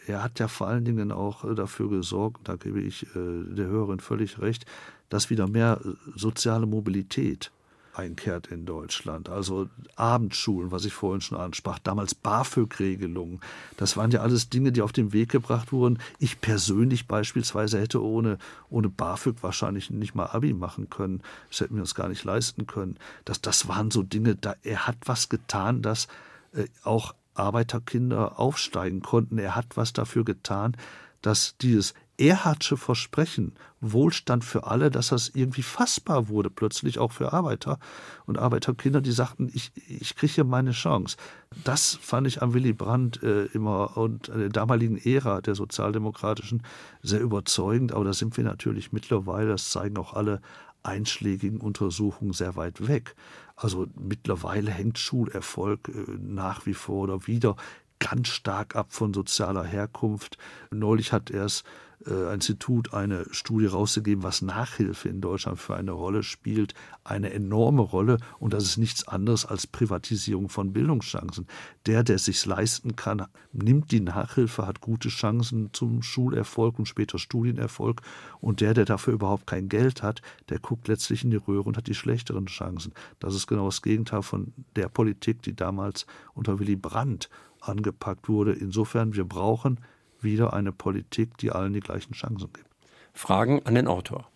er 0.09 0.21
hat 0.21 0.41
ja 0.41 0.49
vor 0.49 0.66
allen 0.66 0.85
Dingen 0.85 1.12
auch 1.12 1.45
äh, 1.45 1.55
dafür 1.55 1.89
gesorgt, 1.89 2.49
da 2.49 2.57
gebe 2.57 2.81
ich 2.81 3.05
äh, 3.14 3.55
der 3.55 3.68
Hörerin 3.68 4.01
völlig 4.01 4.41
recht, 4.41 4.66
dass 5.11 5.31
wieder 5.31 5.47
mehr 5.47 5.81
äh, 5.85 5.91
soziale 6.16 6.66
Mobilität 6.66 7.53
einkehrt 7.95 8.49
in 8.49 8.66
Deutschland. 8.66 9.28
Also 9.28 9.68
Abendschulen, 9.97 10.70
was 10.70 10.84
ich 10.84 10.93
vorhin 10.93 11.20
schon 11.20 11.38
ansprach, 11.38 11.78
damals 11.78 12.14
BAföG-Regelungen. 12.14 13.41
Das 13.76 13.97
waren 13.97 14.11
ja 14.11 14.20
alles 14.20 14.49
Dinge, 14.49 14.72
die 14.72 14.82
auf 14.82 14.93
den 14.93 15.12
Weg 15.12 15.30
gebracht 15.30 15.72
wurden. 15.72 15.99
Ich 16.18 16.41
persönlich 16.41 17.09
beispielsweise 17.09 17.80
hätte 17.80 18.03
ohne, 18.03 18.38
ohne 18.68 18.88
BAföG 18.88 19.43
wahrscheinlich 19.43 19.91
nicht 19.91 20.14
mal 20.14 20.26
Abi 20.26 20.53
machen 20.53 20.91
können. 20.91 21.22
Das 21.49 21.61
hätten 21.61 21.74
wir 21.74 21.82
uns 21.82 21.95
gar 21.95 22.09
nicht 22.09 22.24
leisten 22.24 22.66
können. 22.66 22.97
Das, 23.24 23.41
das 23.41 23.68
waren 23.68 23.91
so 23.91 24.03
Dinge, 24.03 24.36
da 24.36 24.55
er 24.62 24.86
hat 24.86 24.97
was 25.07 25.28
getan, 25.28 25.82
dass 25.82 26.09
äh, 26.53 26.66
auch 26.82 27.14
Arbeiterkinder 27.34 28.38
aufsteigen 28.38 29.03
konnten. 29.03 29.38
Er 29.38 29.57
hat 29.57 29.76
was 29.76 29.93
dafür 29.93 30.24
getan, 30.24 30.76
dass 31.22 31.57
dieses 31.59 31.95
Erhardsche 32.21 32.77
Versprechen, 32.77 33.55
Wohlstand 33.81 34.45
für 34.45 34.66
alle, 34.66 34.91
dass 34.91 35.09
das 35.09 35.31
irgendwie 35.31 35.62
fassbar 35.62 36.29
wurde, 36.29 36.51
plötzlich 36.51 36.99
auch 36.99 37.12
für 37.12 37.33
Arbeiter 37.33 37.79
und 38.27 38.39
Arbeiterkinder, 38.39 39.01
die 39.01 39.11
sagten, 39.11 39.51
ich, 39.55 39.73
ich 39.89 40.14
kriege 40.16 40.35
hier 40.35 40.45
meine 40.45 40.73
Chance. 40.73 41.16
Das 41.64 41.99
fand 42.01 42.27
ich 42.27 42.43
am 42.43 42.53
Willy 42.53 42.75
Brandt 42.75 43.23
äh, 43.23 43.47
immer 43.47 43.97
und 43.97 44.29
der 44.29 44.51
damaligen 44.51 44.99
Ära 44.99 45.41
der 45.41 45.55
Sozialdemokratischen 45.55 46.62
sehr 47.03 47.21
überzeugend, 47.21 47.93
aber 47.93 48.05
da 48.05 48.12
sind 48.12 48.37
wir 48.37 48.45
natürlich 48.45 48.93
mittlerweile, 48.93 49.49
das 49.49 49.71
zeigen 49.71 49.97
auch 49.97 50.12
alle 50.12 50.43
einschlägigen 50.83 51.61
Untersuchungen, 51.61 52.35
sehr 52.35 52.57
weit 52.57 52.87
weg. 52.87 53.14
Also 53.57 53.87
mittlerweile 53.99 54.71
hängt 54.71 54.99
Schulerfolg 54.99 55.89
äh, 55.89 56.18
nach 56.18 56.66
wie 56.66 56.75
vor 56.75 57.05
oder 57.05 57.27
wieder 57.27 57.57
ganz 57.99 58.29
stark 58.29 58.77
ab 58.77 58.93
von 58.93 59.14
sozialer 59.14 59.64
Herkunft. 59.64 60.39
Neulich 60.71 61.12
hat 61.12 61.31
erst 61.31 61.64
äh, 62.07 62.34
Institut 62.34 62.94
eine 62.94 63.26
Studie 63.30 63.66
rausgegeben, 63.66 64.22
was 64.22 64.42
Nachhilfe 64.42 65.09
in 65.09 65.20
Deutschland 65.20 65.59
für 65.59 65.76
eine 65.76 65.92
Rolle 65.92 66.22
spielt. 66.22 66.74
Eine 67.05 67.32
enorme 67.32 67.82
Rolle. 67.82 68.18
Und 68.38 68.55
das 68.55 68.64
ist 68.64 68.76
nichts 68.76 69.07
anderes 69.07 69.44
als 69.44 69.66
Privatisierung 69.66 70.48
von 70.48 70.72
Bildungschancen. 70.72 71.46
Der, 71.86 72.03
der 72.03 72.16
es 72.16 72.24
sich 72.24 72.44
leisten 72.46 72.96
kann, 72.96 73.26
nimmt 73.53 73.90
die 73.90 74.01
Nachhilfe, 74.01 74.66
hat 74.66 74.80
gute 74.80 75.09
Chancen 75.09 75.70
zum 75.72 76.03
Schulerfolg 76.03 76.78
und 76.78 76.86
später 76.86 77.18
Studienerfolg. 77.18 78.03
Und 78.40 78.61
der, 78.61 78.74
der 78.74 78.84
dafür 78.84 79.14
überhaupt 79.14 79.46
kein 79.46 79.68
Geld 79.68 80.03
hat, 80.03 80.22
der 80.48 80.59
guckt 80.59 80.88
letztlich 80.88 81.24
in 81.24 81.30
die 81.30 81.36
Röhre 81.36 81.64
und 81.64 81.76
hat 81.76 81.86
die 81.86 81.94
schlechteren 81.94 82.46
Chancen. 82.46 82.92
Das 83.18 83.34
ist 83.34 83.46
genau 83.46 83.66
das 83.66 83.82
Gegenteil 83.82 84.22
von 84.22 84.53
der 84.76 84.88
Politik, 84.88 85.42
die 85.42 85.55
damals 85.55 86.07
unter 86.34 86.59
Willy 86.59 86.76
Brandt 86.76 87.28
angepackt 87.61 88.28
wurde. 88.28 88.53
Insofern, 88.53 89.14
wir 89.14 89.24
brauchen 89.24 89.80
wieder 90.23 90.53
eine 90.53 90.73
Politik, 90.73 91.37
die 91.39 91.51
allen 91.51 91.73
die 91.73 91.81
gleichen 91.81 92.12
Chancen 92.14 92.53
gibt. 92.53 92.68
Fragen 93.12 93.61
an 93.64 93.75
den 93.75 93.87
Autor. 93.87 94.29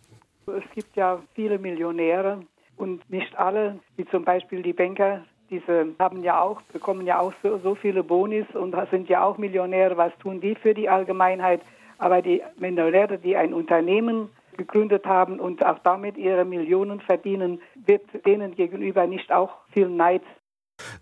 Es 0.47 0.65
gibt 0.75 0.97
ja 0.97 1.21
viele 1.35 1.59
Millionäre 1.59 2.41
und 2.77 3.09
nicht 3.11 3.37
alle, 3.37 3.79
wie 3.97 4.05
zum 4.07 4.25
Beispiel 4.25 4.63
die 4.63 4.73
Banker, 4.73 5.25
diese 5.51 5.87
haben 5.99 6.23
ja 6.23 6.41
auch, 6.41 6.61
bekommen 6.73 7.07
ja 7.07 7.19
auch 7.19 7.33
so, 7.43 7.59
so 7.59 7.75
viele 7.75 8.03
Bonis 8.03 8.47
und 8.55 8.75
sind 8.91 9.09
ja 9.09 9.23
auch 9.25 9.39
Millionäre. 9.39 9.97
Was 9.97 10.13
tun 10.19 10.41
die 10.41 10.55
für 10.55 10.75
die 10.75 10.89
Allgemeinheit? 10.89 11.61
Aber 11.99 12.23
die 12.23 12.43
Millionäre, 12.59 13.19
die 13.19 13.37
ein 13.37 13.55
Unternehmen 13.55 14.31
gegründet 14.57 15.05
haben 15.07 15.41
und 15.41 15.65
auch 15.65 15.79
damit 15.81 16.17
ihre 16.17 16.45
Millionen 16.45 17.01
verdienen, 17.01 17.61
wird 17.75 18.03
denen 18.27 18.55
gegenüber 18.55 19.07
nicht 19.07 19.31
auch 19.33 19.51
viel 19.73 19.89
Neid 19.89 20.23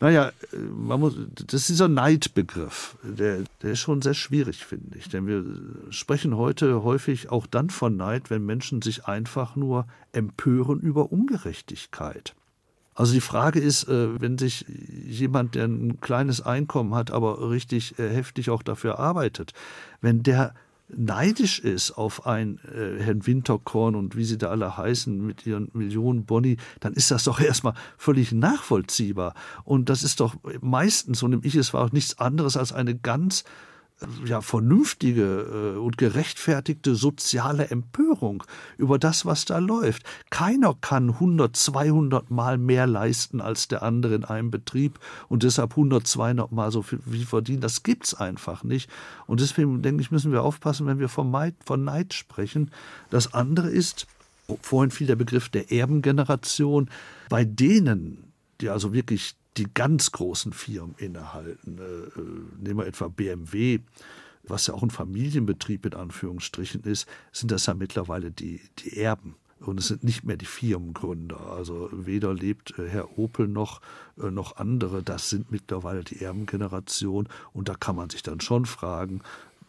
naja, 0.01 0.33
man 0.53 1.01
muss, 1.01 1.15
das 1.47 1.63
ist 1.63 1.71
dieser 1.71 1.89
Neidbegriff, 1.89 2.97
der, 3.03 3.45
der 3.63 3.73
ist 3.73 3.81
schon 3.81 4.03
sehr 4.03 4.15
schwierig, 4.15 4.65
finde 4.65 4.99
ich. 4.99 5.09
Denn 5.09 5.27
wir 5.27 5.45
sprechen 5.91 6.37
heute 6.37 6.83
häufig 6.83 7.31
auch 7.31 7.47
dann 7.47 7.71
von 7.71 7.97
Neid, 7.97 8.31
wenn 8.31 8.45
Menschen 8.45 8.83
sich 8.83 9.07
einfach 9.07 9.57
nur 9.57 9.87
empören 10.13 10.81
über 10.81 11.13
Ungerechtigkeit. 11.13 12.35
Also 12.95 13.15
die 13.15 13.21
Frage 13.21 13.59
ist, 13.59 13.89
äh, 13.89 14.21
wenn 14.21 14.37
sich 14.39 14.67
jemand, 15.07 15.55
der 15.55 15.65
ein 15.65 16.01
kleines 16.01 16.43
Einkommen 16.43 16.95
hat, 16.95 17.11
aber 17.11 17.51
richtig 17.51 17.99
äh, 17.99 18.09
heftig 18.11 18.51
auch 18.51 18.63
dafür 18.63 18.99
arbeitet, 18.99 19.53
wenn 20.01 20.23
der 20.23 20.55
neidisch 20.97 21.59
ist 21.59 21.93
auf 21.93 22.27
ein 22.27 22.59
äh, 22.75 23.03
Herrn 23.03 23.27
Winterkorn 23.27 23.95
und 23.95 24.17
wie 24.17 24.25
sie 24.25 24.39
da 24.39 24.49
alle 24.49 24.77
heißen 24.77 25.25
mit 25.25 25.47
ihren 25.47 25.69
Millionen 25.73 26.25
Boni, 26.25 26.57
dann 26.81 26.93
ist 26.93 27.11
das 27.11 27.25
doch 27.25 27.41
erstmal 27.41 27.75
völlig 27.97 28.33
nachvollziehbar. 28.33 29.35
Und 29.65 29.89
das 29.89 30.03
ist 30.03 30.21
doch 30.21 30.37
meistens, 30.61 31.19
so 31.19 31.29
nehme 31.29 31.45
ich 31.45 31.55
es 31.55 31.75
war 31.75 31.85
auch 31.85 31.93
nichts 31.93 32.19
anderes 32.19 32.57
als 32.57 32.73
eine 32.73 32.97
ganz 32.97 33.45
ja, 34.25 34.41
vernünftige 34.41 35.75
äh, 35.77 35.79
und 35.79 35.99
gerechtfertigte 35.99 36.95
soziale 36.95 37.69
Empörung 37.71 38.45
über 38.77 38.99
das, 38.99 39.27
was 39.27 39.45
da 39.45 39.59
läuft. 39.59 40.03
Keiner 40.31 40.75
kann 40.81 41.11
100, 41.11 41.57
200 41.57 42.31
Mal 42.31 42.59
mehr 42.59 42.87
leisten 42.87 43.41
als 43.41 43.69
der 43.69 43.83
andere 43.83 44.15
in 44.15 44.25
einem 44.25 44.51
Betrieb 44.51 44.99
und 45.29 45.43
deshalb 45.43 45.73
100, 45.73 46.07
200 46.07 46.53
Mal 46.53 46.73
so 46.73 46.83
viel 46.83 47.01
verdienen. 47.27 47.61
Das 47.61 47.83
gibt's 47.83 48.15
einfach 48.15 48.65
nicht. 48.65 48.91
Und 49.27 49.41
deswegen 49.41 49.83
denke 49.83 50.03
ich, 50.03 50.11
müssen 50.11 50.33
wir 50.33 50.43
aufpassen, 50.43 50.87
wenn 50.87 50.99
wir 50.99 51.09
von 51.09 51.31
Neid, 51.31 51.55
von 51.65 51.85
Neid 51.85 52.15
sprechen. 52.15 52.71
Das 53.11 53.35
andere 53.35 53.69
ist, 53.69 54.07
vorhin 54.61 54.91
fiel 54.91 55.07
der 55.07 55.17
Begriff 55.17 55.49
der 55.49 55.71
Erbengeneration, 55.73 56.91
bei 57.29 57.45
denen, 57.45 58.33
die 58.61 58.69
also 58.69 58.93
wirklich 58.93 59.35
die 59.57 59.73
ganz 59.73 60.13
großen 60.13 60.53
Firmen 60.53 60.95
innehalten. 60.99 61.79
Äh, 61.79 61.83
äh, 61.83 62.23
nehmen 62.59 62.81
wir 62.81 62.87
etwa 62.87 63.09
BMW, 63.09 63.81
was 64.45 64.67
ja 64.67 64.75
auch 64.75 64.83
ein 64.83 64.91
Familienbetrieb 64.91 65.87
in 65.87 65.95
Anführungsstrichen 65.95 66.83
ist, 66.83 67.07
sind 67.33 67.51
das 67.51 67.67
ja 67.67 67.75
mittlerweile 67.75 68.31
die, 68.31 68.61
die 68.79 68.99
Erben. 68.99 69.37
Und 69.61 69.79
es 69.79 69.87
sind 69.87 70.03
nicht 70.03 70.25
mehr 70.25 70.37
die 70.37 70.47
Firmengründer. 70.47 71.41
Also 71.41 71.89
weder 71.93 72.35
lebt 72.35 72.77
äh, 72.79 72.89
Herr 72.89 73.17
Opel 73.19 73.47
noch, 73.47 73.81
noch 74.17 74.57
andere. 74.57 75.05
Das 75.05 75.31
sind 75.31 75.53
mittlerweile 75.53 76.03
die 76.03 76.21
Erbengeneration. 76.21 77.29
Und 77.53 77.69
da 77.69 77.75
kann 77.75 77.95
man 77.95 78.11
sich 78.11 78.25
dann 78.25 78.41
schon 78.41 78.67
fragen, 78.67 79.21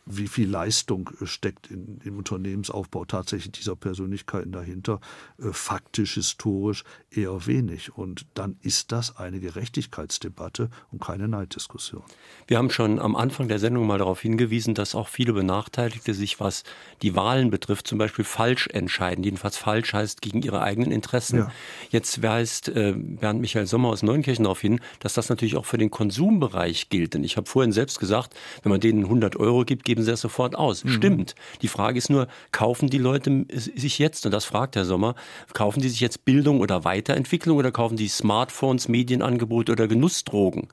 wie 0.05 0.27
viel 0.27 0.49
Leistung 0.49 1.09
steckt 1.23 1.71
in, 1.71 1.99
im 2.03 2.17
Unternehmensaufbau 2.17 3.05
tatsächlich 3.05 3.51
dieser 3.53 3.75
Persönlichkeiten 3.75 4.51
dahinter, 4.51 4.99
äh, 5.39 5.51
faktisch, 5.51 6.15
historisch 6.15 6.83
eher 7.09 7.45
wenig. 7.45 7.95
Und 7.95 8.25
dann 8.33 8.57
ist 8.61 8.91
das 8.91 9.17
eine 9.17 9.39
Gerechtigkeitsdebatte 9.39 10.69
und 10.91 11.01
keine 11.01 11.27
Neiddiskussion. 11.27 12.03
Wir 12.47 12.57
haben 12.57 12.69
schon 12.69 12.99
am 12.99 13.15
Anfang 13.15 13.47
der 13.47 13.59
Sendung 13.59 13.87
mal 13.87 13.97
darauf 13.97 14.21
hingewiesen, 14.21 14.73
dass 14.73 14.95
auch 14.95 15.07
viele 15.07 15.33
Benachteiligte 15.33 16.13
sich, 16.13 16.39
was 16.39 16.63
die 17.01 17.15
Wahlen 17.15 17.49
betrifft, 17.49 17.87
zum 17.87 17.97
Beispiel 17.97 18.25
falsch 18.25 18.67
entscheiden. 18.67 19.23
Jedenfalls 19.23 19.57
falsch 19.57 19.93
heißt 19.93 20.21
gegen 20.21 20.41
ihre 20.41 20.61
eigenen 20.61 20.91
Interessen. 20.91 21.39
Ja. 21.39 21.51
Jetzt 21.89 22.21
weist 22.21 22.69
äh, 22.69 22.93
Bernd 22.97 23.41
Michael 23.41 23.67
Sommer 23.67 23.89
aus 23.89 24.03
Neunkirchen 24.03 24.43
darauf 24.43 24.59
hin, 24.59 24.79
dass 24.99 25.13
das 25.13 25.29
natürlich 25.29 25.55
auch 25.55 25.65
für 25.65 25.77
den 25.77 25.91
Konsumbereich 25.91 26.89
gilt. 26.89 27.13
Denn 27.13 27.23
ich 27.23 27.37
habe 27.37 27.47
vorhin 27.47 27.71
selbst 27.71 27.99
gesagt, 27.99 28.33
wenn 28.63 28.69
man 28.71 28.81
denen 28.81 29.03
100 29.03 29.37
Euro 29.37 29.63
gibt, 29.63 29.85
geben 29.93 30.03
sie 30.03 30.09
das 30.09 30.21
sofort 30.21 30.55
aus. 30.55 30.83
Mhm. 30.83 30.89
Stimmt. 30.89 31.35
Die 31.61 31.67
Frage 31.67 31.99
ist 31.99 32.09
nur, 32.09 32.27
kaufen 32.51 32.89
die 32.89 32.97
Leute 32.97 33.45
sich 33.53 33.99
jetzt, 33.99 34.25
und 34.25 34.31
das 34.31 34.43
fragt 34.43 34.75
Herr 34.75 34.85
Sommer, 34.85 35.13
kaufen 35.53 35.81
die 35.81 35.89
sich 35.89 35.99
jetzt 35.99 36.25
Bildung 36.25 36.61
oder 36.61 36.83
Weiterentwicklung 36.83 37.57
oder 37.57 37.71
kaufen 37.71 37.95
die 37.95 38.07
Smartphones, 38.07 38.87
Medienangebote 38.87 39.71
oder 39.71 39.87
Genussdrogen? 39.87 40.69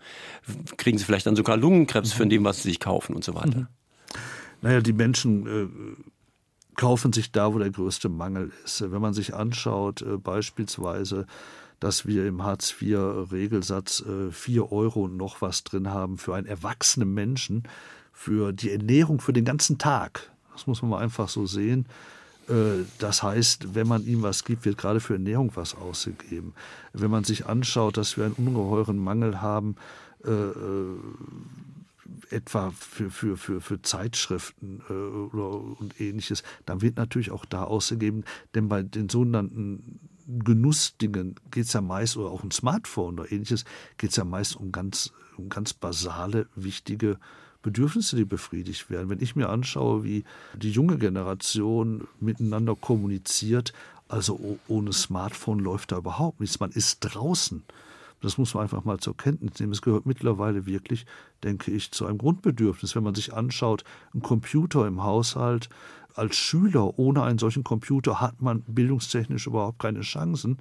Kriegen 0.79 0.97
sie 0.97 1.05
vielleicht 1.05 1.27
dann 1.27 1.37
sogar 1.37 1.59
Lungenkrebs 1.59 2.15
mhm. 2.15 2.17
für 2.17 2.27
dem, 2.29 2.45
was 2.45 2.63
sie 2.63 2.71
sich 2.71 2.81
kaufen 2.81 3.15
und 3.15 3.23
so 3.23 3.35
weiter? 3.35 3.61
Mhm. 3.61 3.67
Naja, 4.63 4.81
die 4.81 4.95
Menschen 4.95 5.47
äh, 5.47 5.69
kaufen 6.77 7.13
sich 7.13 7.31
da, 7.31 7.53
wo 7.53 7.59
der 7.59 7.71
größte 7.71 8.09
Mangel 8.09 8.53
ist. 8.65 8.91
Wenn 8.91 9.03
man 9.03 9.13
sich 9.13 9.35
anschaut, 9.35 10.01
äh, 10.01 10.17
beispielsweise 10.17 11.27
dass 11.81 12.07
wir 12.07 12.27
im 12.27 12.45
Hartz-IV-Regelsatz 12.45 14.05
äh, 14.07 14.31
4 14.31 14.71
Euro 14.71 15.05
und 15.05 15.17
noch 15.17 15.41
was 15.41 15.65
drin 15.65 15.89
haben 15.89 16.19
für 16.19 16.35
einen 16.35 16.47
erwachsenen 16.47 17.15
Menschen, 17.15 17.63
für 18.21 18.53
die 18.53 18.71
Ernährung 18.71 19.19
für 19.19 19.33
den 19.33 19.47
ganzen 19.47 19.79
Tag. 19.79 20.31
Das 20.53 20.67
muss 20.67 20.83
man 20.83 20.91
mal 20.91 20.99
einfach 20.99 21.31
so 21.31 21.47
sehen. 21.47 21.87
Äh, 22.51 22.85
das 22.99 23.23
heißt, 23.23 23.75
wenn 23.75 23.89
man 23.89 24.05
ihm 24.05 24.21
was 24.21 24.45
gibt, 24.45 24.67
wird 24.67 24.77
gerade 24.77 25.01
für 25.01 25.15
Ernährung 25.15 25.53
was 25.55 25.75
ausgegeben. 25.75 26.53
Wenn 26.93 27.11
man 27.11 27.25
sich 27.25 27.47
anschaut, 27.47 27.97
dass 27.97 28.19
wir 28.19 28.27
einen 28.27 28.35
ungeheuren 28.35 28.99
Mangel 28.99 29.41
haben, 29.41 29.77
äh, 30.27 30.31
äh 30.31 30.97
etwa 32.29 32.73
für, 32.73 33.11
für, 33.11 33.37
für, 33.39 33.61
für 33.63 33.81
Zeitschriften 33.81 34.83
äh, 34.91 34.93
oder, 34.93 35.59
und 35.81 35.99
ähnliches, 35.99 36.43
dann 36.67 36.83
wird 36.83 36.99
natürlich 36.99 37.31
auch 37.31 37.47
da 37.47 37.65
ausgegeben, 37.65 38.25
denn 38.55 38.69
bei 38.69 38.83
den 38.83 39.09
sogenannten 39.09 39.99
Genussdingen 40.27 41.37
geht 41.51 41.65
es 41.65 41.73
ja 41.73 41.81
meist, 41.81 42.19
oder 42.19 42.31
auch 42.31 42.45
ein 42.45 42.51
Smartphone 42.51 43.19
oder 43.19 43.33
ähnliches, 43.33 43.65
geht 43.97 44.11
es 44.11 44.17
ja 44.17 44.25
meist 44.25 44.57
um 44.57 44.73
ganz, 44.73 45.13
um 45.39 45.49
ganz 45.49 45.73
basale, 45.73 46.49
wichtige 46.55 47.19
Bedürfnisse, 47.63 48.17
die 48.17 48.25
befriedigt 48.25 48.91
werden. 48.91 49.11
Wenn 49.11 49.21
ich 49.21 49.37
mir 49.37 49.49
anschaue, 49.49 50.05
wie 50.05 50.25
die 50.55 50.71
junge 50.71 50.99
Generation 50.99 52.09
miteinander 52.21 52.75
kommuniziert, 52.75 53.73
also 54.09 54.59
ohne 54.67 54.93
Smartphone 54.93 55.61
läuft 55.61 55.93
da 55.93 55.99
überhaupt 55.99 56.41
nichts. 56.41 56.59
Man 56.59 56.71
ist 56.71 56.99
draußen. 57.01 57.63
Das 58.21 58.37
muss 58.39 58.55
man 58.55 58.65
einfach 58.65 58.85
mal 58.85 58.99
zur 58.99 59.17
Kenntnis 59.17 59.59
nehmen. 59.61 59.73
Es 59.73 59.83
gehört 59.83 60.05
mittlerweile 60.05 60.67
wirklich, 60.67 61.07
denke 61.43 61.71
ich, 61.71 61.91
zu 61.91 62.07
einem 62.07 62.19
Grundbedürfnis. 62.19 62.95
Wenn 62.95 63.05
man 63.05 63.15
sich 63.15 63.33
anschaut, 63.33 63.85
ein 64.15 64.21
Computer 64.21 64.87
im 64.87 65.03
Haushalt, 65.03 65.69
als 66.15 66.37
Schüler 66.37 66.99
ohne 66.99 67.23
einen 67.23 67.39
solchen 67.39 67.65
Computer 67.65 68.21
hat 68.21 68.43
man 68.43 68.63
bildungstechnisch 68.63 69.47
überhaupt 69.47 69.79
keine 69.79 70.01
Chancen. 70.01 70.59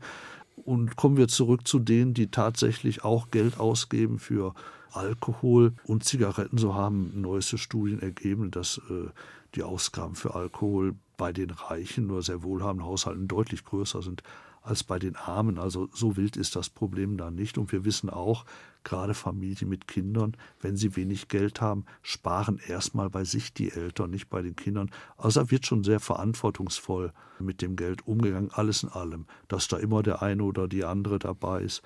Und 0.64 0.95
kommen 0.95 1.18
wir 1.18 1.28
zurück 1.28 1.68
zu 1.68 1.80
denen, 1.80 2.14
die 2.14 2.28
tatsächlich 2.28 3.04
auch 3.04 3.32
Geld 3.32 3.60
ausgeben 3.60 4.20
für 4.20 4.54
Alkohol 4.92 5.74
und 5.84 6.04
Zigaretten. 6.04 6.58
So 6.58 6.76
haben 6.76 7.22
neueste 7.22 7.58
Studien 7.58 8.02
ergeben, 8.02 8.52
dass 8.52 8.80
äh, 8.90 9.10
die 9.56 9.64
Ausgaben 9.64 10.16
für 10.16 10.36
Alkohol 10.36 10.96
bei 11.18 11.34
den 11.34 11.50
reichen 11.50 12.10
oder 12.12 12.22
sehr 12.22 12.44
wohlhabenden 12.44 12.88
Haushalten 12.88 13.28
deutlich 13.28 13.64
größer 13.66 14.02
sind 14.02 14.24
als 14.62 14.84
bei 14.84 15.00
den 15.00 15.16
Armen. 15.16 15.58
Also 15.58 15.90
so 15.94 16.18
wild 16.18 16.38
ist 16.38 16.56
das 16.56 16.70
Problem 16.70 17.18
da 17.18 17.32
nicht. 17.32 17.58
Und 17.58 17.72
wir 17.72 17.86
wissen 17.86 18.10
auch, 18.10 18.46
gerade 18.84 19.14
Familien 19.14 19.70
mit 19.70 19.88
Kindern, 19.88 20.36
wenn 20.62 20.78
sie 20.78 20.96
wenig 20.96 21.28
Geld 21.28 21.62
haben, 21.62 21.86
sparen 22.02 22.60
erstmal 22.68 23.10
bei 23.10 23.24
sich 23.24 23.54
die 23.54 23.72
Eltern, 23.72 24.12
nicht 24.12 24.30
bei 24.30 24.42
den 24.42 24.56
Kindern. 24.56 24.92
Also 25.18 25.42
da 25.42 25.52
wird 25.52 25.66
schon 25.66 25.84
sehr 25.84 26.00
verantwortungsvoll 26.00 27.12
mit 27.40 27.62
dem 27.62 27.76
Geld 27.76 28.08
umgegangen, 28.08 28.52
alles 28.52 28.84
in 28.84 28.90
allem. 28.90 29.26
Dass 29.48 29.68
da 29.68 29.78
immer 29.78 30.04
der 30.04 30.22
eine 30.22 30.44
oder 30.44 30.68
die 30.68 30.86
andere 30.86 31.20
dabei 31.20 31.62
ist, 31.62 31.82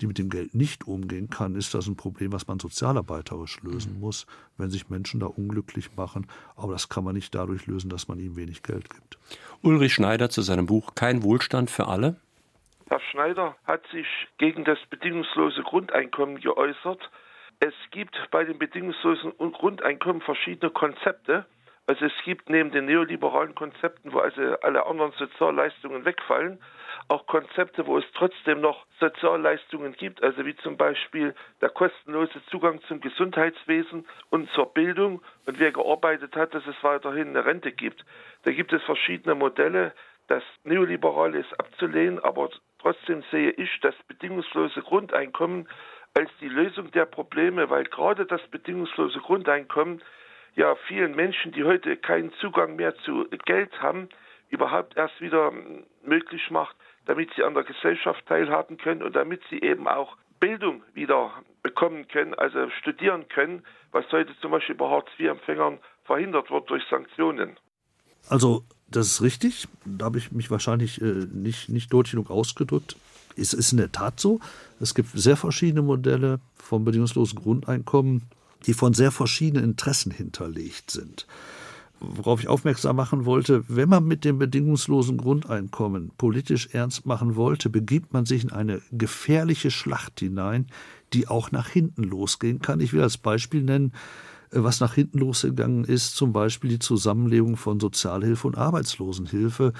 die 0.00 0.06
mit 0.06 0.18
dem 0.18 0.28
Geld 0.28 0.54
nicht 0.54 0.86
umgehen 0.86 1.30
kann, 1.30 1.54
ist 1.54 1.74
das 1.74 1.86
ein 1.86 1.96
Problem, 1.96 2.32
was 2.32 2.46
man 2.46 2.58
sozialarbeiterisch 2.58 3.62
lösen 3.62 3.94
mhm. 3.94 4.00
muss, 4.00 4.26
wenn 4.58 4.70
sich 4.70 4.88
Menschen 4.90 5.20
da 5.20 5.26
unglücklich 5.26 5.96
machen. 5.96 6.26
Aber 6.56 6.72
das 6.72 6.88
kann 6.88 7.04
man 7.04 7.14
nicht 7.14 7.34
dadurch 7.34 7.66
lösen, 7.66 7.90
dass 7.90 8.08
man 8.08 8.18
ihnen 8.18 8.36
wenig 8.36 8.62
Geld 8.62 8.90
gibt. 8.90 9.18
Ulrich 9.62 9.94
Schneider 9.94 10.30
zu 10.30 10.42
seinem 10.42 10.66
Buch 10.66 10.94
Kein 10.94 11.22
Wohlstand 11.22 11.70
für 11.70 11.86
alle. 11.86 12.16
Herr 12.88 13.00
Schneider 13.10 13.56
hat 13.64 13.82
sich 13.92 14.06
gegen 14.38 14.64
das 14.64 14.78
bedingungslose 14.90 15.62
Grundeinkommen 15.62 16.40
geäußert. 16.40 17.10
Es 17.60 17.74
gibt 17.90 18.16
bei 18.30 18.44
dem 18.44 18.58
bedingungslosen 18.58 19.32
Grundeinkommen 19.38 20.20
verschiedene 20.20 20.70
Konzepte. 20.70 21.46
Also 21.86 22.06
es 22.06 22.12
gibt 22.24 22.50
neben 22.50 22.70
den 22.72 22.86
neoliberalen 22.86 23.54
Konzepten, 23.54 24.12
wo 24.12 24.18
also 24.18 24.40
alle 24.62 24.86
anderen 24.86 25.12
Sozialleistungen 25.12 26.04
wegfallen, 26.04 26.58
auch 27.08 27.26
Konzepte, 27.26 27.86
wo 27.86 27.98
es 27.98 28.04
trotzdem 28.14 28.60
noch 28.60 28.86
Sozialleistungen 28.98 29.92
gibt, 29.92 30.22
also 30.22 30.44
wie 30.46 30.56
zum 30.56 30.76
Beispiel 30.76 31.34
der 31.60 31.70
kostenlose 31.70 32.44
Zugang 32.46 32.80
zum 32.82 33.00
Gesundheitswesen 33.00 34.06
und 34.30 34.50
zur 34.50 34.72
Bildung 34.72 35.22
und 35.46 35.58
wer 35.58 35.72
gearbeitet 35.72 36.34
hat, 36.36 36.54
dass 36.54 36.66
es 36.66 36.76
weiterhin 36.82 37.28
eine 37.28 37.44
Rente 37.44 37.72
gibt. 37.72 38.04
Da 38.44 38.52
gibt 38.52 38.72
es 38.72 38.82
verschiedene 38.84 39.34
Modelle. 39.34 39.92
Das 40.28 40.42
Neoliberale 40.64 41.38
ist 41.38 41.52
abzulehnen, 41.60 42.18
aber 42.18 42.48
trotzdem 42.78 43.22
sehe 43.30 43.50
ich 43.50 43.80
das 43.80 43.94
bedingungslose 44.08 44.80
Grundeinkommen 44.80 45.68
als 46.14 46.30
die 46.40 46.48
Lösung 46.48 46.90
der 46.92 47.06
Probleme, 47.06 47.68
weil 47.70 47.84
gerade 47.84 48.24
das 48.24 48.40
bedingungslose 48.48 49.18
Grundeinkommen 49.18 50.00
ja 50.54 50.74
vielen 50.86 51.14
Menschen, 51.14 51.52
die 51.52 51.64
heute 51.64 51.96
keinen 51.96 52.32
Zugang 52.34 52.76
mehr 52.76 52.94
zu 52.98 53.26
Geld 53.44 53.82
haben, 53.82 54.08
überhaupt 54.48 54.96
erst 54.96 55.20
wieder 55.20 55.52
möglich 56.04 56.50
macht, 56.50 56.76
damit 57.06 57.30
sie 57.36 57.42
an 57.42 57.54
der 57.54 57.64
Gesellschaft 57.64 58.24
teilhaben 58.26 58.76
können 58.76 59.02
und 59.02 59.14
damit 59.14 59.42
sie 59.50 59.60
eben 59.60 59.88
auch 59.88 60.16
Bildung 60.40 60.82
wieder 60.94 61.32
bekommen 61.62 62.08
können, 62.08 62.34
also 62.34 62.68
studieren 62.80 63.28
können, 63.28 63.62
was 63.92 64.04
heute 64.12 64.32
zum 64.40 64.50
Beispiel 64.50 64.74
bei 64.74 64.88
Hartz-IV-Empfängern 64.88 65.78
verhindert 66.04 66.50
wird 66.50 66.68
durch 66.68 66.82
Sanktionen. 66.90 67.56
Also 68.28 68.64
das 68.88 69.06
ist 69.06 69.22
richtig, 69.22 69.68
da 69.84 70.06
habe 70.06 70.18
ich 70.18 70.32
mich 70.32 70.50
wahrscheinlich 70.50 71.00
äh, 71.00 71.26
nicht, 71.32 71.68
nicht 71.68 71.92
deutlich 71.92 72.12
genug 72.12 72.30
ausgedrückt. 72.30 72.96
Es 73.36 73.52
ist 73.52 73.72
in 73.72 73.78
der 73.78 73.90
Tat 73.90 74.20
so, 74.20 74.40
es 74.80 74.94
gibt 74.94 75.10
sehr 75.12 75.36
verschiedene 75.36 75.82
Modelle 75.82 76.40
vom 76.56 76.84
bedingungslosen 76.84 77.38
Grundeinkommen, 77.38 78.22
die 78.66 78.74
von 78.74 78.94
sehr 78.94 79.10
verschiedenen 79.10 79.64
Interessen 79.64 80.10
hinterlegt 80.10 80.90
sind 80.90 81.26
worauf 82.00 82.40
ich 82.40 82.48
aufmerksam 82.48 82.96
machen 82.96 83.24
wollte, 83.24 83.64
wenn 83.68 83.88
man 83.88 84.04
mit 84.04 84.24
dem 84.24 84.38
bedingungslosen 84.38 85.16
Grundeinkommen 85.16 86.10
politisch 86.18 86.68
ernst 86.72 87.06
machen 87.06 87.36
wollte, 87.36 87.70
begibt 87.70 88.12
man 88.12 88.26
sich 88.26 88.44
in 88.44 88.52
eine 88.52 88.82
gefährliche 88.92 89.70
Schlacht 89.70 90.20
hinein, 90.20 90.66
die 91.12 91.28
auch 91.28 91.52
nach 91.52 91.68
hinten 91.68 92.02
losgehen 92.02 92.60
kann. 92.60 92.80
Ich 92.80 92.92
will 92.92 93.02
als 93.02 93.18
Beispiel 93.18 93.62
nennen, 93.62 93.92
äh, 94.50 94.62
was 94.62 94.80
nach 94.80 94.94
hinten 94.94 95.18
losgegangen 95.18 95.84
ist, 95.84 96.16
zum 96.16 96.32
Beispiel 96.32 96.70
die 96.70 96.78
Zusammenlegung 96.78 97.56
von 97.56 97.80
Sozialhilfe 97.80 98.46
und 98.46 98.58
Arbeitslosenhilfe. 98.58 99.72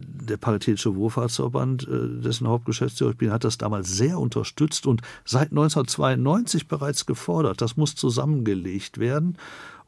Der 0.00 0.36
Paritätische 0.36 0.94
Wohlfahrtsverband, 0.96 1.88
äh, 1.88 2.20
dessen 2.20 2.48
Hauptgeschäftsführer 2.48 3.12
ich 3.12 3.18
bin, 3.18 3.32
hat 3.32 3.44
das 3.44 3.58
damals 3.58 3.94
sehr 3.96 4.18
unterstützt 4.18 4.86
und 4.86 5.02
seit 5.24 5.50
1992 5.50 6.68
bereits 6.68 7.06
gefordert. 7.06 7.60
Das 7.60 7.76
muss 7.76 7.94
zusammengelegt 7.94 8.98
werden. 8.98 9.36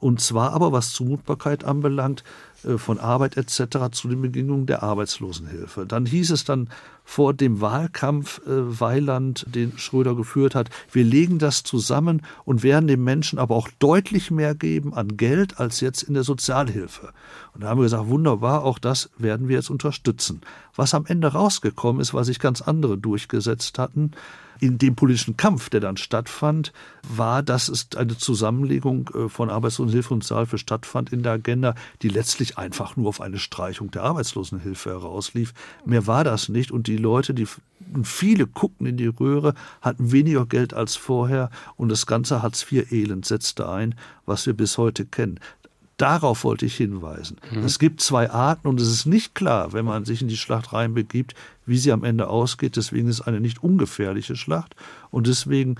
Und 0.05 0.21
zwar 0.21 0.53
aber, 0.53 0.71
was 0.71 0.93
Zumutbarkeit 0.93 1.65
anbelangt, 1.65 2.25
äh, 2.65 2.77
von 2.77 2.99
Arbeit 2.99 3.39
etc. 3.39 3.91
zu 3.91 4.07
den 4.07 4.21
Bedingungen 4.21 4.67
der 4.67 4.83
Arbeitslosenhilfe. 4.83 5.87
Dann 5.87 6.05
hieß 6.05 6.31
es 6.31 6.45
dann 6.45 6.69
vor 7.05 7.33
dem 7.33 7.63
Wahlkampf 7.63 8.43
äh, 8.47 8.81
Weiland, 8.81 9.47
den 9.49 9.79
Schröder 9.79 10.15
geführt 10.15 10.55
hat, 10.55 10.69
wir 10.93 11.05
legen 11.05 11.39
das 11.39 11.63
zusammen 11.63 12.21
und 12.45 12.63
werden 12.63 12.87
den 12.87 13.03
Menschen 13.03 13.39
aber 13.39 13.57
auch 13.57 13.71
deutlich 13.79 14.31
mehr 14.31 14.55
geben 14.55 14.93
an 14.93 15.17
Geld 15.17 15.59
als 15.59 15.81
jetzt 15.81 16.03
in 16.03 16.13
der 16.13 16.23
Sozialhilfe. 16.23 17.15
Und 17.55 17.63
da 17.63 17.69
haben 17.69 17.79
wir 17.79 17.85
gesagt, 17.85 18.09
wunderbar, 18.09 18.63
auch 18.63 18.79
das 18.79 19.09
werden 19.17 19.49
wir 19.49 19.57
jetzt 19.57 19.71
unterstützen. 19.71 20.43
Was 20.77 20.93
am 20.93 21.07
Ende 21.07 21.29
rausgekommen 21.29 22.03
ist, 22.03 22.13
weil 22.13 22.25
sich 22.25 22.41
ganz 22.41 22.61
andere 22.61 22.99
durchgesetzt 22.99 23.79
hatten, 23.79 24.11
in 24.61 24.79
dem 24.79 24.95
politischen 24.95 25.37
Kampf, 25.37 25.71
der 25.71 25.81
dann 25.81 25.97
stattfand, 25.97 26.73
war, 27.09 27.43
dass 27.43 27.69
es 27.69 27.89
eine 27.97 28.17
Zusammenlegung 28.17 29.11
äh, 29.15 29.29
von 29.29 29.51
Arbeitslosenhilfe 29.51 30.15
und 30.15 30.23
Sozialhilfe 30.23 30.59
stattfand 30.59 31.13
in 31.13 31.23
der 31.23 31.33
Agenda, 31.33 31.75
die 32.03 32.09
letztlich 32.09 32.59
einfach 32.59 32.97
nur 32.97 33.09
auf 33.09 33.21
eine 33.21 33.39
Streichung 33.39 33.91
der 33.91 34.03
Arbeitslosenhilfe 34.03 34.91
herauslief. 34.91 35.53
Mehr 35.85 36.07
war 36.07 36.25
das 36.25 36.49
nicht. 36.49 36.71
Und 36.71 36.87
die 36.87 36.97
Leute, 36.97 37.35
die 37.35 37.47
viele 38.03 38.47
guckten 38.47 38.87
in 38.87 38.97
die 38.97 39.07
Röhre, 39.07 39.55
hatten 39.81 40.13
weniger 40.13 40.47
Geld 40.47 40.75
als 40.75 40.97
vorher. 40.97 41.51
Und 41.77 41.89
das 41.91 42.07
ganze 42.07 42.43
Hartz-IV-Elend 42.43 43.25
setzte 43.25 43.69
ein, 43.69 43.95
was 44.27 44.47
wir 44.47 44.55
bis 44.55 44.79
heute 44.79 45.05
kennen 45.05 45.41
Darauf 45.97 46.45
wollte 46.45 46.67
ich 46.67 46.77
hinweisen. 46.77 47.37
Mhm. 47.53 47.65
Es 47.65 47.79
gibt 47.79 48.01
zwei 48.01 48.31
Arten 48.31 48.67
und 48.67 48.81
es 48.81 48.89
ist 48.89 49.07
nicht 49.07 49.35
klar, 49.35 49.73
wenn 49.73 49.85
man 49.85 50.05
sich 50.05 50.23
in 50.23 50.29
die 50.29 50.37
Schlacht 50.37 50.73
reinbegibt, 50.73 51.35
wie 51.67 51.79
sie 51.79 51.93
am 51.93 52.05
Ende 52.05 52.29
ausgeht. 52.29 52.77
Deswegen 52.77 53.09
ist 53.09 53.21
es 53.21 53.27
eine 53.27 53.41
nicht 53.41 53.63
ungefährliche 53.63 54.37
Schlacht 54.37 54.75
und 55.11 55.27
deswegen 55.27 55.77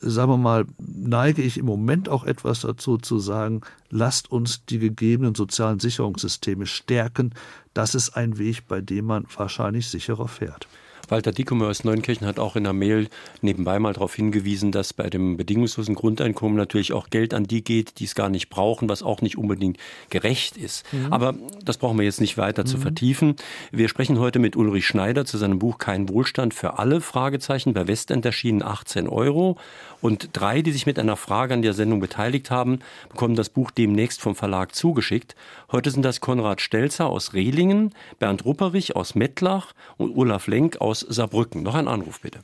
sagen 0.00 0.30
wir 0.30 0.36
mal, 0.36 0.66
neige 0.78 1.42
ich 1.42 1.58
im 1.58 1.66
Moment 1.66 2.08
auch 2.08 2.24
etwas 2.24 2.60
dazu 2.60 2.98
zu 2.98 3.18
sagen, 3.18 3.62
lasst 3.90 4.30
uns 4.30 4.64
die 4.64 4.78
gegebenen 4.78 5.34
sozialen 5.34 5.80
Sicherungssysteme 5.80 6.66
stärken. 6.66 7.34
Das 7.74 7.94
ist 7.94 8.10
ein 8.10 8.38
Weg, 8.38 8.68
bei 8.68 8.80
dem 8.80 9.06
man 9.06 9.26
wahrscheinlich 9.36 9.88
sicherer 9.88 10.28
fährt. 10.28 10.68
Walter 11.10 11.32
Dickemer 11.32 11.68
aus 11.68 11.84
Neunkirchen 11.84 12.26
hat 12.26 12.38
auch 12.38 12.56
in 12.56 12.64
der 12.64 12.72
Mail 12.72 13.08
nebenbei 13.40 13.78
mal 13.78 13.92
darauf 13.92 14.14
hingewiesen, 14.14 14.72
dass 14.72 14.92
bei 14.92 15.10
dem 15.10 15.36
bedingungslosen 15.36 15.94
Grundeinkommen 15.94 16.56
natürlich 16.56 16.92
auch 16.92 17.10
Geld 17.10 17.34
an 17.34 17.44
die 17.44 17.62
geht, 17.62 17.98
die 17.98 18.04
es 18.04 18.14
gar 18.14 18.28
nicht 18.28 18.48
brauchen, 18.48 18.88
was 18.88 19.02
auch 19.02 19.22
nicht 19.22 19.38
unbedingt 19.38 19.78
gerecht 20.10 20.56
ist. 20.56 20.84
Mhm. 20.92 21.12
Aber 21.12 21.34
das 21.64 21.78
brauchen 21.78 21.98
wir 21.98 22.04
jetzt 22.04 22.20
nicht 22.20 22.38
weiter 22.38 22.62
mhm. 22.62 22.66
zu 22.66 22.78
vertiefen. 22.78 23.36
Wir 23.72 23.88
sprechen 23.88 24.18
heute 24.18 24.38
mit 24.38 24.56
Ulrich 24.56 24.86
Schneider 24.86 25.24
zu 25.24 25.38
seinem 25.38 25.58
Buch 25.58 25.78
Kein 25.78 26.08
Wohlstand 26.08 26.54
für 26.54 26.78
alle, 26.78 27.00
Fragezeichen, 27.00 27.72
bei 27.72 27.86
Westend 27.86 28.24
erschienen 28.24 28.62
18 28.62 29.08
Euro. 29.08 29.56
Und 30.00 30.30
drei, 30.32 30.62
die 30.62 30.70
sich 30.70 30.86
mit 30.86 30.98
einer 30.98 31.16
Frage 31.16 31.54
an 31.54 31.62
der 31.62 31.72
Sendung 31.72 32.00
beteiligt 32.00 32.50
haben, 32.50 32.80
bekommen 33.08 33.36
das 33.36 33.50
Buch 33.50 33.70
demnächst 33.70 34.20
vom 34.20 34.34
Verlag 34.34 34.74
zugeschickt. 34.74 35.34
Heute 35.72 35.90
sind 35.90 36.04
das 36.04 36.20
Konrad 36.20 36.60
Stelzer 36.60 37.06
aus 37.06 37.34
Rehlingen, 37.34 37.94
Bernd 38.18 38.44
Rupperich 38.44 38.94
aus 38.96 39.14
Mettlach 39.14 39.72
und 39.96 40.16
Olaf 40.16 40.46
Lenk 40.46 40.80
aus 40.80 41.00
Saarbrücken. 41.00 41.62
Noch 41.62 41.74
ein 41.74 41.88
Anruf 41.88 42.20
bitte 42.20 42.40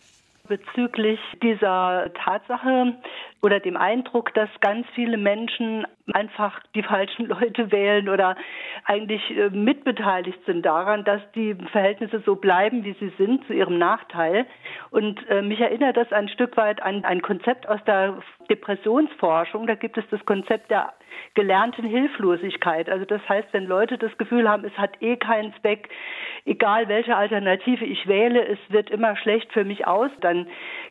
bezüglich 0.47 1.19
dieser 1.43 2.13
Tatsache 2.23 2.95
oder 3.43 3.61
dem 3.61 3.77
Eindruck, 3.77 4.33
dass 4.35 4.49
ganz 4.61 4.87
viele 4.95 5.17
Menschen 5.17 5.87
einfach 6.13 6.61
die 6.75 6.83
falschen 6.83 7.27
Leute 7.27 7.73
wählen 7.73 8.09
oder 8.09 8.37
eigentlich 8.85 9.23
äh, 9.31 9.51
mitbeteiligt 9.51 10.39
sind 10.45 10.65
daran, 10.65 11.05
dass 11.05 11.23
die 11.33 11.55
Verhältnisse 11.73 12.21
so 12.27 12.37
bleiben, 12.37 12.85
wie 12.85 12.95
sie 13.01 13.13
sind, 13.17 13.47
zu 13.47 13.55
ihrem 13.55 13.79
Nachteil. 13.79 14.47
Und 14.91 15.27
äh, 15.29 15.43
mich 15.43 15.61
erinnert 15.61 15.97
das 15.97 16.13
ein 16.13 16.29
Stück 16.29 16.57
weit 16.57 16.83
an 16.83 17.05
ein 17.05 17.23
Konzept 17.23 17.69
aus 17.69 17.83
der 17.87 18.19
Depressionsforschung. 18.51 19.67
Da 19.67 19.75
gibt 19.75 19.97
es 19.97 20.05
das 20.11 20.25
Konzept 20.27 20.71
der 20.71 20.93
gelernten 21.35 21.85
Hilflosigkeit. 21.85 22.89
Also 22.89 23.05
das 23.05 23.27
heißt, 23.29 23.49
wenn 23.53 23.67
Leute 23.67 23.99
das 23.99 24.17
Gefühl 24.19 24.49
haben, 24.49 24.65
es 24.65 24.77
hat 24.77 25.01
eh 25.01 25.17
keinen 25.17 25.55
Zweck, 25.61 25.89
egal 26.45 26.89
welche 26.89 27.17
Alternative 27.17 27.85
ich 27.85 28.07
wähle, 28.07 28.47
es 28.47 28.59
wird 28.69 28.91
immer 28.91 29.17
schlecht 29.17 29.53
für 29.53 29.65
mich 29.65 29.87
aus, 29.87 30.11
dann 30.21 30.47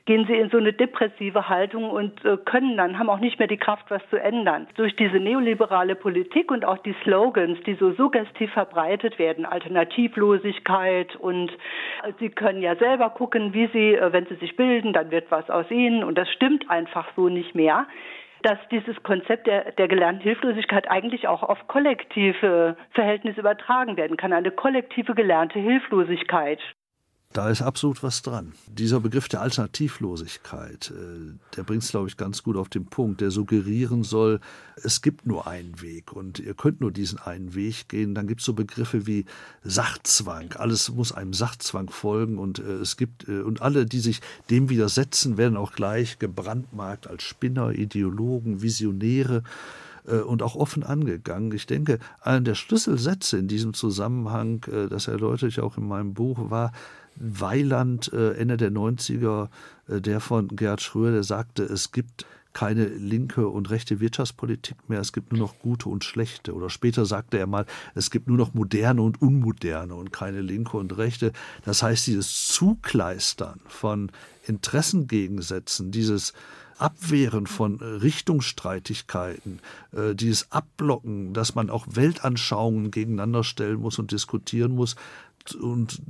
gehen 0.05 0.25
sie 0.27 0.33
in 0.33 0.49
so 0.49 0.57
eine 0.57 0.73
depressive 0.73 1.47
Haltung 1.49 1.89
und 1.89 2.23
äh, 2.25 2.37
können 2.37 2.77
dann, 2.77 2.99
haben 2.99 3.09
auch 3.09 3.19
nicht 3.19 3.39
mehr 3.39 3.47
die 3.47 3.57
Kraft, 3.57 3.85
was 3.89 4.01
zu 4.09 4.17
ändern. 4.17 4.67
Durch 4.75 4.95
diese 5.03 5.19
neoliberale 5.19 5.95
Politik 5.95 6.49
und 6.49 6.63
auch 6.63 6.77
die 6.77 6.95
Slogans, 7.03 7.59
die 7.65 7.73
so 7.73 7.91
suggestiv 7.91 8.51
verbreitet 8.53 9.19
werden, 9.19 9.45
Alternativlosigkeit 9.45 11.15
und 11.17 11.51
äh, 11.51 12.13
sie 12.19 12.29
können 12.29 12.61
ja 12.61 12.77
selber 12.77 13.09
gucken, 13.09 13.53
wie 13.53 13.67
sie, 13.73 13.95
äh, 13.95 14.13
wenn 14.13 14.25
sie 14.27 14.35
sich 14.35 14.55
bilden, 14.55 14.93
dann 14.93 15.11
wird 15.11 15.29
was 15.29 15.49
aus 15.49 15.69
ihnen 15.69 16.05
und 16.05 16.17
das 16.17 16.29
stimmt 16.29 16.69
einfach 16.69 17.07
so 17.15 17.29
nicht 17.29 17.53
mehr 17.53 17.87
dass 18.43 18.57
dieses 18.71 19.01
Konzept 19.03 19.47
der, 19.47 19.71
der 19.71 19.87
gelernten 19.87 20.23
Hilflosigkeit 20.23 20.91
eigentlich 20.91 21.29
auch 21.29 21.43
auf 21.43 21.65
kollektive 21.69 22.75
Verhältnisse 22.91 23.39
übertragen 23.39 23.95
werden 23.95 24.17
kann. 24.17 24.33
Eine 24.33 24.51
kollektive 24.51 25.15
gelernte 25.15 25.59
Hilflosigkeit. 25.59 26.59
Da 27.33 27.49
ist 27.49 27.63
absolut 27.63 28.03
was 28.03 28.21
dran. 28.21 28.53
Dieser 28.67 28.99
Begriff 28.99 29.27
der 29.27 29.41
Alternativlosigkeit, 29.41 30.91
äh, 30.91 31.33
der 31.57 31.63
bringt 31.63 31.81
es, 31.81 31.89
glaube 31.89 32.07
ich, 32.07 32.15
ganz 32.15 32.43
gut 32.43 32.55
auf 32.55 32.69
den 32.69 32.85
Punkt, 32.85 33.21
der 33.21 33.31
suggerieren 33.31 34.03
soll, 34.03 34.39
es 34.83 35.01
gibt 35.01 35.25
nur 35.25 35.47
einen 35.47 35.81
Weg 35.81 36.13
und 36.13 36.37
ihr 36.37 36.53
könnt 36.53 36.79
nur 36.79 36.91
diesen 36.91 37.17
einen 37.17 37.55
Weg 37.55 37.89
gehen. 37.89 38.13
Dann 38.13 38.27
gibt 38.27 38.41
es 38.41 38.45
so 38.45 38.53
Begriffe 38.53 39.07
wie 39.07 39.25
Sachzwang. 39.63 40.53
Alles 40.53 40.91
muss 40.91 41.11
einem 41.11 41.33
Sachzwang 41.33 41.89
folgen 41.89 42.37
und 42.37 42.59
äh, 42.59 42.73
es 42.73 42.97
gibt, 42.97 43.27
äh, 43.27 43.41
und 43.41 43.63
alle, 43.63 43.87
die 43.87 43.99
sich 43.99 44.21
dem 44.51 44.69
widersetzen, 44.69 45.35
werden 45.35 45.57
auch 45.57 45.71
gleich 45.71 46.19
gebrandmarkt 46.19 47.07
als 47.07 47.23
Spinner, 47.23 47.71
Ideologen, 47.71 48.61
Visionäre 48.61 49.41
und 50.27 50.43
auch 50.43 50.57
offen 50.57 50.83
angegangen. 50.83 51.53
Ich 51.53 51.65
denke, 51.65 51.97
einer 52.19 52.41
der 52.41 52.55
Schlüsselsätze 52.55 53.37
in 53.37 53.47
diesem 53.47 53.73
Zusammenhang, 53.73 54.59
das 54.89 55.07
erläutere 55.07 55.47
ich 55.47 55.61
auch 55.61 55.77
in 55.77 55.87
meinem 55.87 56.13
Buch, 56.13 56.49
war, 56.49 56.73
Weiland 57.15 58.11
äh, 58.13 58.33
Ende 58.33 58.57
der 58.57 58.71
90er, 58.71 59.49
äh, 59.87 60.01
der 60.01 60.19
von 60.19 60.47
Gerhard 60.49 60.81
Schröer, 60.81 61.11
der 61.11 61.23
sagte, 61.23 61.63
es 61.63 61.91
gibt 61.91 62.25
keine 62.53 62.85
linke 62.85 63.47
und 63.47 63.69
rechte 63.71 63.99
Wirtschaftspolitik 63.99 64.77
mehr, 64.87 65.01
es 65.01 65.11
gibt 65.11 65.31
nur 65.31 65.41
noch 65.41 65.59
gute 65.59 65.89
und 65.89 66.03
schlechte. 66.03 66.53
Oder 66.53 66.69
später 66.69 67.05
sagte 67.05 67.39
er 67.39 67.47
mal, 67.47 67.65
es 67.95 68.11
gibt 68.11 68.27
nur 68.27 68.37
noch 68.37 68.53
moderne 68.53 69.01
und 69.01 69.21
unmoderne 69.21 69.95
und 69.95 70.13
keine 70.13 70.41
linke 70.41 70.77
und 70.77 70.95
rechte. 70.97 71.33
Das 71.65 71.83
heißt, 71.83 72.07
dieses 72.07 72.47
Zugleistern 72.47 73.59
von 73.67 74.11
Interessengegensätzen, 74.45 75.91
dieses 75.91 76.33
Abwehren 76.77 77.47
von 77.47 77.79
Richtungsstreitigkeiten, 77.79 79.59
äh, 79.91 80.15
dieses 80.15 80.51
Abblocken, 80.51 81.33
dass 81.33 81.55
man 81.55 81.69
auch 81.69 81.85
Weltanschauungen 81.89 82.91
gegeneinander 82.91 83.43
stellen 83.43 83.79
muss 83.79 83.99
und 83.99 84.11
diskutieren 84.11 84.75
muss 84.75 84.95
und 85.59 86.01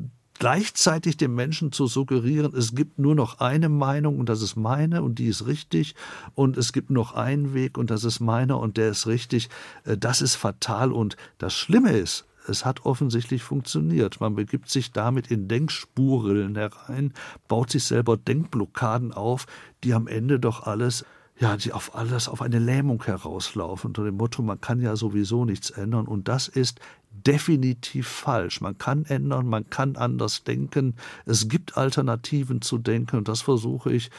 gleichzeitig 0.43 1.15
dem 1.15 1.35
Menschen 1.35 1.71
zu 1.71 1.87
suggerieren, 1.87 2.53
es 2.53 2.75
gibt 2.75 2.99
nur 2.99 3.15
noch 3.15 3.39
eine 3.39 3.69
Meinung 3.69 4.19
und 4.19 4.27
das 4.27 4.41
ist 4.41 4.57
meine 4.57 5.01
und 5.01 5.17
die 5.17 5.27
ist 5.27 5.47
richtig 5.47 5.95
und 6.35 6.57
es 6.57 6.73
gibt 6.73 6.89
noch 6.89 7.13
einen 7.13 7.53
Weg 7.53 7.77
und 7.77 7.89
das 7.89 8.03
ist 8.03 8.19
meiner 8.19 8.59
und 8.59 8.75
der 8.75 8.89
ist 8.89 9.07
richtig, 9.07 9.47
äh, 9.85 9.97
das 9.97 10.21
ist 10.21 10.35
fatal 10.35 10.91
und 10.91 11.15
das 11.37 11.53
Schlimme 11.53 11.93
ist, 11.93 12.25
es 12.45 12.65
hat 12.65 12.85
offensichtlich 12.85 13.41
funktioniert. 13.41 14.19
Man 14.19 14.35
begibt 14.35 14.69
sich 14.69 14.91
damit 14.91 15.31
in 15.31 15.47
Denkspuren 15.47 16.57
herein, 16.57 17.13
baut 17.47 17.69
sich 17.69 17.85
selber 17.85 18.17
Denkblockaden 18.17 19.13
auf, 19.13 19.45
die 19.85 19.93
am 19.93 20.07
Ende 20.07 20.41
doch 20.41 20.67
alles 20.67 21.05
ja, 21.43 21.57
die 21.57 21.73
auf 21.73 21.93
alles 21.93 22.29
auf 22.29 22.41
eine 22.41 22.57
Lähmung 22.57 23.03
herauslaufen 23.03 23.89
unter 23.89 24.05
dem 24.05 24.15
Motto, 24.15 24.41
man 24.41 24.61
kann 24.61 24.79
ja 24.79 24.95
sowieso 24.95 25.43
nichts 25.43 25.71
ändern 25.71 26.07
und 26.07 26.29
das 26.29 26.47
ist 26.47 26.79
definitiv 27.11 28.07
falsch. 28.07 28.61
Man 28.61 28.77
kann 28.77 29.03
ändern, 29.05 29.47
man 29.47 29.69
kann 29.69 29.97
anders 29.97 30.45
denken. 30.45 30.95
Es 31.25 31.49
gibt 31.49 31.77
Alternativen 31.77 32.61
zu 32.61 32.77
denken 32.77 33.17
und 33.17 33.27
das 33.27 33.41
versuche 33.41 33.91
ich 33.91 34.09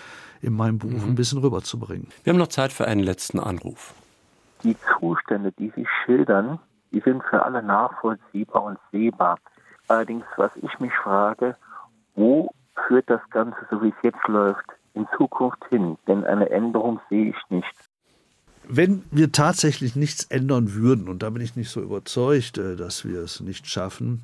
in 0.42 0.54
meinem 0.54 0.76
Buch 0.76 0.90
mhm. 0.90 1.02
ein 1.02 1.14
bisschen 1.14 1.38
rüberzubringen. 1.38 2.08
Wir 2.24 2.32
haben 2.32 2.38
noch 2.38 2.48
Zeit 2.48 2.74
für 2.74 2.86
einen 2.86 3.02
letzten 3.02 3.40
Anruf. 3.40 3.94
Die 4.62 4.76
Zustände, 4.98 5.50
die 5.52 5.72
Sie 5.74 5.86
schildern, 6.04 6.58
die 6.92 7.00
sind 7.00 7.22
für 7.24 7.42
alle 7.42 7.62
nachvollziehbar 7.62 8.64
und 8.64 8.78
sehbar. 8.92 9.38
Allerdings, 9.88 10.26
was 10.36 10.50
ich 10.56 10.78
mich 10.78 10.92
frage, 11.02 11.56
wo 12.16 12.50
führt 12.86 13.08
das 13.08 13.22
Ganze, 13.30 13.56
so 13.70 13.82
wie 13.82 13.88
es 13.88 14.02
jetzt 14.02 14.28
läuft, 14.28 14.66
in 14.94 15.06
Zukunft 15.16 15.62
hin? 15.70 15.96
Denn 16.06 16.24
eine 16.24 16.50
Änderung 16.50 17.00
sehe 17.10 17.30
ich 17.30 17.50
nicht. 17.50 17.74
Wenn 18.66 19.04
wir 19.10 19.30
tatsächlich 19.30 19.94
nichts 19.94 20.24
ändern 20.24 20.72
würden, 20.72 21.08
und 21.08 21.22
da 21.22 21.30
bin 21.30 21.42
ich 21.42 21.54
nicht 21.54 21.70
so 21.70 21.82
überzeugt, 21.82 22.56
äh, 22.56 22.76
dass 22.76 23.04
wir 23.04 23.20
es 23.20 23.40
nicht 23.40 23.66
schaffen, 23.66 24.22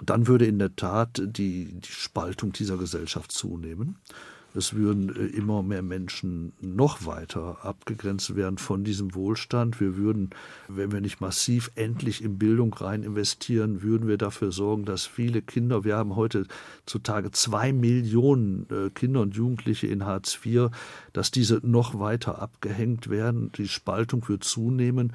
dann 0.00 0.26
würde 0.26 0.46
in 0.46 0.58
der 0.58 0.74
Tat 0.76 1.22
die, 1.24 1.72
die 1.80 1.92
Spaltung 1.92 2.52
dieser 2.52 2.76
Gesellschaft 2.76 3.32
zunehmen. 3.32 3.96
Es 4.54 4.74
würden 4.74 5.14
äh, 5.14 5.26
immer 5.26 5.62
mehr 5.62 5.82
Menschen 5.82 6.52
noch 6.60 7.06
weiter 7.06 7.64
abgegrenzt 7.64 8.36
werden 8.36 8.58
von 8.58 8.84
diesem 8.84 9.14
Wohlstand. 9.14 9.80
Wir 9.80 9.96
würden, 9.96 10.30
wenn 10.68 10.92
wir 10.92 11.00
nicht 11.00 11.20
massiv 11.20 11.70
endlich 11.74 12.22
in 12.22 12.38
Bildung 12.38 12.74
rein 12.74 13.02
investieren, 13.02 13.82
würden 13.82 14.08
wir 14.08 14.18
dafür 14.18 14.52
sorgen, 14.52 14.84
dass 14.84 15.06
viele 15.06 15.42
Kinder, 15.42 15.84
wir 15.84 15.96
haben 15.96 16.16
heute 16.16 16.46
zutage 16.86 17.30
zwei 17.30 17.72
Millionen 17.72 18.66
äh, 18.70 18.90
Kinder 18.90 19.22
und 19.22 19.34
Jugendliche 19.34 19.86
in 19.86 20.04
Hartz 20.04 20.38
IV, 20.44 20.70
dass 21.12 21.30
diese 21.30 21.60
noch 21.62 21.98
weiter 21.98 22.40
abgehängt 22.40 23.08
werden. 23.08 23.52
Die 23.52 23.68
Spaltung 23.68 24.28
wird 24.28 24.44
zunehmen 24.44 25.12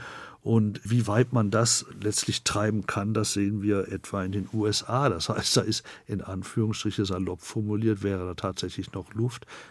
und 0.48 0.80
wie 0.90 1.08
weit 1.08 1.34
man 1.34 1.52
das 1.52 1.86
letztlich 2.02 2.44
treiben 2.44 2.86
kann, 2.86 3.14
das 3.14 3.34
sehen 3.34 3.62
wir 3.62 3.92
etwa 3.92 4.24
in 4.24 4.32
den 4.32 4.48
USA. 4.54 5.10
Das 5.10 5.28
heißt, 5.28 5.58
da 5.58 5.62
ist 5.62 5.84
in 6.06 6.22
Anführungsstriche 6.22 7.06
salopp 7.06 7.42
formuliert, 7.42 8.02
wäre 8.02 8.26
da 8.26 8.34
tatsächlich 8.34 8.94
noch 8.94 9.14
Luft. 9.14 9.27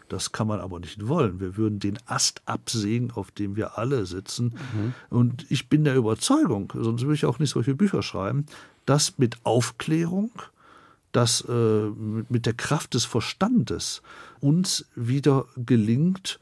Das 0.08 0.32
kann 0.32 0.46
man 0.46 0.60
aber 0.60 0.80
nicht 0.80 1.08
wollen. 1.08 1.40
Wir 1.40 1.56
würden 1.56 1.78
den 1.78 1.98
Ast 2.06 2.42
absägen, 2.46 3.10
auf 3.10 3.30
dem 3.30 3.56
wir 3.56 3.78
alle 3.78 4.06
sitzen. 4.06 4.54
Mhm. 4.74 4.94
Und 5.10 5.46
ich 5.50 5.68
bin 5.68 5.84
der 5.84 5.96
Überzeugung, 5.96 6.72
sonst 6.74 7.02
würde 7.02 7.14
ich 7.14 7.26
auch 7.26 7.38
nicht 7.38 7.50
solche 7.50 7.74
Bücher 7.74 8.02
schreiben, 8.02 8.46
dass 8.84 9.18
mit 9.18 9.36
Aufklärung, 9.44 10.30
dass 11.12 11.42
äh, 11.42 11.86
mit 12.28 12.46
der 12.46 12.54
Kraft 12.54 12.94
des 12.94 13.04
Verstandes 13.04 14.02
uns 14.40 14.86
wieder 14.94 15.46
gelingt, 15.56 16.38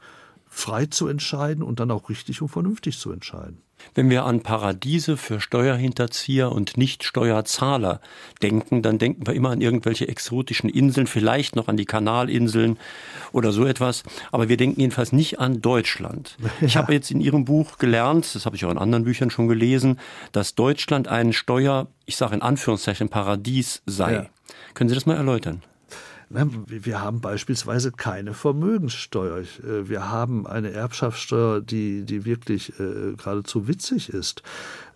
frei 0.47 0.85
zu 0.85 1.07
entscheiden 1.07 1.63
und 1.63 1.79
dann 1.79 1.91
auch 1.91 2.09
richtig 2.09 2.41
und 2.41 2.49
vernünftig 2.49 2.97
zu 2.97 3.11
entscheiden. 3.11 3.64
Wenn 3.93 4.09
wir 4.09 4.25
an 4.25 4.41
Paradiese 4.41 5.17
für 5.17 5.39
Steuerhinterzieher 5.39 6.51
und 6.51 6.77
Nicht-Steuerzahler 6.77 8.01
denken, 8.41 8.81
dann 8.81 8.97
denken 8.97 9.27
wir 9.27 9.33
immer 9.33 9.51
an 9.51 9.61
irgendwelche 9.61 10.07
exotischen 10.07 10.69
Inseln, 10.69 11.07
vielleicht 11.07 11.55
noch 11.55 11.67
an 11.67 11.77
die 11.77 11.85
Kanalinseln 11.85 12.77
oder 13.31 13.51
so 13.51 13.65
etwas. 13.65 14.03
Aber 14.31 14.49
wir 14.49 14.57
denken 14.57 14.81
jedenfalls 14.81 15.11
nicht 15.11 15.39
an 15.39 15.61
Deutschland. 15.61 16.37
Ja. 16.41 16.49
Ich 16.61 16.77
habe 16.77 16.93
jetzt 16.93 17.11
in 17.11 17.21
Ihrem 17.21 17.45
Buch 17.45 17.77
gelernt, 17.77 18.33
das 18.33 18.45
habe 18.45 18.55
ich 18.55 18.65
auch 18.65 18.71
in 18.71 18.77
anderen 18.77 19.03
Büchern 19.05 19.29
schon 19.29 19.47
gelesen, 19.47 19.99
dass 20.31 20.55
Deutschland 20.55 21.07
ein 21.07 21.33
Steuer, 21.33 21.87
ich 22.05 22.17
sage 22.17 22.35
in 22.35 22.41
Anführungszeichen, 22.41 23.09
Paradies 23.09 23.81
sei. 23.85 24.13
Ja. 24.13 24.25
Können 24.73 24.89
Sie 24.89 24.95
das 24.95 25.05
mal 25.05 25.15
erläutern? 25.15 25.61
Wir 26.67 27.01
haben 27.01 27.21
beispielsweise 27.21 27.91
keine 27.91 28.33
Vermögenssteuer. 28.33 29.39
Äh, 29.39 29.89
wir 29.89 30.09
haben 30.09 30.45
eine 30.47 30.71
Erbschaftssteuer, 30.71 31.61
die, 31.61 32.03
die 32.03 32.25
wirklich 32.25 32.79
äh, 32.79 33.13
geradezu 33.15 33.67
witzig 33.67 34.09
ist. 34.09 34.43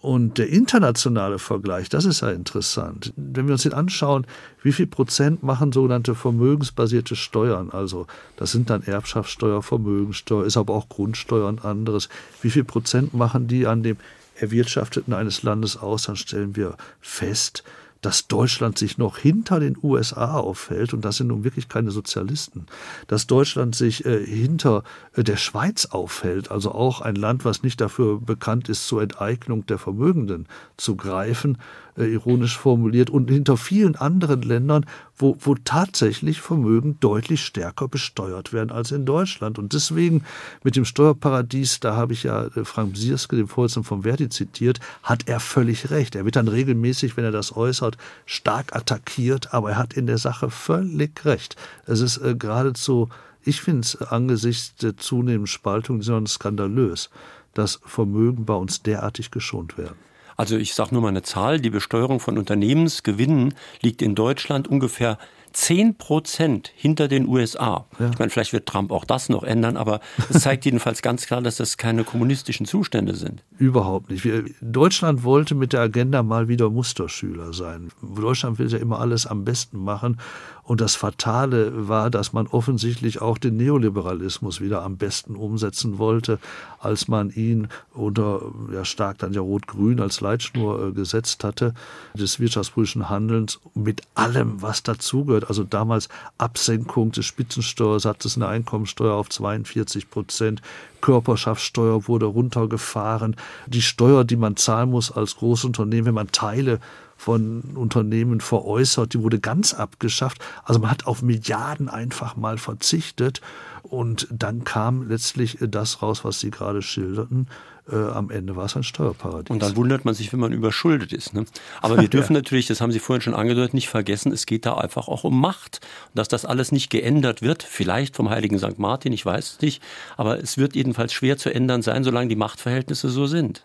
Und 0.02 0.38
der 0.38 0.50
internationale 0.50 1.40
Vergleich, 1.40 1.90
das 1.90 2.06
ist 2.06 2.22
ja 2.22 2.32
interessant. 2.32 3.14
Wenn 3.18 3.48
wir 3.48 3.54
uns 3.54 3.64
den 3.64 3.74
anschauen, 3.74 4.26
wie 4.64 4.72
viel 4.72 4.88
Prozent 4.88 5.44
machen 5.44 5.72
sogenannte 5.72 6.16
vermögensbasierte 6.16 7.16
Steuern, 7.16 7.70
also 7.70 8.08
das 8.38 8.52
sind 8.52 8.70
dann 8.70 8.84
Erbschaftssteuer, 8.84 9.62
Vermögenssteuer, 9.62 10.46
ist 10.46 10.58
aber 10.58 10.74
auch 10.74 10.88
Grundsteuer 10.88 11.48
und 11.48 11.66
anderes. 11.66 12.08
Wie 12.42 12.50
viel 12.50 12.64
Prozent 12.64 13.14
machen 13.14 13.48
die 13.48 13.68
an 13.68 13.84
dem 13.84 13.98
Erwirtschafteten 14.36 15.14
eines 15.14 15.44
Landes 15.44 15.78
aus, 15.78 16.04
dann 16.04 16.16
stellen 16.16 16.56
wir 16.56 16.78
fest, 17.02 17.64
dass 18.02 18.28
Deutschland 18.28 18.78
sich 18.78 18.98
noch 18.98 19.18
hinter 19.18 19.60
den 19.60 19.78
USA 19.82 20.38
aufhält, 20.38 20.94
und 20.94 21.04
das 21.04 21.18
sind 21.18 21.28
nun 21.28 21.44
wirklich 21.44 21.68
keine 21.68 21.92
Sozialisten, 21.92 22.66
dass 23.08 23.28
Deutschland 23.28 23.76
sich 23.76 24.06
äh, 24.06 24.26
hinter 24.26 24.84
äh, 25.16 25.24
der 25.24 25.38
Schweiz 25.38 25.86
aufhält, 25.86 26.52
also 26.52 26.72
auch 26.72 27.02
ein 27.02 27.16
Land, 27.16 27.46
was 27.46 27.64
nicht 27.64 27.82
dafür 27.82 28.20
bekannt 28.20 28.70
ist, 28.70 28.88
zur 28.88 29.02
Enteignung 29.02 29.66
der 29.66 29.78
Vermögenden 29.78 30.48
zu 30.78 30.96
greifen, 30.96 31.58
ironisch 32.06 32.58
formuliert, 32.58 33.10
und 33.10 33.30
hinter 33.30 33.58
vielen 33.58 33.96
anderen 33.96 34.42
Ländern, 34.42 34.86
wo, 35.18 35.38
wo 35.40 35.56
tatsächlich 35.56 36.42
Vermögen 36.42 36.98
deutlich 37.00 37.44
stärker 37.44 37.88
besteuert 37.88 38.54
werden 38.54 38.72
als 38.72 38.92
in 38.92 39.06
Deutschland. 39.06 39.60
Und 39.60 39.74
deswegen 39.74 40.24
mit 40.64 40.76
dem 40.76 40.86
Steuerparadies, 40.86 41.80
da 41.80 41.96
habe 41.96 42.14
ich 42.14 42.24
ja 42.24 42.46
äh, 42.46 42.64
Frank 42.64 42.96
Sierske, 42.96 43.36
den 43.36 43.48
Vorsitzenden 43.48 43.88
von 43.88 44.04
Verdi, 44.04 44.30
zitiert, 44.30 44.80
hat 45.04 45.28
er 45.28 45.40
völlig 45.40 45.90
recht. 45.92 46.16
Er 46.16 46.26
wird 46.26 46.36
dann 46.36 46.48
regelmäßig, 46.48 47.18
wenn 47.18 47.26
er 47.26 47.32
das 47.32 47.56
äußert, 47.56 47.98
stark 48.26 48.76
attackiert, 48.76 49.54
aber 49.54 49.72
er 49.72 49.78
hat 49.78 49.94
in 49.94 50.08
der 50.08 50.18
Sache 50.18 50.50
völlig 50.50 51.26
recht. 51.26 51.56
Es 51.86 52.00
ist 52.00 52.18
äh, 52.18 52.36
geradezu, 52.36 53.10
ich 53.44 53.62
finde 53.62 53.82
es 53.82 54.02
angesichts 54.02 54.76
der 54.76 54.98
zunehmenden 54.98 55.48
Spaltung 55.48 56.02
skandalös, 56.28 57.10
dass 57.54 57.80
Vermögen 57.86 58.46
bei 58.46 58.54
uns 58.54 58.84
derartig 58.84 59.32
geschont 59.32 59.78
werden. 59.78 60.09
Also 60.40 60.56
ich 60.56 60.74
sage 60.74 60.96
nur 60.96 61.02
mal 61.02 61.10
eine 61.10 61.22
Zahl, 61.22 61.60
die 61.60 61.70
Besteuerung 61.70 62.22
von 62.22 62.38
Unternehmensgewinnen 62.38 63.54
liegt 63.82 64.02
in 64.02 64.16
Deutschland 64.16 64.70
ungefähr 64.70 65.18
10 65.52 65.98
Prozent 65.98 66.72
hinter 66.74 67.10
den 67.10 67.28
USA. 67.28 67.88
Ja. 68.00 68.10
Ich 68.10 68.20
meine, 68.20 68.30
vielleicht 68.30 68.54
wird 68.54 68.66
Trump 68.66 68.94
auch 68.94 69.04
das 69.04 69.28
noch 69.28 69.44
ändern, 69.44 69.76
aber 69.76 70.00
es 70.30 70.44
zeigt 70.44 70.64
jedenfalls 70.66 71.02
ganz 71.02 71.26
klar, 71.26 71.42
dass 71.42 71.58
das 71.58 71.76
keine 71.76 72.06
kommunistischen 72.06 72.66
Zustände 72.66 73.16
sind. 73.16 73.44
Überhaupt 73.58 74.12
nicht. 74.12 74.24
Wir, 74.24 74.46
Deutschland 74.62 75.26
wollte 75.26 75.56
mit 75.56 75.74
der 75.74 75.82
Agenda 75.82 76.24
mal 76.24 76.48
wieder 76.48 76.70
Musterschüler 76.70 77.52
sein. 77.52 77.92
Deutschland 78.02 78.60
will 78.60 78.70
ja 78.70 78.78
immer 78.78 79.02
alles 79.02 79.28
am 79.28 79.44
besten 79.44 79.84
machen. 79.84 80.22
Und 80.70 80.82
das 80.82 80.94
Fatale 80.94 81.88
war, 81.90 82.12
dass 82.12 82.32
man 82.32 82.46
offensichtlich 82.46 83.24
auch 83.24 83.40
den 83.40 83.58
Neoliberalismus 83.58 84.62
wieder 84.62 84.84
am 84.84 84.98
besten 84.98 85.36
umsetzen 85.36 85.98
wollte, 85.98 86.38
als 86.78 87.08
man 87.08 87.32
ihn 87.32 87.70
unter 87.92 88.44
ja 88.72 88.86
stark 88.86 89.18
dann 89.18 89.34
ja 89.34 89.42
Rot-Grün 89.42 90.00
als 90.00 90.22
Leitschnur 90.22 90.90
äh, 90.90 90.92
gesetzt 90.92 91.44
hatte, 91.44 91.74
des 92.14 92.40
wirtschaftspolitischen 92.40 93.10
Handelns 93.10 93.60
mit 93.74 94.04
allem, 94.14 94.62
was 94.62 94.84
dazugehört. 94.84 95.48
Also 95.48 95.64
damals 95.64 96.08
Absenkung 96.38 97.14
des 97.14 97.26
Spitzensteuersatzes 97.26 98.36
in 98.36 98.42
der 98.42 98.50
Einkommensteuer 98.50 99.16
auf 99.16 99.28
42 99.30 100.12
Prozent, 100.12 100.62
Körperschaftssteuer 101.02 102.08
wurde 102.08 102.28
runtergefahren, 102.28 103.38
die 103.66 103.82
Steuer, 103.82 104.24
die 104.24 104.36
man 104.36 104.56
zahlen 104.56 104.92
muss 104.92 105.12
als 105.12 105.38
Großunternehmen, 105.38 106.06
wenn 106.06 106.14
man 106.14 106.32
Teile 106.32 106.80
von 107.20 107.62
Unternehmen 107.76 108.40
veräußert, 108.40 109.14
die 109.14 109.22
wurde 109.22 109.42
ganz 109.42 109.74
abgeschafft. 109.74 110.42
Also 110.64 110.80
man 110.80 110.90
hat 110.90 111.06
auf 111.06 111.22
Milliarden 111.22 111.90
einfach 111.90 112.38
mal 112.38 112.58
verzichtet 112.58 113.42
und 113.84 114.26
dann 114.32 114.64
kam 114.64 115.06
letztlich 115.06 115.58
das 115.60 116.02
raus, 116.02 116.24
was 116.24 116.40
Sie 116.40 116.50
gerade 116.50 116.82
schilderten. 116.82 117.48
Äh, 117.92 117.96
am 117.96 118.30
Ende 118.30 118.56
war 118.56 118.66
es 118.66 118.78
ein 118.78 118.84
Steuerparadies. 118.84 119.50
Und 119.50 119.62
dann 119.62 119.76
wundert 119.76 120.06
man 120.06 120.14
sich, 120.14 120.32
wenn 120.32 120.40
man 120.40 120.54
überschuldet 120.54 121.12
ist. 121.12 121.34
Ne? 121.34 121.46
Aber 121.82 121.98
wir 122.02 122.08
dürfen 122.08 122.34
ja. 122.34 122.40
natürlich, 122.40 122.68
das 122.68 122.80
haben 122.80 122.94
Sie 122.94 123.00
vorhin 123.00 123.22
schon 123.22 123.34
angedeutet, 123.34 123.74
nicht 123.74 123.90
vergessen, 123.90 124.32
es 124.32 124.46
geht 124.46 124.66
da 124.66 124.76
einfach 124.76 125.10
auch 125.10 125.26
um 125.26 125.42
Macht. 125.42 125.82
Und 126.14 126.20
dass 126.20 126.30
das 126.30 126.46
alles 126.46 126.72
nicht 126.72 126.90
geändert 126.90 127.42
wird, 127.42 127.64
vielleicht 127.64 128.16
vom 128.16 128.30
heiligen 128.30 128.60
St. 128.60 128.80
Martin, 128.80 129.12
ich 129.12 129.26
weiß 129.26 129.54
es 129.56 129.62
nicht, 129.62 129.84
aber 130.16 130.42
es 130.42 130.58
wird 130.58 130.74
jedenfalls 130.74 131.12
schwer 131.12 131.38
zu 131.38 131.54
ändern 131.54 131.82
sein, 131.82 132.06
solange 132.06 132.30
die 132.30 132.38
Machtverhältnisse 132.38 133.10
so 133.10 133.28
sind 133.28 133.64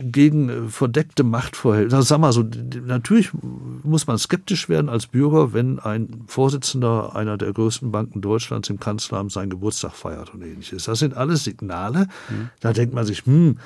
gegen 0.00 0.48
äh, 0.48 0.68
verdeckte 0.68 1.22
Machtverhältnisse. 1.22 2.02
Sag 2.02 2.18
mal 2.18 2.32
so, 2.32 2.44
natürlich 2.84 3.30
muss 3.82 4.06
man 4.06 4.18
skeptisch 4.18 4.68
werden 4.68 4.88
als 4.88 5.06
Bürger, 5.06 5.52
wenn 5.52 5.78
ein 5.78 6.24
Vorsitzender 6.26 7.14
einer 7.14 7.36
der 7.36 7.52
größten 7.52 7.92
Banken 7.92 8.20
Deutschlands 8.20 8.70
im 8.70 8.80
Kanzleramt 8.80 9.32
seinen 9.32 9.50
Geburtstag 9.50 9.92
feiert 9.92 10.34
und 10.34 10.42
ähnliches. 10.42 10.84
Das 10.84 10.98
sind 10.98 11.14
alles 11.14 11.44
Signale. 11.44 12.08
Mhm. 12.28 12.50
Da 12.60 12.72
denkt 12.72 12.94
man 12.94 13.04
sich, 13.04 13.26
hm, 13.26 13.58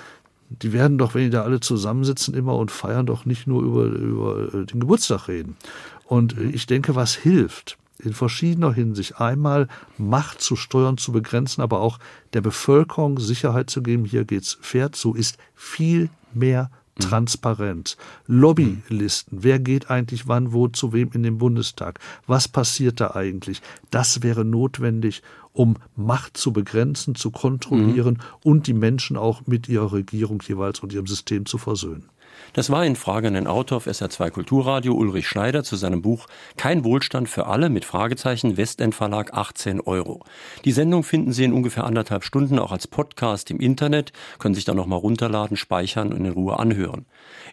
die 0.51 0.73
werden 0.73 0.99
doch, 0.99 1.15
wenn 1.15 1.25
die 1.25 1.31
da 1.31 1.43
alle 1.43 1.61
zusammensitzen, 1.61 2.35
immer 2.35 2.57
und 2.57 2.71
feiern, 2.71 3.07
doch 3.07 3.25
nicht 3.25 3.47
nur 3.47 3.63
über, 3.63 3.85
über 3.85 4.55
äh, 4.55 4.67
den 4.67 4.81
Geburtstag 4.81 5.29
reden. 5.29 5.57
Und 6.05 6.37
äh, 6.37 6.45
ich 6.45 6.67
denke, 6.67 6.95
was 6.95 7.15
hilft, 7.15 7.79
in 7.99 8.13
verschiedener 8.13 8.73
Hinsicht. 8.73 9.21
Einmal 9.21 9.69
Macht 9.99 10.41
zu 10.41 10.57
steuern, 10.57 10.99
zu 10.99 11.13
begrenzen, 11.13 11.63
aber 11.63 11.81
auch 11.81 11.99
der 12.33 12.41
Bevölkerung 12.41 13.21
Sicherheit 13.21 13.71
zu 13.71 13.83
geben, 13.83 14.05
hier 14.05 14.25
geht's 14.25 14.59
fair 14.61 14.93
zu, 14.93 15.15
ist 15.15 15.39
viel 15.55 16.11
mehr 16.37 16.71
mhm. 16.99 17.03
transparent. 17.03 17.97
Lobbylisten, 18.27 19.43
wer 19.43 19.59
geht 19.59 19.91
eigentlich 19.91 20.27
wann, 20.29 20.53
wo, 20.53 20.69
zu 20.69 20.93
wem 20.93 21.11
in 21.13 21.23
den 21.23 21.39
Bundestag? 21.39 22.01
Was 22.27 22.49
passiert 22.49 23.01
da 23.01 23.13
eigentlich? 23.15 23.63
Das 23.91 24.23
wäre 24.23 24.45
notwendig, 24.45 25.23
um 25.53 25.77
Macht 25.97 26.37
zu 26.37 26.53
begrenzen, 26.53 27.15
zu 27.15 27.31
kontrollieren 27.31 28.15
mhm. 28.15 28.21
und 28.43 28.67
die 28.67 28.75
Menschen 28.75 29.17
auch 29.17 29.47
mit 29.47 29.69
ihrer 29.69 29.93
Regierung 29.93 30.43
jeweils 30.47 30.81
und 30.81 30.93
ihrem 30.93 31.07
System 31.07 31.47
zu 31.47 31.59
versöhnen. 31.59 32.09
Das 32.53 32.71
war 32.71 32.85
in 32.85 32.97
Frage 32.97 33.29
ein 33.29 33.47
Autor 33.47 33.79
auf 33.79 33.87
SR2 33.87 34.31
Kulturradio 34.31 34.95
Ulrich 34.95 35.29
Schneider 35.29 35.65
zu 35.65 35.77
seinem 35.77 36.03
Buch 36.03 36.27
Kein 36.57 36.85
Wohlstand 36.85 37.29
für 37.29 37.47
alle 37.47 37.69
mit 37.69 37.85
Fragezeichen 37.85 38.57
Westend 38.57 38.95
Verlag 38.95 39.35
18 39.35 39.81
Euro. 39.81 40.21
Die 40.65 40.73
Sendung 40.73 41.03
finden 41.03 41.33
Sie 41.33 41.45
in 41.45 41.53
ungefähr 41.53 41.85
anderthalb 41.85 42.25
Stunden 42.25 42.59
auch 42.59 42.73
als 42.73 42.87
Podcast 42.87 43.51
im 43.51 43.61
Internet, 43.61 44.13
können 44.39 44.55
sich 44.55 44.65
dann 44.65 44.77
nochmal 44.77 44.99
runterladen, 44.99 45.57
speichern 45.57 46.13
und 46.13 46.25
in 46.25 46.33
Ruhe 46.33 46.59
anhören. 46.59 47.07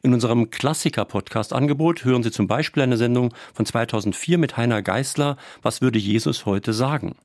In 0.03 0.13
unserem 0.13 0.49
Klassiker-Podcast-Angebot 0.49 2.05
hören 2.05 2.23
Sie 2.23 2.31
zum 2.31 2.47
Beispiel 2.47 2.83
eine 2.83 2.97
Sendung 2.97 3.33
von 3.53 3.65
2004 3.65 4.37
mit 4.37 4.57
Heiner 4.57 4.81
Geißler 4.81 5.37
Was 5.61 5.81
würde 5.81 5.99
Jesus 5.99 6.45
heute 6.45 6.73
sagen? 6.73 7.15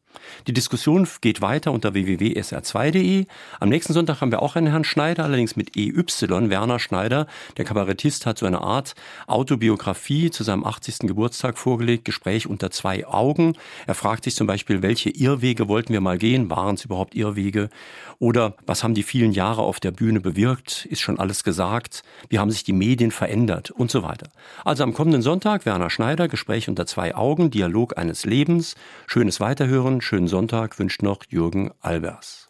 Die 0.46 0.52
Diskussion 0.52 1.06
geht 1.20 1.40
weiter 1.40 1.72
unter 1.72 1.94
www.sr2.de. 1.94 3.26
Am 3.60 3.68
nächsten 3.68 3.92
Sonntag 3.92 4.20
haben 4.20 4.30
wir 4.30 4.42
auch 4.42 4.56
einen 4.56 4.68
Herrn 4.68 4.84
Schneider, 4.84 5.24
allerdings 5.24 5.56
mit 5.56 5.76
EY, 5.76 5.92
Werner 5.96 6.78
Schneider. 6.78 7.26
Der 7.56 7.64
Kabarettist 7.64 8.26
hat 8.26 8.38
so 8.38 8.46
eine 8.46 8.60
Art 8.60 8.94
Autobiografie 9.26 10.30
zu 10.30 10.44
seinem 10.44 10.64
80. 10.64 11.00
Geburtstag 11.00 11.58
vorgelegt, 11.58 12.04
Gespräch 12.04 12.46
unter 12.46 12.70
zwei 12.70 13.06
Augen. 13.06 13.54
Er 13.86 13.94
fragt 13.94 14.24
sich 14.24 14.34
zum 14.34 14.46
Beispiel, 14.46 14.82
welche 14.82 15.10
Irrwege 15.10 15.68
wollten 15.68 15.92
wir 15.92 16.00
mal 16.00 16.18
gehen? 16.18 16.50
Waren 16.50 16.76
es 16.76 16.84
überhaupt 16.84 17.14
Irrwege? 17.14 17.70
Oder 18.18 18.54
was 18.64 18.82
haben 18.82 18.94
die 18.94 19.02
vielen 19.02 19.32
Jahre 19.32 19.62
auf 19.62 19.80
der 19.80 19.90
Bühne 19.90 20.20
bewirkt? 20.20 20.86
Ist 20.86 21.00
schon 21.00 21.18
alles 21.18 21.44
gesagt? 21.44 22.02
Wie 22.28 22.38
haben 22.38 22.50
sich 22.50 22.64
die 22.64 22.72
Medien 22.72 23.10
verändert? 23.10 23.70
Und 23.70 23.90
so 23.90 24.02
weiter. 24.02 24.28
Also 24.64 24.84
am 24.84 24.94
kommenden 24.94 25.22
Sonntag 25.22 25.66
Werner 25.66 25.90
Schneider, 25.90 26.28
Gespräch 26.28 26.68
unter 26.68 26.86
zwei 26.86 27.14
Augen, 27.14 27.50
Dialog 27.50 27.98
eines 27.98 28.24
Lebens. 28.24 28.74
Schönes 29.06 29.40
Weiterhören, 29.40 30.00
schönen 30.06 30.28
Sonntag 30.28 30.78
wünscht 30.78 31.02
noch 31.02 31.24
Jürgen 31.28 31.72
Albers. 31.80 32.45